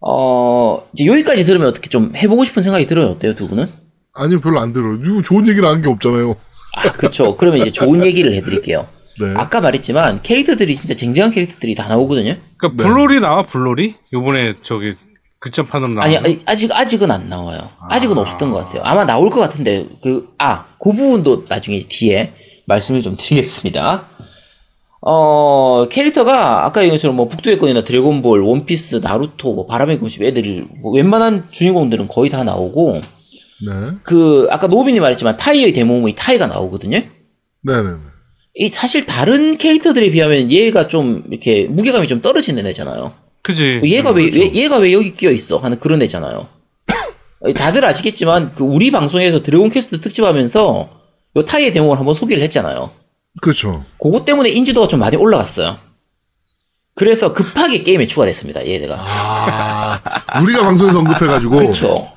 어 0.00 0.82
이제 0.94 1.04
여기까지 1.04 1.44
들으면 1.44 1.68
어떻게 1.68 1.90
좀 1.90 2.12
해보고 2.16 2.46
싶은 2.46 2.62
생각이 2.62 2.86
들어요. 2.86 3.08
어때요 3.08 3.34
두 3.34 3.46
분은? 3.46 3.66
아니요, 4.14 4.40
별로 4.40 4.58
안 4.60 4.72
들어요. 4.72 4.94
이거 4.94 5.20
좋은 5.20 5.46
얘기를 5.48 5.68
한게 5.68 5.86
없잖아요. 5.86 6.34
아, 6.76 6.92
그쵸. 6.92 7.36
그러면 7.36 7.60
이제 7.60 7.70
좋은 7.70 8.02
얘기를 8.06 8.32
해드릴게요. 8.32 8.88
네. 9.20 9.34
아까 9.36 9.60
말했지만 9.60 10.22
캐릭터들이 10.22 10.74
진짜 10.74 10.94
쟁쟁한 10.94 11.30
캐릭터들이 11.30 11.74
다 11.74 11.88
나오거든요. 11.88 12.36
그러니까 12.56 12.82
블로리 12.82 13.20
나와 13.20 13.42
블로리? 13.42 13.96
요번에 14.14 14.54
저기 14.62 14.94
극장판으로 15.40 15.92
나와. 15.94 16.06
아니, 16.06 16.16
아니, 16.18 16.38
아직 16.46 16.70
아직은 16.72 17.10
안 17.10 17.28
나와요. 17.28 17.70
아직은 17.88 18.16
없었던 18.16 18.50
것 18.50 18.58
같아요. 18.66 18.82
아마 18.84 19.04
나올 19.04 19.30
것 19.30 19.40
같은데 19.40 19.86
그 20.02 20.28
아 20.38 20.66
그 20.78 20.92
부분도 20.92 21.44
나중에 21.48 21.86
뒤에 21.88 22.32
말씀을 22.66 23.02
좀 23.02 23.16
드리겠습니다. 23.16 24.04
어 25.02 25.86
캐릭터가 25.90 26.66
아까 26.66 26.82
얘기한 26.82 26.96
것처럼 26.98 27.16
뭐 27.16 27.26
북두의 27.26 27.58
건이나 27.58 27.82
드래곤볼, 27.82 28.40
원피스, 28.42 28.96
나루토, 28.96 29.54
뭐 29.54 29.66
바람의 29.66 29.98
금십 29.98 30.22
애들이 30.22 30.64
뭐 30.82 30.92
웬만한 30.92 31.48
주인공들은 31.50 32.08
거의 32.08 32.28
다 32.30 32.44
나오고 32.44 33.00
네. 33.66 33.72
그 34.02 34.46
아까 34.50 34.66
노빈이 34.66 35.00
말했지만 35.00 35.38
타이의 35.38 35.72
대모험의 35.72 36.14
타이가 36.16 36.46
나오거든요. 36.48 37.00
네네네. 37.62 37.96
이 38.56 38.68
사실 38.68 39.06
다른 39.06 39.56
캐릭터들에 39.56 40.10
비하면 40.10 40.50
얘가 40.50 40.88
좀 40.88 41.24
이렇게 41.30 41.64
무게감이 41.66 42.06
좀 42.06 42.20
떨어지는 42.20 42.66
애잖아요. 42.66 43.12
그지. 43.50 43.80
얘가 43.84 44.10
왜, 44.10 44.30
그렇죠. 44.30 44.40
왜 44.40 44.54
얘가 44.54 44.78
왜 44.78 44.92
여기 44.92 45.14
끼어 45.14 45.30
있어 45.30 45.58
하는 45.58 45.78
그런 45.78 46.02
애잖아요. 46.02 46.48
다들 47.54 47.84
아시겠지만 47.84 48.52
그 48.52 48.64
우리 48.64 48.90
방송에서 48.90 49.42
Dragon 49.42 49.70
Quest 49.70 50.00
특집하면서 50.00 50.90
요 51.36 51.44
타이의 51.44 51.72
대모험을 51.72 51.98
한번 51.98 52.14
소개를 52.14 52.42
했잖아요. 52.44 52.90
그렇죠. 53.40 53.84
그것 53.98 54.24
때문에 54.24 54.50
인지도가 54.50 54.88
좀 54.88 55.00
많이 55.00 55.16
올라갔어요. 55.16 55.78
그래서 56.94 57.32
급하게 57.32 57.82
게임에 57.82 58.06
추가됐습니다. 58.06 58.66
얘네가. 58.66 58.96
아, 58.98 60.40
우리가 60.42 60.64
방송에서 60.64 60.98
언급해가지고. 60.98 61.56
그렇죠. 61.56 62.12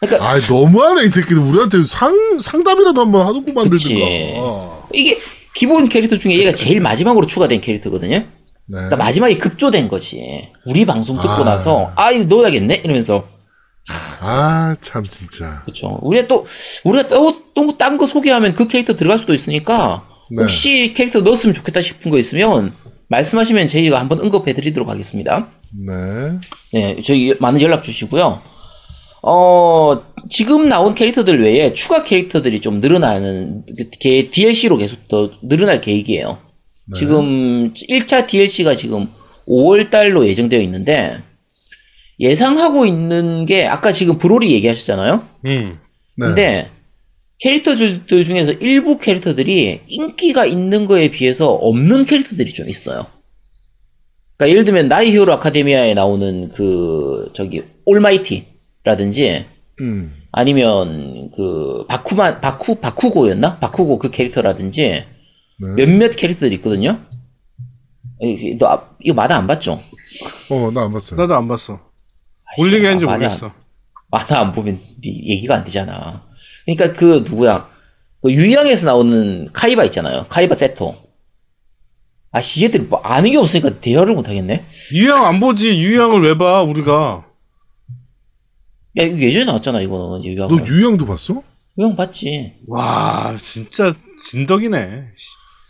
그러니까 0.00 0.28
아, 0.30 0.38
너무하네, 0.48 1.04
이 1.04 1.08
새끼들. 1.08 1.38
우리한테 1.38 1.82
상, 1.82 2.38
상담이라도 2.38 3.00
한번 3.00 3.26
하고 3.26 3.42
그치. 3.42 3.52
만들든가. 3.54 4.88
이게 4.92 5.18
기본 5.54 5.88
캐릭터 5.88 6.16
중에 6.16 6.38
얘가 6.38 6.52
제일 6.52 6.80
마지막으로 6.80 7.26
추가된 7.26 7.60
캐릭터거든요. 7.60 8.24
네. 8.68 8.76
그러니까 8.76 8.96
마지막에 8.96 9.38
급조된 9.38 9.88
거지. 9.88 10.50
우리 10.66 10.84
방송 10.84 11.16
듣고 11.16 11.28
아. 11.28 11.44
나서 11.44 11.92
아 11.96 12.10
이거 12.10 12.24
넣어야겠네 12.24 12.82
이러면서 12.84 13.26
아, 14.20 14.76
참, 14.82 15.02
진짜. 15.02 15.62
그렇죠. 15.62 15.98
우리가 16.02 16.28
또 16.28 16.46
우리가 16.84 17.08
또딴 17.54 17.96
거 17.96 18.06
소개하면 18.06 18.52
그 18.54 18.68
캐릭터 18.68 18.94
들어갈 18.94 19.18
수도 19.18 19.32
있으니까 19.32 20.06
네. 20.30 20.42
혹시 20.42 20.92
캐릭터 20.94 21.20
넣었으면 21.20 21.54
좋겠다 21.54 21.80
싶은 21.80 22.10
거 22.10 22.18
있으면 22.18 22.74
말씀하시면 23.08 23.66
저희가 23.68 23.98
한번 23.98 24.20
언급해드리도록 24.20 24.88
하겠습니다. 24.88 25.48
네. 25.86 26.38
네, 26.72 27.02
저희 27.02 27.34
많은 27.40 27.62
연락 27.62 27.82
주시고요. 27.82 28.40
어 29.22 30.00
지금 30.30 30.68
나온 30.68 30.94
캐릭터들 30.94 31.42
외에 31.42 31.72
추가 31.72 32.04
캐릭터들이 32.04 32.60
좀 32.60 32.80
늘어나는 32.80 33.64
게 33.98 34.28
DLC로 34.28 34.76
계속 34.76 35.08
더 35.08 35.30
늘어날 35.42 35.80
계획이에요. 35.80 36.38
네. 36.90 36.98
지금 36.98 37.72
1차 37.72 38.26
DLC가 38.26 38.74
지금 38.74 39.06
5월 39.46 39.90
달로 39.90 40.26
예정되어 40.26 40.60
있는데 40.60 41.18
예상하고 42.20 42.86
있는 42.86 43.46
게 43.46 43.66
아까 43.66 43.92
지금 43.92 44.18
브로리 44.18 44.52
얘기하셨잖아요. 44.52 45.22
음. 45.46 45.78
네. 46.16 46.26
근데 46.26 46.70
캐릭터들 47.40 48.24
중에서 48.24 48.52
일부 48.52 48.98
캐릭터들이 48.98 49.82
인기가 49.86 50.44
있는 50.44 50.86
거에 50.86 51.10
비해서 51.10 51.50
없는 51.52 52.04
캐릭터들이 52.04 52.52
좀 52.52 52.68
있어요. 52.68 53.06
그러니까 54.36 54.50
예를 54.50 54.64
들면 54.64 54.88
나이 54.88 55.12
히어로 55.12 55.32
아카데미아에 55.34 55.94
나오는 55.94 56.48
그 56.48 57.30
저기 57.32 57.62
올마이티라든지 57.84 59.44
음. 59.80 60.14
아니면 60.32 61.30
그 61.34 61.84
바쿠만 61.88 62.40
바쿠 62.40 62.76
바쿠고였나? 62.76 63.58
바쿠고 63.58 63.98
그 63.98 64.10
캐릭터라든지 64.10 65.04
네. 65.60 65.86
몇몇 65.86 66.10
캐릭터들이 66.16 66.56
있거든요. 66.56 67.00
이- 68.20 68.56
너 68.58 68.66
아- 68.68 68.88
이거 69.00 69.14
만화 69.14 69.36
안 69.36 69.46
봤죠? 69.46 69.80
어, 70.50 70.70
나 70.72 70.82
안 70.82 70.92
봤어요. 70.92 71.20
나도 71.20 71.34
안 71.34 71.46
봤어. 71.48 71.80
올리게 72.58 72.86
했는지 72.86 73.06
아, 73.06 73.12
모르겠어. 73.12 73.52
만화 74.10 74.40
안 74.40 74.52
보면 74.52 74.80
네 75.02 75.08
얘기가 75.30 75.56
안 75.56 75.64
되잖아. 75.64 76.26
그러니까 76.64 76.92
그 76.98 77.24
누구야? 77.28 77.68
그 78.22 78.32
유양에서 78.32 78.86
나오는 78.86 79.48
카이바 79.52 79.84
있잖아요. 79.84 80.26
카이바 80.28 80.54
세토. 80.56 80.96
아, 82.30 82.40
씨, 82.40 82.62
얘들 82.64 82.82
뭐 82.82 83.00
아는 83.00 83.30
게 83.30 83.38
없으니까 83.38 83.80
대화를 83.80 84.14
못 84.14 84.28
하겠네. 84.28 84.64
유양 84.92 85.24
안 85.24 85.40
보지. 85.40 85.80
유양을 85.80 86.20
왜 86.22 86.36
봐, 86.36 86.62
우리가. 86.62 87.24
야, 88.98 89.02
이거 89.02 89.16
예전에 89.18 89.44
나왔잖아, 89.44 89.80
이거는. 89.80 90.24
유양. 90.24 90.48
너 90.48 90.56
유양도 90.66 91.06
봤어? 91.06 91.42
유양 91.78 91.96
봤지. 91.96 92.54
와, 92.66 93.34
진짜 93.40 93.94
진덕이네. 94.30 95.06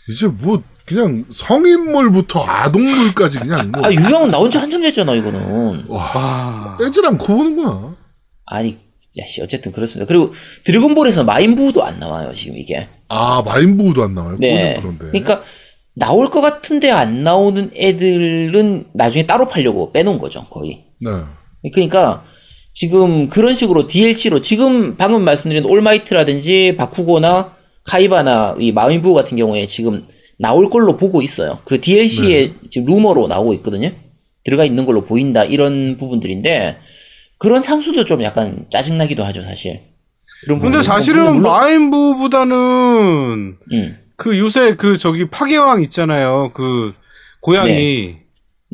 이제 0.09 0.27
뭐 0.27 0.63
그냥 0.85 1.25
성인물부터 1.31 2.45
아동물까지 2.45 3.41
그냥 3.41 3.71
뭐 3.73 3.85
아, 3.85 3.93
유양은 3.93 4.31
나온 4.31 4.51
지 4.51 4.57
한참 4.59 4.81
됐잖아, 4.83 5.15
이거는. 5.15 5.85
와. 5.89 6.77
떼질 6.81 7.05
않고 7.07 7.27
보는구나. 7.27 7.95
아니, 8.47 8.79
야, 9.21 9.27
씨, 9.27 9.43
어쨌든 9.43 9.73
그렇습니다. 9.73 10.07
그리고 10.09 10.33
드래곤볼에서 10.65 11.25
마인부도 11.25 11.85
안 11.85 12.01
나와요, 12.01 12.33
지금 12.33 12.57
이게. 12.57 12.89
아 13.09 13.43
마인부도 13.45 14.03
안 14.03 14.15
나와요. 14.15 14.37
네. 14.41 14.77
그런데. 14.81 15.07
그러니까 15.09 15.43
나올 15.95 16.31
것 16.31 16.41
같은데 16.41 16.91
안 16.91 17.23
나오는 17.23 17.71
애들은 17.77 18.87
나중에 18.95 19.27
따로 19.27 19.49
팔려고 19.49 19.93
빼놓은 19.93 20.19
거죠, 20.19 20.47
거의. 20.49 20.85
네. 21.01 21.11
그러니까 21.73 22.25
지금 22.73 23.29
그런 23.29 23.55
식으로 23.55 23.89
DLC로 23.89 24.41
지금 24.41 24.97
방금 24.97 25.25
말씀드린 25.25 25.65
All 25.65 25.86
Might라든지 25.86 26.77
바쿠고나 26.79 27.58
카이바나 27.89 28.57
이 28.61 28.73
마인부 28.73 29.15
같은 29.15 29.37
경우에 29.37 29.67
지금 29.67 30.07
나올 30.39 30.71
걸로 30.71 30.97
보고 30.97 31.23
있어요. 31.23 31.59
그 31.65 31.81
DLC에 31.81 32.53
지금 32.71 32.87
루머로 32.95 33.27
나오고 33.29 33.55
있거든요. 33.55 33.91
들어가 34.45 34.65
있는 34.65 34.87
걸로 34.87 35.05
보인다 35.05 35.45
이런 35.45 35.97
부분들인데 35.99 36.79
그런 37.39 37.63
상술도 37.63 38.05
좀 38.05 38.23
약간 38.23 38.67
짜증나기도 38.71 39.25
하죠, 39.25 39.43
사실. 39.43 39.81
그런 40.45 40.61
근데 40.61 40.83
사실은 40.83 41.43
마인부보다는 41.43 42.57
음, 43.73 43.99
그 44.17 44.39
요새 44.39 44.75
그 44.77 44.97
저기 44.99 45.29
파괴왕 45.29 45.83
있잖아요. 45.83 46.53
그 46.55 46.95
고양이. 47.41 47.73
네. 47.73 48.23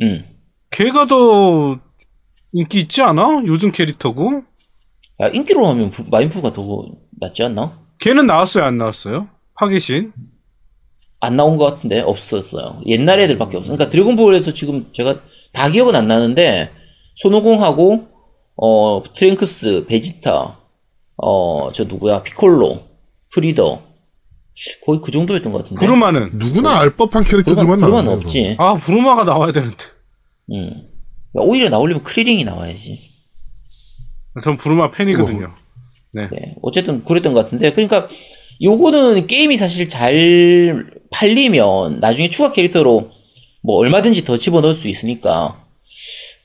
음. 0.03 0.25
걔가 0.71 1.07
더 1.07 1.79
인기 2.53 2.81
있지 2.81 3.01
않아? 3.03 3.43
요즘 3.47 3.73
캐릭터고. 3.73 4.43
야, 5.21 5.29
인기로 5.29 5.67
하면 5.67 5.91
부- 5.91 6.05
마인부가 6.11 6.53
더 6.53 6.87
낫지 7.21 7.45
않나? 7.45 7.79
걔는 8.01 8.27
나왔어요, 8.27 8.65
안 8.65 8.79
나왔어요? 8.79 9.29
파괴신. 9.57 10.13
안 11.21 11.37
나온 11.37 11.57
것 11.57 11.65
같은데 11.67 12.01
없었어요. 12.01 12.81
옛날 12.87 13.21
애들밖에 13.21 13.57
없어. 13.57 13.73
그러니까 13.73 13.91
드래곤볼에서 13.91 14.53
지금 14.53 14.93
제가 14.93 15.15
다 15.53 15.71
기억은 15.71 15.95
안 15.95 16.07
나는데 16.07 16.71
손오공하고 17.17 18.09
어 18.57 19.03
트랭크스, 19.15 19.87
베지타, 19.89 20.59
어 21.17 21.71
저 21.73 21.85
누구야 21.85 22.23
피콜로, 22.23 22.83
프리저 23.33 23.83
거의 24.85 25.01
그 25.03 25.11
정도였던 25.11 25.51
것 25.53 25.59
같은데. 25.63 25.81
부르마는. 25.81 26.31
누구나 26.35 26.79
알 26.81 26.91
법한 26.95 27.25
캐릭터들만 27.25 27.79
부르마, 27.79 27.89
나와요. 27.89 28.03
부르마는 28.03 28.25
없지. 28.25 28.57
아, 28.59 28.75
부르마가 28.75 29.25
나와야 29.25 29.51
되는데. 29.53 29.77
음. 30.53 30.71
야, 31.37 31.41
오히려 31.41 31.71
나오려면 31.71 32.03
크리링이 32.05 32.45
나와야지. 32.45 33.01
전 34.43 34.57
부르마 34.57 34.91
팬이거든요. 34.91 35.55
네. 36.15 36.29
네. 36.33 36.55
어쨌든 36.63 37.03
그랬던 37.03 37.33
것 37.35 37.45
같은데. 37.45 37.73
그러니까 37.73 38.09
요거는 38.63 39.27
게임이 39.27 39.57
사실 39.57 39.89
잘 39.89 40.87
팔리면 41.11 42.01
나중에 42.01 42.31
추가 42.31 42.53
캐릭터로 42.53 43.11
뭐 43.63 43.77
얼마든지 43.77 44.25
더 44.25 44.39
집어넣을 44.39 44.75
수 44.75 44.89
있으니까 44.89 45.61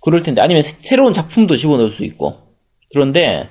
그럴 0.01 0.23
텐데 0.23 0.41
아니면 0.41 0.63
새- 0.63 0.75
새로운 0.79 1.13
작품도 1.13 1.55
집어넣을 1.57 1.89
수 1.91 2.03
있고 2.05 2.35
그런데 2.93 3.49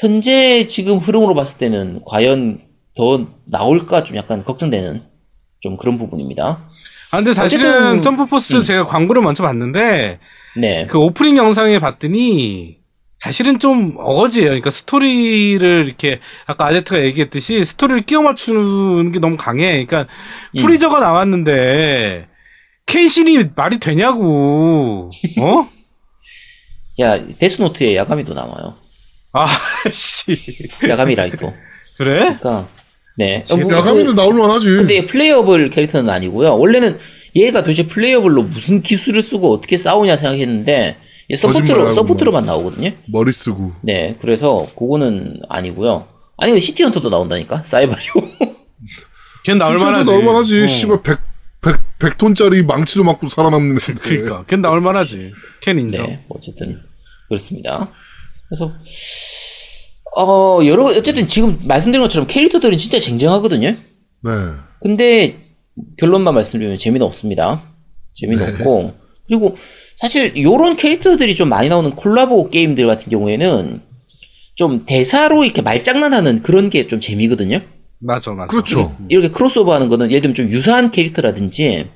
현재 0.00 0.66
지금 0.66 0.98
흐름으로 0.98 1.34
봤을 1.34 1.58
때는 1.58 2.00
과연 2.04 2.60
더 2.96 3.26
나올까 3.46 4.04
좀 4.04 4.16
약간 4.16 4.44
걱정되는 4.44 5.02
좀 5.60 5.76
그런 5.76 5.96
부분입니다. 5.98 6.62
아, 7.12 7.16
근데 7.16 7.32
사실은 7.32 7.70
어쨌든- 7.70 8.02
점프포스 8.02 8.54
음. 8.56 8.62
제가 8.62 8.84
광고를 8.86 9.22
먼저 9.22 9.42
봤는데, 9.42 10.18
네. 10.56 10.86
그 10.86 10.98
오프닝 10.98 11.36
영상에 11.36 11.78
봤더니, 11.78 12.78
사실은 13.18 13.58
좀 13.58 13.94
어거지예요. 13.98 14.48
그러니까 14.48 14.70
스토리를 14.70 15.84
이렇게, 15.86 16.20
아까 16.46 16.66
아제트가 16.66 17.02
얘기했듯이 17.04 17.64
스토리를 17.64 18.02
끼워 18.02 18.22
맞추는 18.22 19.12
게 19.12 19.18
너무 19.18 19.36
강해. 19.36 19.84
그러니까 19.84 20.06
음. 20.56 20.62
프리저가 20.62 21.00
나왔는데, 21.00 22.28
켄신이 22.86 23.50
말이 23.56 23.80
되냐고. 23.80 25.08
어? 25.40 25.68
야, 27.00 27.26
데스노트에 27.38 27.96
야가미도 27.96 28.34
나와요. 28.34 28.76
아, 29.32 29.46
씨. 29.90 30.36
야가미 30.88 31.14
라이토. 31.14 31.52
그래? 31.98 32.18
그러니까 32.20 32.68
네. 33.16 33.42
어, 33.50 33.56
뭐, 33.56 33.72
야가미는 33.72 34.14
나올만 34.14 34.50
하지. 34.50 34.68
근데 34.68 35.04
playable 35.04 35.70
캐릭터는 35.70 36.08
아니고요. 36.10 36.56
원래는 36.56 36.98
얘가 37.34 37.60
도대체 37.60 37.86
playable로 37.86 38.44
무슨 38.44 38.82
기술을 38.82 39.22
쓰고 39.22 39.52
어떻게 39.52 39.76
싸우냐 39.76 40.16
생각했는데 40.16 40.72
얘 40.72 40.96
support로 41.34 41.60
거짓말하고 41.60 41.90
support로만 41.90 42.46
나오거든요. 42.46 42.92
머리 43.06 43.32
쓰고. 43.32 43.72
네, 43.82 44.16
그래서 44.20 44.66
그거는 44.78 45.40
아니고요. 45.48 46.06
아니 46.36 46.60
시티 46.60 46.82
헌터도 46.84 47.08
나온다니까 47.08 47.64
사이바리오. 47.64 48.12
걘 49.44 49.58
나올 49.58 49.78
만하지. 49.78 50.10
나올 50.10 50.24
만 50.24 50.36
하지. 50.36 50.62
어. 50.62 50.66
씨발 50.66 51.02
100, 51.02 51.18
100, 51.60 51.76
100톤짜리 51.98 52.64
망치도 52.64 53.04
맞고 53.04 53.28
살아남는 53.28 53.76
애. 53.76 53.94
그러니까 53.94 54.44
걘 54.44 54.60
나올 54.60 54.80
만하지. 54.80 55.32
캔 55.62 55.78
인정. 55.78 56.06
네, 56.06 56.24
뭐 56.28 56.36
어쨌든 56.38 56.80
그렇습니다. 57.28 57.90
그래서 58.48 58.72
어 60.16 60.60
여러 60.64 60.84
어쨌든 60.86 61.26
지금 61.28 61.58
말씀드린 61.64 62.02
것처럼 62.02 62.26
캐릭터들은 62.26 62.78
진짜 62.78 62.98
쟁쟁하거든요. 62.98 63.68
네. 63.68 64.30
근데 64.80 65.36
결론만 65.98 66.34
말씀드리면 66.34 66.76
재미는 66.76 67.06
없습니다. 67.06 67.62
재미는 68.14 68.48
없고 68.48 68.94
그리고 69.26 69.56
사실 69.96 70.36
요런 70.36 70.76
캐릭터들이 70.76 71.34
좀 71.34 71.48
많이 71.48 71.68
나오는 71.68 71.90
콜라보 71.92 72.50
게임들 72.50 72.86
같은 72.86 73.10
경우에는 73.10 73.80
좀 74.54 74.84
대사로 74.86 75.44
이렇게 75.44 75.62
말장난하는 75.62 76.42
그런 76.42 76.70
게 76.70 76.86
좀 76.86 77.00
재미거든요. 77.00 77.60
맞아, 77.98 78.32
맞아. 78.32 78.48
그렇죠. 78.48 78.94
이렇게 79.08 79.28
크로스오버 79.30 79.72
하는 79.74 79.88
거는 79.88 80.10
예를 80.10 80.20
들면 80.22 80.34
좀 80.34 80.48
유사한 80.50 80.90
캐릭터라든지 80.90 81.86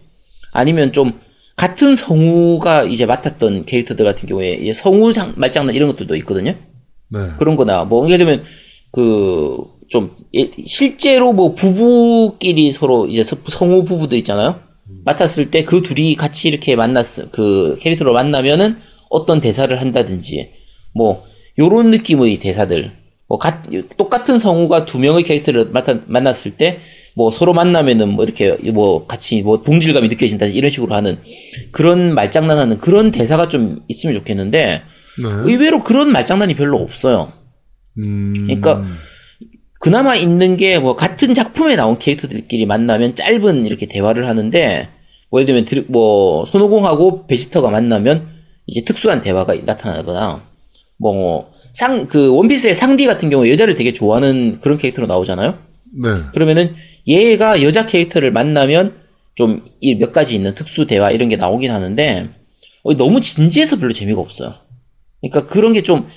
아니면 0.53 0.93
좀 0.93 1.13
같은 1.57 1.95
성우가 1.95 2.85
이제 2.85 3.05
맡았던 3.05 3.67
캐릭터들 3.67 4.05
같은 4.07 4.27
경우에 4.29 4.55
이제 4.55 4.73
성우 4.73 5.13
장, 5.13 5.35
말장난 5.37 5.75
이런 5.75 5.89
것들도 5.91 6.17
있거든요. 6.17 6.55
네. 7.11 7.19
그런 7.39 7.57
거나 7.57 7.85
뭐 7.85 8.07
예를 8.11 8.19
들면 8.25 8.45
그 8.93 9.57
좀 9.91 10.15
실제로 10.67 11.33
뭐 11.33 11.53
부부끼리 11.57 12.71
서로 12.71 13.09
이제 13.09 13.25
서- 13.25 13.37
성우 13.45 13.83
부부들 13.85 14.17
있잖아요. 14.19 14.61
맡았을 15.05 15.51
때 15.51 15.65
그 15.65 15.83
둘이 15.83 16.15
같이 16.17 16.49
이렇게 16.49 16.77
만났 16.77 17.07
그 17.33 17.77
캐릭터로 17.81 18.13
만나면은 18.13 18.77
어떤 19.09 19.41
대사를 19.41 19.79
한다든지 19.81 20.51
뭐 20.95 21.25
요런 21.59 21.91
느낌의 21.91 22.39
대사들 22.41 22.93
뭐 23.29 23.39
가- 23.39 23.63
똑같은 23.97 24.39
성우가 24.39 24.87
두 24.87 24.99
명의 24.99 25.23
캐릭터를 25.23 25.67
맡아, 25.71 26.01
만났을 26.07 26.53
때 26.53 26.81
뭐 27.17 27.33
서로 27.33 27.53
만나면은 27.53 28.09
뭐 28.11 28.25
이렇게 28.25 28.53
뭐 28.73 29.05
같이 29.07 29.43
뭐 29.43 29.65
동질감이 29.65 30.07
느껴진다 30.09 30.47
이런 30.47 30.71
식으로 30.71 30.95
하는 30.95 31.19
그런 31.73 32.15
말장난하는 32.15 32.79
그런 32.79 33.11
대사가 33.11 33.49
좀 33.49 33.81
있으면 33.89 34.15
좋겠는데 34.15 34.61
네. 34.71 34.83
의외로 35.45 35.83
그런 35.83 36.13
말장난이 36.13 36.55
별로 36.55 36.79
없어요. 36.79 37.33
음. 37.99 38.33
그러니까 38.47 38.85
그나마 39.81 40.15
있는 40.15 40.57
게 40.57 40.79
뭐 40.79 40.95
같은 40.95 41.35
작품에 41.35 41.75
나온 41.77 41.99
캐릭터들끼리 41.99 42.67
만나면 42.67 43.15
짧은 43.15 43.67
이렇게 43.67 43.87
대화를 43.87 44.29
하는데 44.29 44.89
뭐 45.31 45.41
예를 45.41 45.65
들면 45.65 45.87
뭐 45.89 46.45
손오공하고 46.45 47.27
베지터가 47.27 47.71
만나면 47.71 48.29
이제 48.67 48.85
특수한 48.85 49.23
대화가 49.23 49.55
나타나거나 49.65 50.43
뭐 50.99 51.51
상 51.73 52.09
그 52.09 52.35
원피스의 52.35 52.75
상디 52.75 53.07
같은 53.07 53.31
경우 53.31 53.49
여자를 53.49 53.75
되게 53.77 53.93
좋아하는 53.93 54.59
그런 54.61 54.77
캐릭터로 54.77 55.07
나오잖아요. 55.07 55.57
네. 56.03 56.09
그러면은 56.33 56.75
얘가 57.07 57.63
여자 57.63 57.87
캐릭터를 57.87 58.33
만나면 58.33 58.95
좀 59.37 59.63
이 59.81 59.95
몇 59.95 60.13
가지 60.13 60.35
있는 60.35 60.55
특수 60.57 60.87
대화 60.87 61.11
이런 61.13 61.29
게 61.29 61.37
나오긴 61.37 61.71
하는데 61.71 62.29
어, 62.83 62.95
너무 62.97 63.21
진지해서 63.21 63.77
별로 63.79 63.93
재미가 63.93 64.21
없어요. 64.21 64.53
그러니까 65.21 65.47
그런 65.47 65.73
게좀 65.73 66.09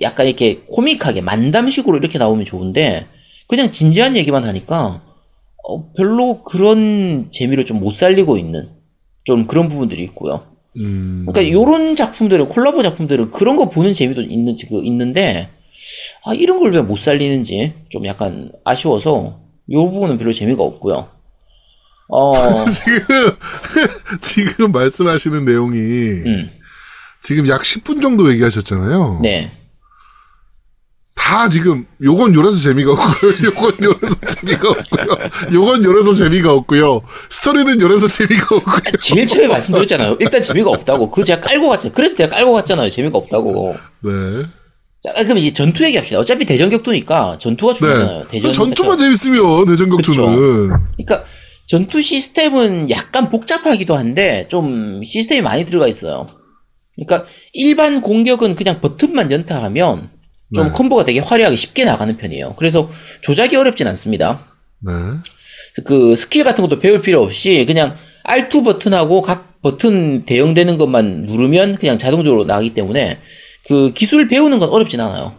약간 0.00 0.26
이렇게 0.26 0.60
코믹하게 0.68 1.20
만담식으로 1.20 1.98
이렇게 1.98 2.18
나오면 2.18 2.44
좋은데 2.44 3.06
그냥 3.48 3.72
진지한 3.72 4.16
얘기만 4.16 4.44
하니까 4.44 5.02
어, 5.68 5.92
별로 5.92 6.42
그런 6.42 7.28
재미를 7.30 7.64
좀 7.64 7.78
못 7.78 7.92
살리고 7.94 8.36
있는 8.38 8.70
좀 9.24 9.46
그런 9.46 9.68
부분들이 9.68 10.02
있고요. 10.04 10.46
음. 10.78 11.26
그러니까 11.28 11.52
요런 11.52 11.94
작품들은 11.96 12.48
콜라보 12.48 12.82
작품들은 12.82 13.30
그런 13.30 13.56
거 13.56 13.68
보는 13.68 13.92
재미도 13.92 14.22
있는 14.22 14.56
그 14.68 14.80
있는데 14.84 15.50
아 16.24 16.32
이런 16.34 16.58
걸 16.58 16.72
왜 16.74 16.80
못 16.80 16.98
살리는지 16.98 17.74
좀 17.90 18.06
약간 18.06 18.50
아쉬워서 18.64 19.40
요 19.70 19.90
부분은 19.90 20.16
별로 20.18 20.32
재미가 20.32 20.62
없고요. 20.62 21.08
어, 22.08 22.32
지금 22.66 23.36
지금 24.20 24.72
말씀하시는 24.72 25.44
내용이 25.44 25.78
음, 25.78 26.50
지금 27.22 27.46
약 27.48 27.62
10분 27.62 28.00
정도 28.02 28.30
얘기하셨잖아요. 28.32 29.20
네. 29.22 29.50
다 31.14 31.48
지금 31.48 31.86
요건 32.02 32.34
요래서 32.34 32.58
재미가 32.60 32.92
없고요. 32.92 33.32
요건 33.44 33.72
요래서 33.82 34.16
재미가 34.20 34.68
없고요. 34.70 35.30
요건 35.52 35.84
요래서 35.84 36.14
재미가 36.14 36.52
없고요. 36.52 37.02
스토리는 37.30 37.80
요래서 37.80 38.06
재미가 38.06 38.56
없고요. 38.56 38.76
아, 38.76 38.96
제일 39.00 39.26
처음에 39.28 39.46
말씀드렸잖아요. 39.48 40.16
일단 40.20 40.42
재미가 40.42 40.70
없다고. 40.70 41.10
그거 41.10 41.24
제가 41.24 41.40
깔고 41.40 41.68
갔잖아요. 41.68 41.94
그래서 41.94 42.16
제가 42.16 42.34
깔고 42.34 42.52
갔잖아요. 42.52 42.88
재미가 42.90 43.18
없다고. 43.18 43.76
네. 44.00 44.10
자, 45.02 45.12
그럼 45.24 45.38
이제 45.38 45.52
전투 45.52 45.84
얘기합시다. 45.84 46.20
어차피 46.20 46.44
대전 46.44 46.70
격투니까 46.70 47.38
전투가 47.38 47.74
중요하잖아요. 47.74 48.18
네. 48.20 48.24
대전 48.30 48.52
전투만 48.52 48.98
재밌으면 48.98 49.66
대전 49.66 49.90
격투는 49.90 50.68
그러니까 50.96 51.24
전투 51.66 52.00
시스템은 52.02 52.90
약간 52.90 53.30
복잡하기도 53.30 53.96
한데 53.96 54.46
좀 54.48 55.02
시스템이 55.04 55.40
많이 55.40 55.64
들어가 55.64 55.88
있어요. 55.88 56.28
그러니까 56.94 57.28
일반 57.52 58.00
공격은 58.00 58.54
그냥 58.56 58.80
버튼만 58.80 59.30
연타하면 59.30 60.10
좀 60.54 60.64
네. 60.66 60.70
콤보가 60.72 61.04
되게 61.04 61.18
화려하게 61.20 61.56
쉽게 61.56 61.84
나가는 61.84 62.14
편이에요. 62.16 62.54
그래서 62.56 62.90
조작이 63.22 63.56
어렵진 63.56 63.86
않습니다. 63.88 64.44
네. 64.80 64.92
그 65.84 66.14
스킬 66.16 66.44
같은 66.44 66.62
것도 66.62 66.78
배울 66.78 67.00
필요 67.00 67.22
없이 67.22 67.64
그냥 67.66 67.96
R2 68.24 68.64
버튼하고 68.64 69.22
각 69.22 69.60
버튼 69.62 70.24
대응되는 70.26 70.76
것만 70.76 71.22
누르면 71.26 71.76
그냥 71.76 71.96
자동적으로 71.98 72.44
나가기 72.44 72.74
때문에 72.74 73.18
그 73.66 73.92
기술 73.94 74.28
배우는 74.28 74.58
건 74.58 74.68
어렵진 74.68 75.00
않아요. 75.00 75.36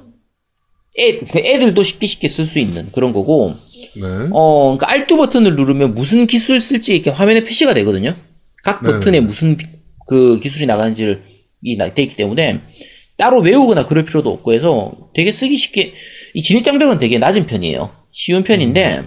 애, 0.98 1.18
그 1.20 1.40
애들도 1.40 1.82
쉽게 1.84 2.08
쉽게 2.08 2.28
쓸 2.28 2.46
수 2.46 2.60
있는 2.60 2.90
그런 2.92 3.14
거고 3.14 3.56
네. 3.96 4.02
어, 4.32 4.78
그러니까 4.78 5.06
R2 5.06 5.18
버튼을 5.18 5.56
누르면 5.56 5.94
무슨 5.96 6.26
기술 6.28 6.60
쓸지 6.60 6.96
이렇게 6.96 7.10
화면에 7.10 7.44
표시가 7.44 7.74
되거든요. 7.76 8.16
각 8.64 8.82
네. 8.84 8.92
버튼에 8.92 9.20
무슨 9.20 9.58
비- 9.58 9.68
그 10.08 10.40
기술이 10.40 10.66
나가는지를 10.66 11.24
이돼 11.64 12.04
있기 12.04 12.16
때문에 12.16 12.62
따로 13.24 13.40
외우거나 13.40 13.86
그럴 13.86 14.04
필요도 14.04 14.30
없고 14.30 14.52
해서 14.52 14.92
되게 15.14 15.32
쓰기 15.32 15.56
쉽게 15.56 15.94
이 16.34 16.42
진입장벽은 16.42 17.00
되게 17.00 17.20
낮은 17.20 17.46
편이에요. 17.46 17.90
쉬운 18.12 18.44
편인데 18.44 19.04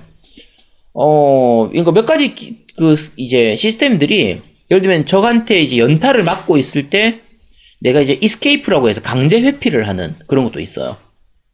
어, 0.94 1.68
이거 1.74 1.92
몇 1.92 2.06
가지 2.06 2.34
기- 2.34 2.64
그 2.78 2.94
이제 3.16 3.54
시스템들이 3.54 4.40
예를 4.70 4.80
들면 4.80 5.04
적한테 5.04 5.60
이제 5.60 5.76
연타를 5.76 6.24
막고 6.24 6.56
있을 6.56 6.88
때 6.88 7.20
내가 7.80 8.00
이제 8.00 8.18
escape라고 8.22 8.88
해서 8.88 9.02
강제 9.02 9.38
회피를 9.42 9.86
하는 9.86 10.14
그런 10.26 10.44
것도 10.44 10.60
있어요. 10.60 10.96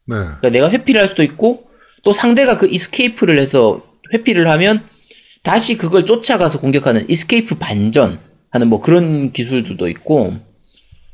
네. 0.06 0.14
그러니까 0.14 0.50
내가 0.50 0.70
회피를 0.70 1.00
할 1.00 1.08
수도 1.08 1.24
있고 1.24 1.64
또 2.04 2.12
상대가 2.12 2.58
그 2.58 2.68
escape를 2.70 3.40
해서 3.40 3.82
회피를 4.14 4.46
하면 4.50 4.84
다시 5.42 5.76
그걸 5.76 6.06
쫓아가서 6.06 6.60
공격하는 6.60 7.10
escape 7.10 7.56
반전 7.56 8.20
하는 8.50 8.68
뭐 8.68 8.80
그런 8.80 9.32
기술들도 9.32 9.88
있고 9.88 10.34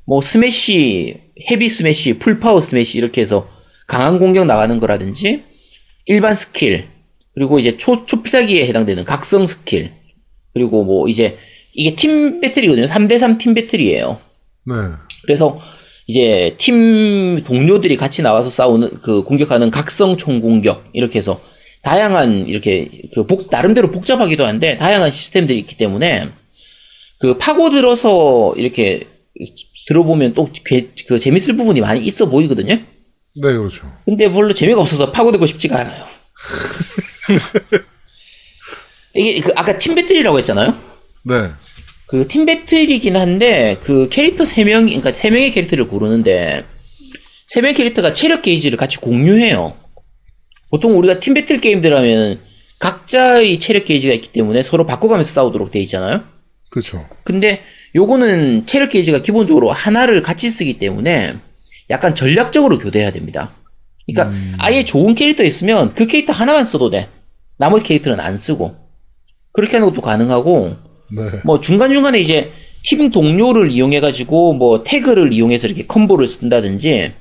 뭐 0.09 0.23
smash, 0.23 1.21
heavy 1.51 1.69
smash, 1.69 2.19
full 2.19 2.37
power 2.37 2.61
smash 2.63 2.97
이렇게 2.97 3.21
해서 3.21 3.47
강한 3.87 4.19
공격 4.19 4.47
나가는 4.47 4.81
거라든지 4.81 5.45
일반 6.07 6.35
스킬 6.35 6.89
그리고 7.35 7.59
이제 7.59 7.77
초 7.77 8.07
초필살기에 8.07 8.67
해당되는 8.67 9.05
각성 9.05 9.47
스킬 9.47 9.93
그리고 10.55 10.83
뭐 10.85 11.09
이제 11.09 11.37
이게 11.75 11.95
팀 11.95 12.41
battle이거든요. 12.41 12.87
3대3 12.87 13.39
팀 13.39 13.53
battle이에요. 13.53 14.19
네. 14.67 14.75
그래서 15.25 15.61
이제 16.07 16.55
팀 16.57 17.45
동료들이 17.45 17.99
같이 17.99 18.23
나와서 18.23 18.49
싸우는 18.49 19.01
그 19.03 19.23
공격하는 19.25 19.71
각성 19.71 20.17
총 20.17 20.41
공격 20.41 20.89
이렇게 20.95 21.19
해서 21.19 21.39
다양한 21.83 22.49
이렇게 22.49 22.89
그 23.15 23.25
복 23.27 23.49
나름대로 23.51 23.91
복잡하기도 23.91 24.47
한데 24.47 24.79
다양한 24.79 25.11
시스템들이 25.11 25.59
있기 25.59 25.77
때문에 25.77 26.31
그 27.21 27.37
파고들어서 27.37 28.55
이렇게 28.57 29.07
들어보면 29.89 30.35
또 30.35 30.51
그 31.09 31.19
재밌을 31.19 31.57
부분이 31.57 31.81
많이 31.81 32.01
있어 32.05 32.27
보이거든요. 32.29 32.75
네, 32.75 32.85
그렇죠. 33.35 33.91
근데 34.05 34.31
별로 34.31 34.53
재미가 34.53 34.81
없어서 34.81 35.11
파고들고 35.13 35.47
싶지가 35.47 35.79
않아요. 35.81 36.05
이게 39.15 39.41
그 39.41 39.53
아까 39.57 39.79
팀 39.79 39.95
배틀이라고 39.95 40.39
했잖아요. 40.39 40.75
네. 41.25 41.49
그 42.07 42.27
팀 42.27 42.47
배틀이긴 42.47 43.17
한데 43.17 43.79
그 43.83 44.09
캐릭터 44.11 44.45
세 44.45 44.65
명, 44.65 44.85
그러니까 44.87 45.13
세 45.13 45.31
명의 45.31 45.51
캐릭터를 45.51 45.89
고르는데 45.89 46.65
세 47.49 47.61
명의 47.61 47.75
캐릭터가 47.75 48.13
체력 48.13 48.43
게이지를 48.43 48.77
같이 48.79 48.99
공유해요. 48.99 49.77
보통 50.71 50.99
우리가 50.99 51.21
팀 51.21 51.35
배틀 51.35 51.61
게임들 51.61 51.95
하면 51.97 52.41
각자의 52.79 53.59
체력 53.59 53.87
게이지가 53.87 54.13
있기 54.15 54.33
때문에 54.33 54.63
서로 54.63 54.87
바꿔가면서 54.87 55.31
싸우도록 55.33 55.71
돼 55.71 55.81
있잖아요. 55.81 56.25
그렇죠. 56.71 57.07
근데 57.25 57.63
요거는 57.99 58.65
체력 58.67 58.91
게이지가 58.91 59.23
기본적으로 59.23 59.73
하나를 59.73 60.23
같이 60.23 60.51
쓰기 60.53 60.79
때문에 60.79 61.35
약간 61.91 62.15
전략적으로 62.15 62.79
교대해야 62.79 63.11
됩니다. 63.11 63.51
그러니까 64.07 64.33
아예 64.59 64.85
좋은 64.85 65.17
캐릭터 65.17 65.43
있으면 65.43 65.93
그 65.95 66.07
캐릭터 66.07 66.33
하나만 66.33 66.65
써도 66.65 66.91
돼. 66.91 67.09
나머지 67.59 67.85
캐릭터는 67.85 68.21
안 68.21 68.37
쓰고. 68.37 68.77
그렇게 69.53 69.73
하는 69.77 69.89
것도 69.89 70.01
가능하고 70.01 70.77
네. 71.11 71.23
뭐 71.45 71.61
중간 71.61 71.91
중간에 71.93 72.21
이제 72.21 72.53
팀 72.85 73.11
동료를 73.11 73.73
이용해 73.73 73.99
가지고 73.99 74.53
뭐 74.55 74.85
태그를 74.85 75.33
이용해서 75.33 75.67
이렇게 75.67 75.85
콤보를 75.85 76.29
쓴다든지 76.29 77.13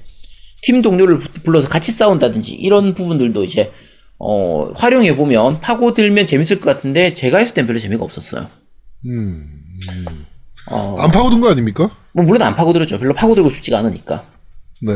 팀 0.62 0.82
동료를 0.84 1.18
부- 1.18 1.42
불러서 1.42 1.68
같이 1.70 1.92
싸운다든지 1.92 2.54
이런 2.54 2.94
부분들도 2.94 3.44
이제 3.44 3.72
어 4.20 4.72
활용해 4.76 5.16
보면 5.16 5.60
파고들면 5.60 6.28
재밌을 6.28 6.60
것 6.60 6.72
같은데 6.76 7.16
제가 7.16 7.40
했을 7.40 7.56
땐 7.56 7.66
별로 7.66 7.80
재미가 7.80 8.04
없었어요. 8.04 8.48
음. 9.08 9.44
어, 10.70 10.98
안 11.00 11.12
파고든 11.12 11.40
거 11.42 11.50
아닙니까? 11.52 11.90
뭐 12.14 12.26
물론 12.26 12.42
안 12.42 12.56
파고들었죠. 12.56 13.00
별로 13.00 13.14
파고들고 13.14 13.50
싶지가 13.50 13.80
않으니까. 13.80 14.24
네. 14.82 14.94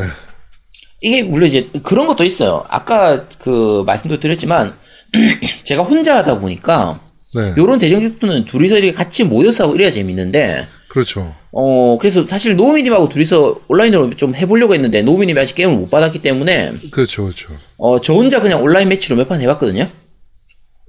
이게 1.02 1.24
물론 1.24 1.48
이제 1.50 1.70
그런 1.84 2.08
것도 2.08 2.24
있어요. 2.24 2.64
아까 2.70 3.26
그 3.40 3.84
말씀도 3.86 4.20
드렸지만 4.20 4.74
제가 5.64 5.84
혼자 5.84 6.18
하다 6.18 6.40
보니까 6.40 7.00
네. 7.34 7.54
요런 7.58 7.80
대전 7.80 8.02
격투는 8.02 8.46
둘이서 8.46 8.78
이렇게 8.78 8.92
같이 8.94 9.24
모여서 9.24 9.64
하고 9.64 9.76
이래야 9.76 9.90
재밌는데 9.90 10.68
그렇죠. 10.90 11.34
어, 11.54 11.98
그래서 12.00 12.26
사실 12.28 12.56
노우미님하고 12.56 13.08
둘이서 13.10 13.62
온라인으로 13.70 14.14
좀 14.16 14.36
해보려고 14.36 14.74
했는데, 14.74 15.02
노우미님이 15.02 15.40
아직 15.40 15.56
게임을 15.56 15.76
못 15.76 15.90
받았기 15.90 16.22
때문에, 16.22 16.72
그렇죠. 16.92 17.24
그렇죠. 17.24 17.54
어, 17.78 18.00
저 18.02 18.14
혼자 18.14 18.42
그냥 18.42 18.62
온라인 18.62 18.88
매치로 18.90 19.16
몇 19.18 19.28
판 19.30 19.40
해봤거든요? 19.42 19.90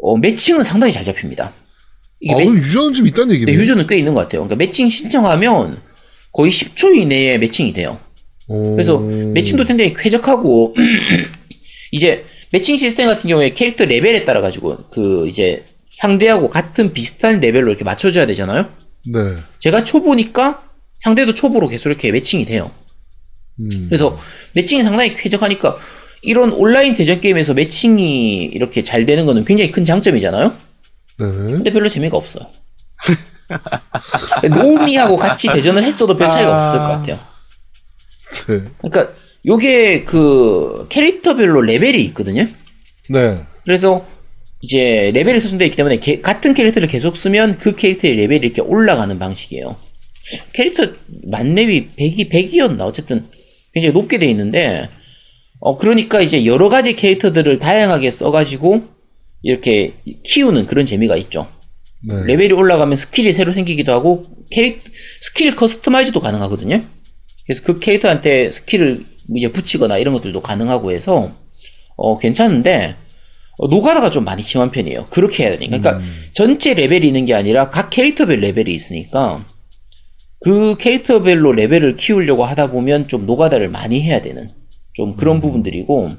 어, 0.01 0.17
매칭은 0.19 0.65
상당히 0.65 0.93
잘 0.93 1.05
잡힙니다. 1.05 1.53
이게 2.23 2.35
아, 2.35 2.37
매, 2.37 2.47
유저는 2.47 2.95
좀 2.95 3.07
있다는 3.07 3.35
얘기네. 3.35 3.51
네, 3.51 3.59
유저는 3.59 3.87
꽤 3.89 3.99
있는 3.99 4.15
것 4.15 4.21
같아요. 4.21 4.43
그러니까 4.43 4.57
매칭 4.57 4.89
신청하면 4.89 5.77
거의 6.33 6.53
10초 6.53 6.97
이내에 6.97 7.37
매칭이 7.39 7.73
돼요. 7.73 7.99
오. 8.49 8.77
그래서 8.77 8.99
매칭도 8.99 9.65
굉장히 9.65 9.93
쾌적하고, 9.93 10.75
이제 11.91 12.25
매칭 12.53 12.77
시스템 12.77 13.09
같은 13.09 13.29
경우에 13.29 13.55
캐릭터 13.55 13.85
레벨에 13.85 14.25
따라 14.25 14.41
가지고, 14.41 14.85
그, 14.89 15.27
이제 15.27 15.65
상대하고 15.95 16.49
같은 16.49 16.93
비슷한 16.93 17.41
레벨로 17.41 17.69
이렇게 17.69 17.85
맞춰줘야 17.85 18.27
되잖아요? 18.27 18.71
네. 19.13 19.19
제가 19.59 19.83
초보니까 19.85 20.63
상대도 20.99 21.35
초보로 21.35 21.69
계속 21.69 21.89
이렇게 21.89 22.13
매칭이 22.13 22.45
돼요. 22.47 22.71
음. 23.61 23.87
그래서 23.89 24.17
매칭이 24.55 24.83
상당히 24.83 25.15
쾌적하니까 25.15 25.77
이런 26.23 26.53
온라인 26.53 26.95
대전 26.95 27.21
게임에서 27.21 27.53
매칭이 27.55 28.45
이렇게 28.45 28.83
잘 28.83 29.05
되는 29.07 29.27
거는 29.27 29.45
굉장히 29.45 29.73
큰 29.73 29.85
장점이잖아요. 29.85 30.55
네. 31.23 31.53
근데 31.53 31.71
별로 31.71 31.89
재미가 31.89 32.17
없어요. 32.17 32.47
노미하고 34.49 35.17
같이 35.17 35.49
대전을 35.49 35.85
했어도 35.85 36.17
별 36.17 36.31
차이가 36.31 36.55
아. 36.55 36.57
없을 36.57 36.79
것 36.79 36.87
같아요. 36.87 37.19
네. 38.49 38.71
그러니까 38.79 39.15
요게 39.47 40.05
그 40.05 40.87
캐릭터별로 40.89 41.61
레벨이 41.61 42.03
있거든요. 42.07 42.47
네. 43.11 43.39
그래서 43.65 44.07
이제 44.61 45.11
레벨이 45.15 45.41
수준되어 45.41 45.67
있기 45.67 45.77
때문에 45.77 45.97
게- 45.99 46.21
같은 46.21 46.55
캐릭터를 46.55 46.89
계속 46.89 47.17
쓰면 47.17 47.59
그 47.59 47.75
캐릭터의 47.75 48.15
레벨이 48.17 48.41
이렇게 48.47 48.63
올라가는 48.63 49.17
방식이에요. 49.19 49.77
캐릭터 50.53 50.87
만렙이 51.25 51.91
100이 51.99 52.31
100이었나 52.31 52.83
어쨌든 52.83 53.27
굉장히 53.75 53.93
높게 53.93 54.19
돼 54.19 54.27
있는데 54.27 54.89
어 55.59 55.77
그러니까 55.77 56.21
이제 56.21 56.45
여러 56.47 56.69
가지 56.69 56.95
캐릭터들을 56.95 57.59
다양하게 57.59 58.11
써가지고 58.13 58.85
이렇게 59.43 59.95
키우는 60.25 60.67
그런 60.67 60.87
재미가 60.87 61.17
있죠. 61.17 61.49
네. 62.07 62.15
레벨이 62.27 62.53
올라가면 62.53 62.97
skill이 62.97 63.33
새로 63.33 63.53
생기기도 63.53 63.93
하고 63.93 64.27
캐릭 64.51 64.81
skill 65.21 65.55
customize도 65.55 66.21
가능하거든요. 66.21 66.83
그래서 67.47 67.63
그 67.65 67.79
캐릭터한테 67.79 68.51
skill을 68.51 69.05
이제 69.35 69.51
붙이거나 69.51 69.99
이런 69.99 70.15
것들도 70.15 70.41
가능하고 70.41 70.93
해서 70.93 71.35
어 71.97 72.19
괜찮은데 72.19 72.97
어, 73.59 73.69
노가다가 73.69 74.11
좀 74.11 74.25
많이 74.25 74.43
심한 74.43 74.71
편이에요. 74.71 75.07
그렇게 75.11 75.45
해야 75.45 75.59
되니까. 75.59 75.79
그러니까 75.79 76.05
전체 76.33 76.75
레벨이 76.75 77.07
있는 77.07 77.27
게 77.27 77.35
아니라 77.35 77.71
각 77.71 77.91
캐릭터별 77.91 78.41
레벨이 78.41 78.75
있으니까 78.75 79.45
그 80.41 80.77
캐릭터별로 80.77 81.53
레벨을 81.53 81.97
키우려고 81.97 82.45
하다 82.45 82.71
보면 82.71 83.07
좀 83.09 83.27
노가다를 83.27 83.69
많이 83.69 84.03
해야 84.03 84.21
되는 84.23 84.51
좀 84.93 85.15
그런 85.17 85.41
부분들이고 85.41 86.11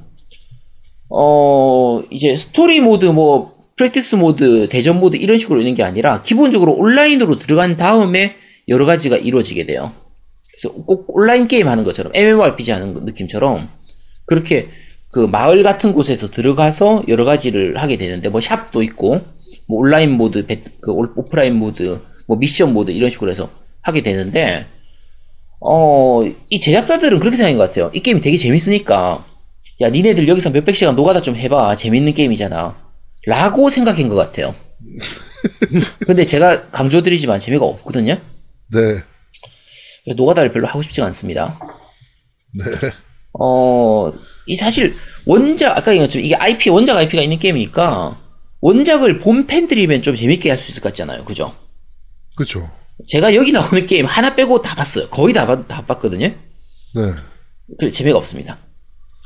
어 1.16 2.01
이제 2.09 2.36
스토리 2.36 2.82
모드 2.82 3.05
뭐 3.05 3.53
practice 3.78 4.16
모드, 4.16 4.68
대전 4.70 4.99
모드 4.99 5.16
이런 5.16 5.38
식으로 5.38 5.59
있는 5.59 5.76
게 5.76 5.84
아니라 5.84 6.24
기본적으로 6.24 6.74
온라인으로 6.74 7.38
들어간 7.38 7.76
다음에 7.76 8.36
여러 8.68 8.86
가지가 8.86 9.18
이루어지게 9.18 9.66
돼요. 9.66 9.91
그래서 10.51 10.74
꼭 10.74 11.05
온라인 11.16 11.47
게임 11.47 11.68
하는 11.68 11.84
것처럼 11.84 12.11
MMORPG 12.16 12.72
하는 12.72 12.93
느낌처럼 13.05 13.70
그렇게 14.26 14.70
그 15.11 15.20
마을 15.20 15.61
같은 15.64 15.93
곳에서 15.93 16.30
들어가서 16.32 17.03
여러 17.07 17.26
가지를 17.26 17.78
하게 17.78 17.97
되는데 17.97 18.30
뭐 18.30 18.41
shop도 18.41 18.82
있고 18.84 19.22
뭐 19.68 19.80
온라인 19.80 20.11
모드, 20.11 20.45
배- 20.45 20.61
그 20.82 20.91
올- 20.91 21.11
오프라인 21.16 21.55
모드, 21.55 21.99
뭐 22.28 22.38
미션 22.38 22.74
모드 22.74 22.91
이런 22.91 23.09
식으로 23.11 23.30
해서 23.30 23.49
하게 23.82 24.01
되는데 24.01 24.66
어, 25.59 26.22
이 26.49 26.59
제작자들은 26.59 27.20
그렇게 27.20 27.38
생각한 27.38 27.57
것 27.57 27.70
같아요. 27.70 27.91
이 27.93 27.99
게임이 28.01 28.22
되게 28.22 28.38
재밌으니까 28.38 29.26
야 29.84 29.90
니네들 29.90 30.28
여기서 30.28 30.50
몇백 30.50 30.76
시간 30.76 30.96
노가다 30.96 31.22
좀 31.22 31.36
해봐 31.36 31.76
재밌는 31.76 32.14
게임이잖아 32.14 32.76
라고 33.28 33.70
생각한 33.70 34.08
것 34.10 34.16
같아요. 34.16 34.56
근데 36.06 36.26
제가 36.26 36.70
강조드리지만 36.70 37.40
재미가 37.40 37.66
없거든요. 37.66 38.18
네. 38.72 39.04
노가다를 40.16 40.52
별로 40.52 40.68
하고 40.68 40.82
싶지가 40.82 41.06
않습니다. 41.08 41.58
네. 42.54 42.66
어, 43.40 44.12
이 44.46 44.56
사실 44.56 44.94
원작 45.26 45.78
아까 45.78 45.96
것처럼 45.96 46.26
이게 46.26 46.36
IP 46.36 46.70
원작 46.70 46.98
IP가 46.98 47.24
있는 47.24 47.40
게임이니까 47.40 48.18
원작을 48.62 49.20
본 49.20 49.48
팬들이면 49.48 50.02
좀 50.02 50.16
재밌게 50.16 50.50
할 50.50 50.58
수 50.58 50.72
있을 50.72 50.82
것 50.82 50.90
같잖아요, 50.90 51.24
그죠? 51.26 51.56
그렇죠. 52.36 52.70
제가 53.08 53.34
여기 53.36 53.52
나오는 53.52 53.86
게임 53.88 54.06
하나 54.06 54.36
빼고 54.36 54.62
다 54.62 54.76
봤어요. 54.76 55.10
거의 55.10 55.34
다, 55.34 55.46
봤- 55.46 55.68
다 55.68 55.86
봤거든요. 55.86 56.28
네. 56.28 57.02
그래 57.80 57.90
재미가 57.90 58.18
없습니다. 58.18 58.60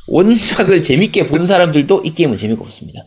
원작을 0.07 0.81
재밌게 0.81 1.27
본 1.27 1.45
사람들도 1.45 2.03
이 2.05 2.13
게임은 2.15 2.37
재미가 2.37 2.61
없습니다. 2.61 3.05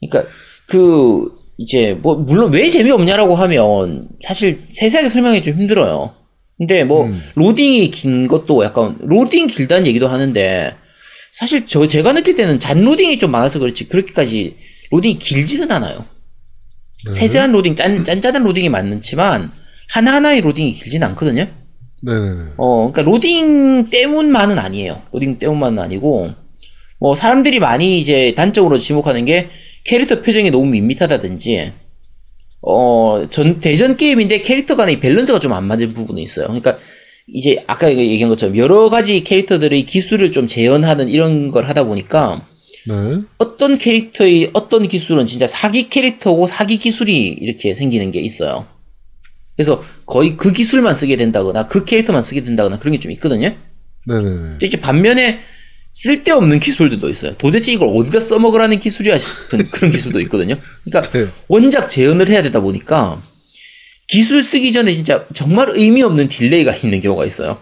그러니까 0.00 0.30
그 0.66 1.28
이제 1.56 1.98
뭐 2.02 2.16
물론 2.16 2.52
왜 2.52 2.68
재미없냐라고 2.70 3.34
하면 3.34 4.08
사실 4.20 4.58
세세하게 4.58 5.08
설명하기 5.08 5.42
좀 5.42 5.54
힘들어요. 5.54 6.14
근데 6.58 6.84
뭐 6.84 7.10
로딩이 7.34 7.90
긴 7.90 8.28
것도 8.28 8.64
약간 8.64 8.96
로딩 9.00 9.48
길다는 9.48 9.86
얘기도 9.86 10.06
하는데 10.06 10.74
사실 11.32 11.66
저 11.66 11.86
제가 11.86 12.12
느낄 12.12 12.36
때는 12.36 12.60
잔 12.60 12.84
로딩이 12.84 13.18
좀 13.18 13.32
많아서 13.32 13.58
그렇지 13.58 13.88
그렇게까지 13.88 14.56
로딩이 14.90 15.18
길지는 15.18 15.70
않아요. 15.72 16.06
세세한 17.12 17.52
로딩 17.52 17.74
잔 17.74 18.02
잔잔한 18.02 18.44
로딩이 18.44 18.68
많지만 18.68 19.50
하나하나의 19.90 20.40
로딩이 20.42 20.72
길지는 20.74 21.08
않거든요. 21.08 21.46
네네네. 22.04 22.40
어, 22.58 22.90
그러니까 22.92 23.02
로딩 23.02 23.84
때문만은 23.84 24.58
아니에요. 24.58 25.02
로딩 25.12 25.38
때문만은 25.38 25.82
아니고 25.82 26.30
뭐 27.00 27.14
사람들이 27.14 27.58
많이 27.58 27.98
이제 27.98 28.34
단적으로 28.36 28.78
지목하는 28.78 29.24
게 29.24 29.48
캐릭터 29.84 30.20
표정이 30.22 30.50
너무 30.50 30.66
밋밋하다든지 30.66 31.72
어, 32.62 33.26
전 33.30 33.60
대전 33.60 33.96
게임인데 33.96 34.40
캐릭터 34.42 34.76
간의 34.76 35.00
밸런스가 35.00 35.38
좀 35.38 35.52
안 35.52 35.64
맞는 35.64 35.94
부분이 35.94 36.22
있어요. 36.22 36.46
그러니까 36.46 36.78
이제 37.26 37.62
아까 37.66 37.90
얘기한 37.94 38.28
것처럼 38.28 38.56
여러 38.56 38.90
가지 38.90 39.22
캐릭터들의 39.24 39.84
기술을 39.84 40.30
좀 40.30 40.46
재현하는 40.46 41.08
이런 41.08 41.50
걸 41.50 41.64
하다 41.64 41.84
보니까 41.84 42.46
네. 42.86 42.94
어떤 43.38 43.78
캐릭터의 43.78 44.50
어떤 44.52 44.86
기술은 44.88 45.24
진짜 45.26 45.46
사기 45.46 45.88
캐릭터고 45.88 46.46
사기 46.46 46.76
기술이 46.76 47.28
이렇게 47.40 47.74
생기는 47.74 48.10
게 48.10 48.20
있어요. 48.20 48.66
그래서 49.56 49.84
거의 50.06 50.36
그 50.36 50.52
기술만 50.52 50.94
쓰게 50.94 51.16
된다거나 51.16 51.66
그 51.68 51.84
캐릭터만 51.84 52.22
쓰게 52.22 52.42
된다거나 52.42 52.78
그런 52.78 52.92
게 52.92 52.98
좀 52.98 53.12
있거든요. 53.12 53.54
네네네. 54.06 54.58
이제 54.62 54.80
반면에 54.80 55.40
쓸데없는 55.92 56.58
기술들도 56.60 57.08
있어요. 57.08 57.34
도대체 57.38 57.72
이걸 57.72 57.88
어디다 57.94 58.18
써먹으라는 58.20 58.80
기술이야 58.80 59.18
싶은 59.18 59.68
그런 59.70 59.92
기술도 59.92 60.20
있거든요. 60.22 60.56
그러니까 60.84 61.12
네. 61.12 61.28
원작 61.48 61.88
재현을 61.88 62.28
해야 62.28 62.42
되다 62.42 62.60
보니까 62.60 63.22
기술 64.08 64.42
쓰기 64.42 64.72
전에 64.72 64.92
진짜 64.92 65.24
정말 65.32 65.70
의미 65.74 66.02
없는 66.02 66.28
delay가 66.28 66.74
있는 66.76 67.00
경우가 67.00 67.24
있어요. 67.24 67.58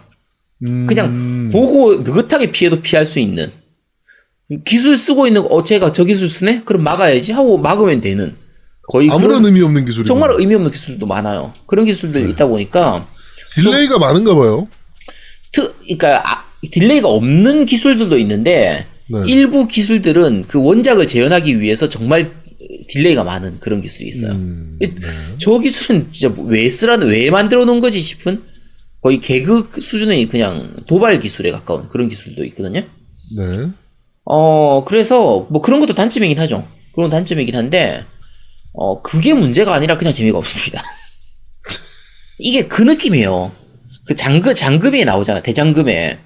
음, 0.63 0.87
그냥 0.87 1.49
보고 1.51 2.01
느긋하게 2.01 2.51
피해도 2.51 2.81
피할 2.81 3.05
수 3.05 3.19
있는 3.19 3.51
기술 4.65 4.97
쓰고 4.97 5.27
있는 5.27 5.41
어 5.49 5.63
제가 5.63 5.93
저 5.93 6.03
기술 6.03 6.27
쓰네 6.27 6.63
그럼 6.65 6.83
막아야지 6.83 7.31
하고 7.31 7.57
막으면 7.57 8.01
되는 8.01 8.35
거의 8.87 9.09
아무런 9.09 9.41
그런 9.41 9.45
의미 9.45 9.61
없는 9.61 9.85
기술이 9.85 10.07
정말 10.07 10.31
의미 10.37 10.55
없는 10.55 10.71
기술도 10.71 11.05
많아요 11.05 11.53
그런 11.67 11.85
기술들이 11.85 12.29
있다 12.31 12.47
보니까 12.47 13.07
delay가 13.55 13.97
많은가 13.99 14.35
봐요. 14.35 14.67
트 15.53 15.73
그러니까 15.83 16.21
아, 16.29 16.43
delay가 16.71 17.07
없는 17.07 17.65
기술들도 17.65 18.17
있는데 18.19 18.87
네. 19.07 19.19
일부 19.27 19.67
기술들은 19.67 20.45
그 20.47 20.61
원작을 20.61 21.07
재현하기 21.07 21.59
위해서 21.61 21.87
정말 21.87 22.31
delay가 22.87 23.23
많은 23.23 23.59
그런 23.59 23.81
기술이 23.81 24.09
있어요. 24.09 24.31
음, 24.31 24.79
이- 24.81 24.89
저 25.37 25.59
기술은 25.59 26.09
진짜 26.11 26.33
왜 26.45 26.69
쓰라는 26.69 27.07
왜 27.09 27.29
만들어 27.29 27.65
놓은 27.65 27.79
거지 27.79 27.99
싶은 27.99 28.41
거의 29.01 29.19
개그 29.19 29.69
수준의 29.79 30.27
그냥 30.27 30.75
도발 30.87 31.19
기술에 31.19 31.51
가까운 31.51 31.87
그런 31.89 32.09
기술도 32.09 32.43
있거든요. 32.45 32.81
네. 33.37 33.67
어, 34.25 34.85
그래서, 34.87 35.45
뭐 35.49 35.61
그런 35.61 35.81
것도 35.81 35.93
단점이긴 35.93 36.39
하죠. 36.39 36.65
그런 36.95 37.09
건 37.09 37.17
단점이긴 37.17 37.55
한데, 37.55 38.05
어, 38.73 39.01
그게 39.01 39.33
문제가 39.33 39.73
아니라 39.73 39.97
그냥 39.97 40.13
재미가 40.13 40.37
없습니다. 40.37 40.83
이게 42.39 42.67
그 42.67 42.81
느낌이에요. 42.81 43.51
그 44.05 44.15
장금, 44.15 44.53
장금에 44.53 45.05
나오잖아. 45.05 45.41
대장금에. 45.41 46.19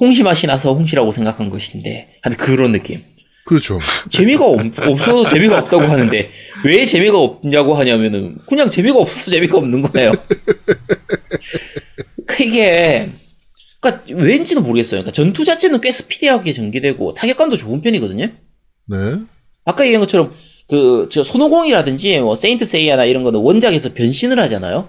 홍시 0.00 0.22
맛이 0.22 0.46
나서 0.46 0.74
홍시라고 0.74 1.12
생각한 1.12 1.50
것인데. 1.50 2.16
하는 2.22 2.36
그런 2.36 2.72
느낌. 2.72 3.02
그렇죠. 3.46 3.78
재미가 4.10 4.44
없, 4.44 4.78
없어서 4.78 5.28
재미가 5.28 5.58
없다고 5.58 5.82
하는데, 5.84 6.30
왜 6.64 6.86
재미가 6.86 7.18
없냐고 7.18 7.74
하냐면은, 7.74 8.38
그냥 8.46 8.70
재미가 8.70 8.98
없어서 8.98 9.30
재미가 9.30 9.58
없는 9.58 9.82
거예요. 9.82 10.12
그 12.26 12.42
이게, 12.42 13.10
그니까, 13.80 14.02
왠지는 14.08 14.62
모르겠어요. 14.62 15.02
그러니까 15.02 15.12
전투 15.12 15.44
자체는 15.44 15.82
꽤 15.82 15.92
스피디하게 15.92 16.54
전개되고, 16.54 17.12
타격감도 17.12 17.58
좋은 17.58 17.82
편이거든요? 17.82 18.24
네. 18.88 18.96
아까 19.66 19.84
얘기한 19.84 20.00
것처럼, 20.00 20.32
그, 20.68 21.08
저, 21.10 21.22
손오공이라든지, 21.22 22.20
뭐, 22.20 22.36
세인트 22.36 22.64
세이야나 22.66 23.04
이런 23.04 23.22
거는 23.22 23.40
원작에서 23.40 23.92
변신을 23.94 24.38
하잖아요? 24.40 24.88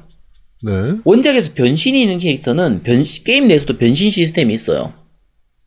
네. 0.64 0.72
원작에서 1.04 1.54
변신이 1.54 2.02
있는 2.02 2.18
캐릭터는 2.18 2.82
변, 2.84 3.04
게임 3.26 3.48
내에서도 3.48 3.78
변신 3.78 4.10
시스템이 4.10 4.54
있어요. 4.54 4.94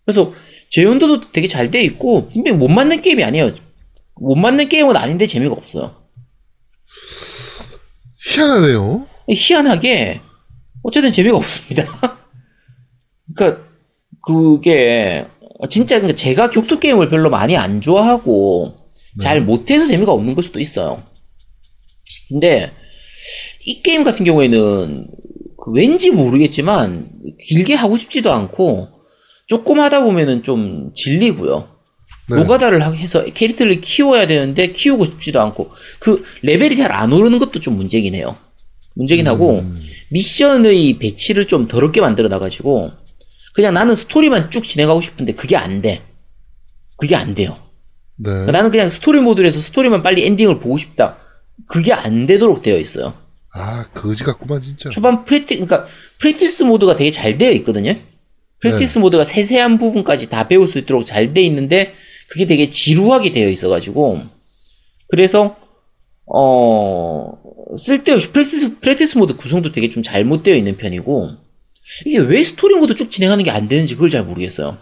그래서 0.05 0.33
재현도도 0.71 1.31
되게 1.33 1.47
잘 1.47 1.71
돼 1.71 1.83
있고 1.85 2.29
분명히 2.29 2.59
못 2.59 2.69
맞는 2.69 3.03
게임이 3.03 3.23
아니에요. 3.23 3.53
못 4.21 4.35
맞는 4.35 4.69
게임은 4.69 4.97
아닌데 4.97 5.27
재미가 5.27 5.55
없어요. 5.55 5.95
희한하네요. 8.27 9.07
희한하게 9.29 10.21
어쨌든 10.83 11.13
재미가 11.13 11.37
없습니다. 11.37 11.85
그러니까 13.37 13.63
그게 14.23 15.27
진짜 15.71 15.97
그러니까 15.97 16.17
제가 16.17 16.51
격투 16.51 16.81
게임을 16.81 17.09
별로 17.09 17.31
많이 17.31 17.57
안 17.57 17.81
좋아하고 17.81 18.78
잘 19.21 19.41
못해서 19.41 19.87
재미가 19.87 20.13
없는 20.13 20.35
걸 20.35 20.45
수도 20.45 20.61
있어요. 20.61 21.03
근데 22.29 22.73
이 23.65 23.83
게임 23.83 24.05
같은 24.05 24.25
경우에는 24.25 25.07
그 25.63 25.71
왠지 25.73 26.11
모르겠지만 26.11 27.11
길게 27.47 27.75
하고 27.75 27.97
싶지도 27.97 28.33
않고 28.33 28.89
조금 29.47 29.81
하다 29.81 30.05
보면은 30.05 30.43
좀 30.43 30.93
질리고요. 30.95 31.77
네. 32.31 32.37
노가다를 32.37 32.85
하- 32.85 32.93
해서 32.93 33.25
캐릭터를 33.25 33.81
키워야 33.81 34.27
되는데 34.27 34.73
키우고 34.73 35.05
싶지도 35.07 35.41
않고 35.41 35.71
그 35.99 36.23
레벨이 36.43 36.77
잘 36.77 36.93
안 36.93 37.13
오르는 37.13 37.39
것도 37.39 37.61
좀 37.61 37.77
문제긴 37.77 38.15
해요. 38.15 38.37
문제긴 38.95 39.27
하고 39.27 39.65
미션의 40.11 40.99
배치를 40.99 41.47
좀 41.47 41.69
더럽게 41.69 42.01
만들어 42.01 42.29
놔가지고 42.29 42.91
그냥 43.55 43.75
나는 43.75 43.95
스토리만 43.97 44.51
쭉 44.51 44.65
진행하고 44.65 45.01
싶은데 45.01 45.33
그게 45.35 45.57
안 45.57 45.81
돼. 45.83 46.03
그게 46.97 47.17
안 47.17 47.35
돼요. 47.35 47.57
네. 48.19 48.47
나는 48.47 48.71
그냥 48.71 48.89
스토리 48.89 49.21
모드에서 49.21 49.61
스토리만 49.61 50.03
빨리 50.03 50.25
엔딩을 50.27 50.59
보고 50.59 50.77
싶다. 50.79 51.17
그게 51.69 51.93
안 51.93 52.27
되도록 52.27 52.63
되어 52.63 52.79
있어요. 52.79 53.15
아, 53.55 53.85
거지 53.95 54.25
같구만, 54.25 54.61
진짜. 54.61 54.91
초반 54.91 55.25
practi-, 55.25 55.55
그러니까 55.57 55.87
practice 56.21 56.65
모드가 56.65 56.97
되게 56.97 57.11
잘 57.11 57.39
되어 57.39 57.51
있거든요. 57.53 57.95
practice 58.61 58.99
모드가 58.99 59.25
세세한 59.25 59.79
부분까지 59.79 60.31
다 60.31 60.49
배울 60.49 60.67
수 60.67 60.79
있도록 60.79 61.07
잘 61.07 61.33
돼 61.33 61.43
있는데 61.45 61.95
그게 62.29 62.45
되게 62.45 62.69
지루하게 62.69 63.33
되어 63.33 63.49
있어가지고 63.49 64.21
그래서 65.09 65.57
어 66.27 67.33
쓸데없이 67.77 68.31
practice, 68.31 68.81
practice 68.81 69.19
모드 69.19 69.37
구성도 69.37 69.73
되게 69.73 69.89
좀 69.91 70.03
잘못되어 70.03 70.55
있는 70.55 70.77
편이고, 70.77 71.31
이게 72.07 72.19
왜 72.19 72.43
스토리 72.45 72.75
모드 72.75 72.95
쭉 72.95 73.11
진행하는 73.11 73.45
게 73.45 73.51
안 73.51 73.69
되는지 73.69 73.95
그걸 73.95 74.09
잘 74.11 74.25
모르겠어요. 74.25 74.79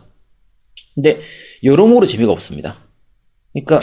근데, 0.95 1.19
여러모로 1.65 2.07
재미가 2.07 2.31
없습니다. 2.33 2.86
그러니까, 3.65 3.81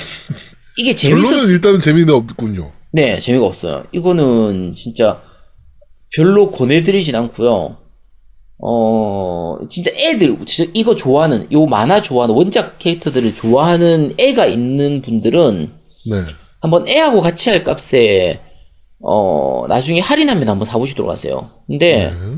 이게 0.78 0.94
결론은 0.94 1.30
재밌었, 1.30 1.50
일단은 1.50 1.80
재미는 1.80 2.14
없군요. 2.14 2.72
네, 2.92 3.20
재미가 3.20 3.46
없어요. 3.46 3.86
이거는 3.92 4.76
진짜 4.76 5.22
별로 6.16 6.52
권해드리진 6.52 7.16
않고요. 7.16 7.78
어, 8.60 9.58
진짜 9.70 9.92
애들, 9.92 10.38
진짜 10.46 10.72
이거 10.74 10.96
좋아하는, 10.96 11.52
요 11.52 11.66
만화 11.66 12.02
좋아하는, 12.02 12.36
원작 12.36 12.78
캐릭터들을 12.80 13.36
좋아하는 13.36 14.14
애가 14.18 14.46
있는 14.46 15.02
분들은 15.02 15.72
네. 16.10 16.16
한번 16.62 16.88
애하고 16.88 17.22
같이 17.22 17.50
할 17.50 17.64
값에, 17.64 18.40
어, 19.00 19.66
나중에 19.68 20.00
할인하면 20.00 20.48
한번 20.48 20.66
사보시도록 20.66 21.12
하세요. 21.12 21.50
근데, 21.68 22.12
네. 22.12 22.38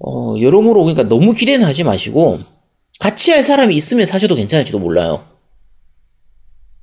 어, 0.00 0.34
여러모로, 0.40 0.80
그러니까 0.82 1.04
너무 1.04 1.34
기대는 1.34 1.66
하지 1.66 1.84
마시고, 1.84 2.40
같이 2.98 3.30
할 3.30 3.44
사람이 3.44 3.76
있으면 3.76 4.06
사셔도 4.06 4.34
괜찮을지도 4.34 4.78
몰라요. 4.78 5.33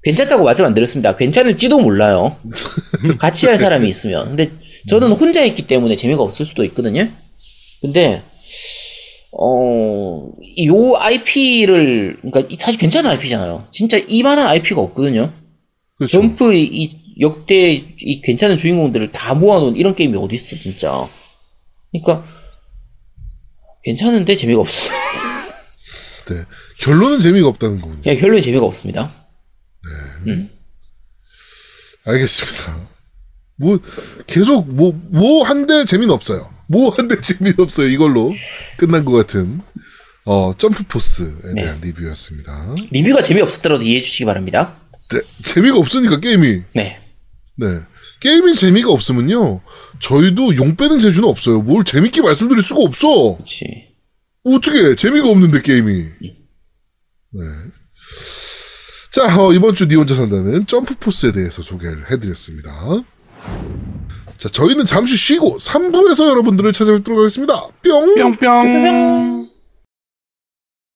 괜찮다고 0.04 0.43
말씀 0.43 0.66
안 0.66 0.74
드렸습니다. 0.74 1.16
괜찮을지도 1.16 1.80
몰라요. 1.80 2.38
같이 3.20 3.45
할 3.47 3.58
사람이 3.58 3.88
있으면. 3.88 4.30
근데 4.30 4.52
저는 4.88 5.12
혼자 5.12 5.41
했기 5.41 5.68
때문에 5.68 5.95
재미가 5.95 6.24
없을 6.24 6.45
수도 6.45 6.64
있거든요. 6.66 7.08
근데, 7.82 8.24
어, 9.32 10.32
요 10.66 10.95
IP를, 10.97 12.18
그러니까 12.22 12.41
이- 12.49 12.58
사실 12.60 12.80
괜찮은 12.80 13.10
IP잖아요. 13.12 13.68
진짜 13.72 13.97
이만한 14.08 14.47
IP가 14.47 14.82
없거든요. 14.82 15.32
그렇죠. 15.97 16.20
점프 16.20 16.54
이, 16.54 16.64
이 16.64 16.97
역대 17.20 17.72
이 17.72 18.22
괜찮은 18.22 18.58
주인공들을 18.58 19.12
다 19.12 19.36
모아놓은 19.36 19.76
이런 19.78 19.93
게임이 19.95 20.18
어디 20.18 20.36
있어 20.36 20.56
진짜. 20.56 21.08
그러니까 21.91 22.26
괜찮은데 23.84 24.36
재미가 24.36 24.62
없어. 24.62 24.89
네. 26.30 26.36
결론은 26.80 27.20
재미가 27.20 27.47
없다는 27.49 27.82
거군요. 27.82 28.02
그냥 28.02 28.18
결론이 28.20 28.41
재미가 28.41 28.66
없습니다. 28.66 29.12
알겠습니다. 32.05 32.89
뭐 33.57 33.80
계속 34.28 34.67
뭐 34.74 34.91
뭐 35.11 35.43
한데 35.43 35.86
재미는 35.86 36.13
없어요. 36.13 36.51
뭐 36.69 36.89
한데 36.89 37.19
재미는 37.22 37.55
없어요. 37.59 37.88
이걸로 37.88 38.34
끝난 38.78 39.05
것 39.05 39.11
같은 39.11 39.61
어 40.26 40.55
점프 40.57 40.84
포스에 40.84 41.53
대한 41.55 41.80
리뷰였습니다. 41.82 42.76
리뷰가 42.91 43.22
재미 43.22 43.41
없었더라도 43.41 43.84
이해해 43.84 44.01
주시기 44.01 44.26
바랍니다. 44.26 44.80
네, 45.11 45.19
재미가 45.43 45.78
없으니까 45.78 46.19
게임이 46.19 46.63
네. 46.76 46.99
네 47.57 47.80
게임이 48.22 48.55
재미가 48.55 48.89
없으면요 48.91 49.61
저희도 49.99 50.55
용 50.55 50.76
빼는 50.76 50.99
재주는 50.99 51.28
없어요. 51.28 51.61
뭘 51.61 51.84
재밌게 51.84 52.22
말씀드릴 52.22 52.63
수가 52.63 52.82
없어. 52.82 53.36
그렇지. 53.36 53.89
어떻게 54.43 54.95
재미가 54.95 55.28
없는데 55.30 55.61
게임이. 55.61 55.93
네. 57.34 57.41
자 59.12 59.24
어, 59.38 59.51
이번 59.53 59.76
주 59.76 59.86
니 59.88 59.95
혼자 59.95 60.16
산다는 60.16 60.66
점프 60.66 60.95
포스에 60.99 61.32
대해서 61.34 61.62
소개를 61.62 62.09
해드렸습니다. 62.12 62.72
자 64.38 64.49
저희는 64.49 64.86
잠시 64.86 65.18
쉬고 65.18 65.57
3부에서 65.57 66.28
여러분들을 66.30 66.72
찾아뵙도록 66.72 67.20
하겠습니다. 67.20 67.53
뿅. 67.84 68.16
뿅뿅. 68.39 69.41